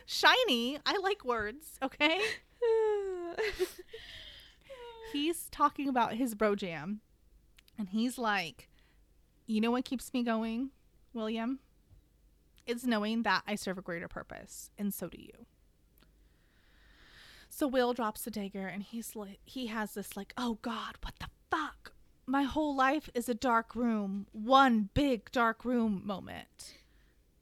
Shiny. 0.05 0.77
I 0.85 0.97
like 0.97 1.25
words. 1.25 1.79
Okay. 1.81 2.19
he's 5.13 5.47
talking 5.51 5.87
about 5.87 6.13
his 6.13 6.35
bro 6.35 6.55
jam 6.55 6.99
and 7.77 7.89
he's 7.89 8.17
like 8.17 8.69
you 9.45 9.61
know 9.61 9.71
what 9.71 9.85
keeps 9.85 10.13
me 10.13 10.23
going 10.23 10.71
William, 11.15 11.59
is 12.67 12.85
knowing 12.85 13.23
that 13.23 13.43
I 13.47 13.55
serve 13.55 13.77
a 13.77 13.81
greater 13.81 14.09
purpose, 14.09 14.69
and 14.77 14.93
so 14.93 15.07
do 15.07 15.17
you. 15.17 15.45
So 17.49 17.67
Will 17.67 17.93
drops 17.93 18.23
the 18.23 18.31
dagger 18.31 18.67
and 18.67 18.83
he's 18.83 19.15
like 19.15 19.39
he 19.45 19.67
has 19.67 19.93
this 19.93 20.17
like, 20.17 20.33
"Oh 20.37 20.59
god, 20.61 20.97
what 21.01 21.15
the 21.19 21.27
fuck? 21.49 21.93
My 22.25 22.43
whole 22.43 22.75
life 22.75 23.09
is 23.13 23.29
a 23.29 23.33
dark 23.33 23.75
room, 23.75 24.27
one 24.31 24.89
big 24.93 25.31
dark 25.31 25.63
room 25.65 26.01
moment." 26.05 26.75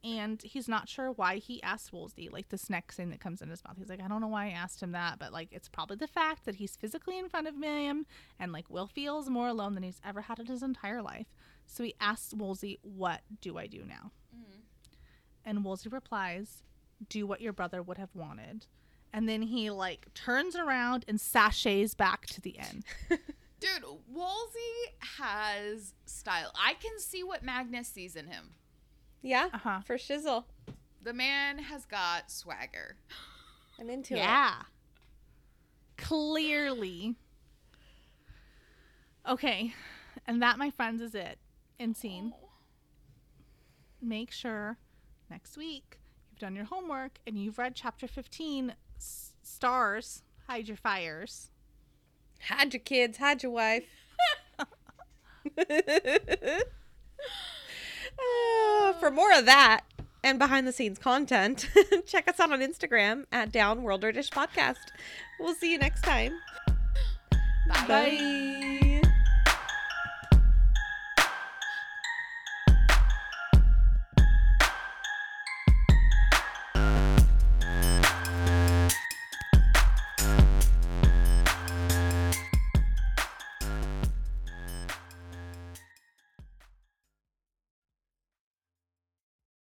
And 0.04 0.42
he's 0.42 0.68
not 0.68 0.86
sure 0.86 1.10
why 1.10 1.36
he 1.36 1.62
asked 1.62 1.90
Woolsey, 1.90 2.28
like 2.28 2.50
this 2.50 2.68
next 2.68 2.96
thing 2.96 3.08
that 3.08 3.20
comes 3.20 3.40
in 3.40 3.48
his 3.48 3.64
mouth. 3.64 3.76
He's 3.78 3.88
like, 3.88 4.02
I 4.02 4.06
don't 4.06 4.20
know 4.20 4.28
why 4.28 4.48
I 4.48 4.50
asked 4.50 4.82
him 4.82 4.92
that, 4.92 5.18
but 5.18 5.32
like 5.32 5.48
it's 5.50 5.70
probably 5.70 5.96
the 5.96 6.06
fact 6.06 6.44
that 6.44 6.56
he's 6.56 6.76
physically 6.76 7.18
in 7.18 7.30
front 7.30 7.48
of 7.48 7.56
him 7.56 8.04
and 8.38 8.52
like 8.52 8.68
Will 8.68 8.86
feels 8.86 9.30
more 9.30 9.48
alone 9.48 9.72
than 9.72 9.82
he's 9.82 10.02
ever 10.04 10.20
had 10.20 10.38
in 10.38 10.44
his 10.44 10.62
entire 10.62 11.00
life. 11.00 11.28
So 11.66 11.82
he 11.84 11.94
asks 12.02 12.34
Woolsey, 12.34 12.78
What 12.82 13.22
do 13.40 13.56
I 13.56 13.66
do 13.66 13.78
now? 13.78 14.12
Mm-hmm. 14.36 14.60
And 15.46 15.64
Woolsey 15.64 15.88
replies, 15.88 16.62
Do 17.08 17.26
what 17.26 17.40
your 17.40 17.54
brother 17.54 17.82
would 17.82 17.96
have 17.96 18.14
wanted. 18.14 18.66
And 19.10 19.26
then 19.26 19.40
he 19.40 19.70
like 19.70 20.12
turns 20.12 20.54
around 20.54 21.06
and 21.08 21.18
sashays 21.18 21.94
back 21.94 22.26
to 22.26 22.42
the 22.42 22.58
inn. 22.58 22.84
Dude, 23.64 23.84
Woolsey 24.08 24.94
has 25.18 25.94
style. 26.04 26.52
I 26.54 26.74
can 26.74 26.98
see 26.98 27.22
what 27.24 27.42
Magnus 27.42 27.88
sees 27.88 28.14
in 28.14 28.26
him. 28.26 28.50
Yeah, 29.22 29.48
Uh 29.54 29.58
huh. 29.58 29.80
for 29.86 29.96
shizzle. 29.96 30.44
The 31.02 31.14
man 31.14 31.58
has 31.58 31.86
got 31.86 32.30
swagger. 32.30 32.96
I'm 33.80 33.88
into 33.90 34.14
it. 34.14 34.18
Yeah. 34.18 34.52
Clearly. 35.96 37.14
Okay. 39.28 39.72
And 40.26 40.42
that, 40.42 40.58
my 40.58 40.70
friends, 40.70 41.00
is 41.00 41.14
it. 41.14 41.38
In 41.78 41.94
scene. 41.94 42.34
Make 44.00 44.30
sure 44.30 44.76
next 45.30 45.56
week 45.56 45.98
you've 46.30 46.38
done 46.38 46.54
your 46.54 46.66
homework 46.66 47.18
and 47.26 47.38
you've 47.42 47.56
read 47.58 47.74
chapter 47.74 48.06
15 48.06 48.74
S- 48.98 49.32
Stars, 49.42 50.22
Hide 50.46 50.68
Your 50.68 50.76
Fires. 50.76 51.50
Hide 52.48 52.72
your 52.72 52.80
kids, 52.80 53.18
hide 53.18 53.42
your 53.42 53.52
wife. 53.52 53.84
Uh, 54.58 54.64
for 59.00 59.10
more 59.10 59.32
of 59.36 59.46
that 59.46 59.82
and 60.22 60.38
behind 60.38 60.66
the 60.66 60.72
scenes 60.72 60.98
content, 60.98 61.68
check 62.06 62.28
us 62.28 62.40
out 62.40 62.50
on 62.50 62.60
Instagram 62.60 63.24
at 63.30 63.52
Downworlder 63.52 64.12
Dish 64.12 64.30
Podcast. 64.30 64.76
We'll 65.38 65.54
see 65.54 65.70
you 65.70 65.78
next 65.78 66.02
time. 66.02 66.32
Bye. 67.68 67.86
Bye. 67.86 68.90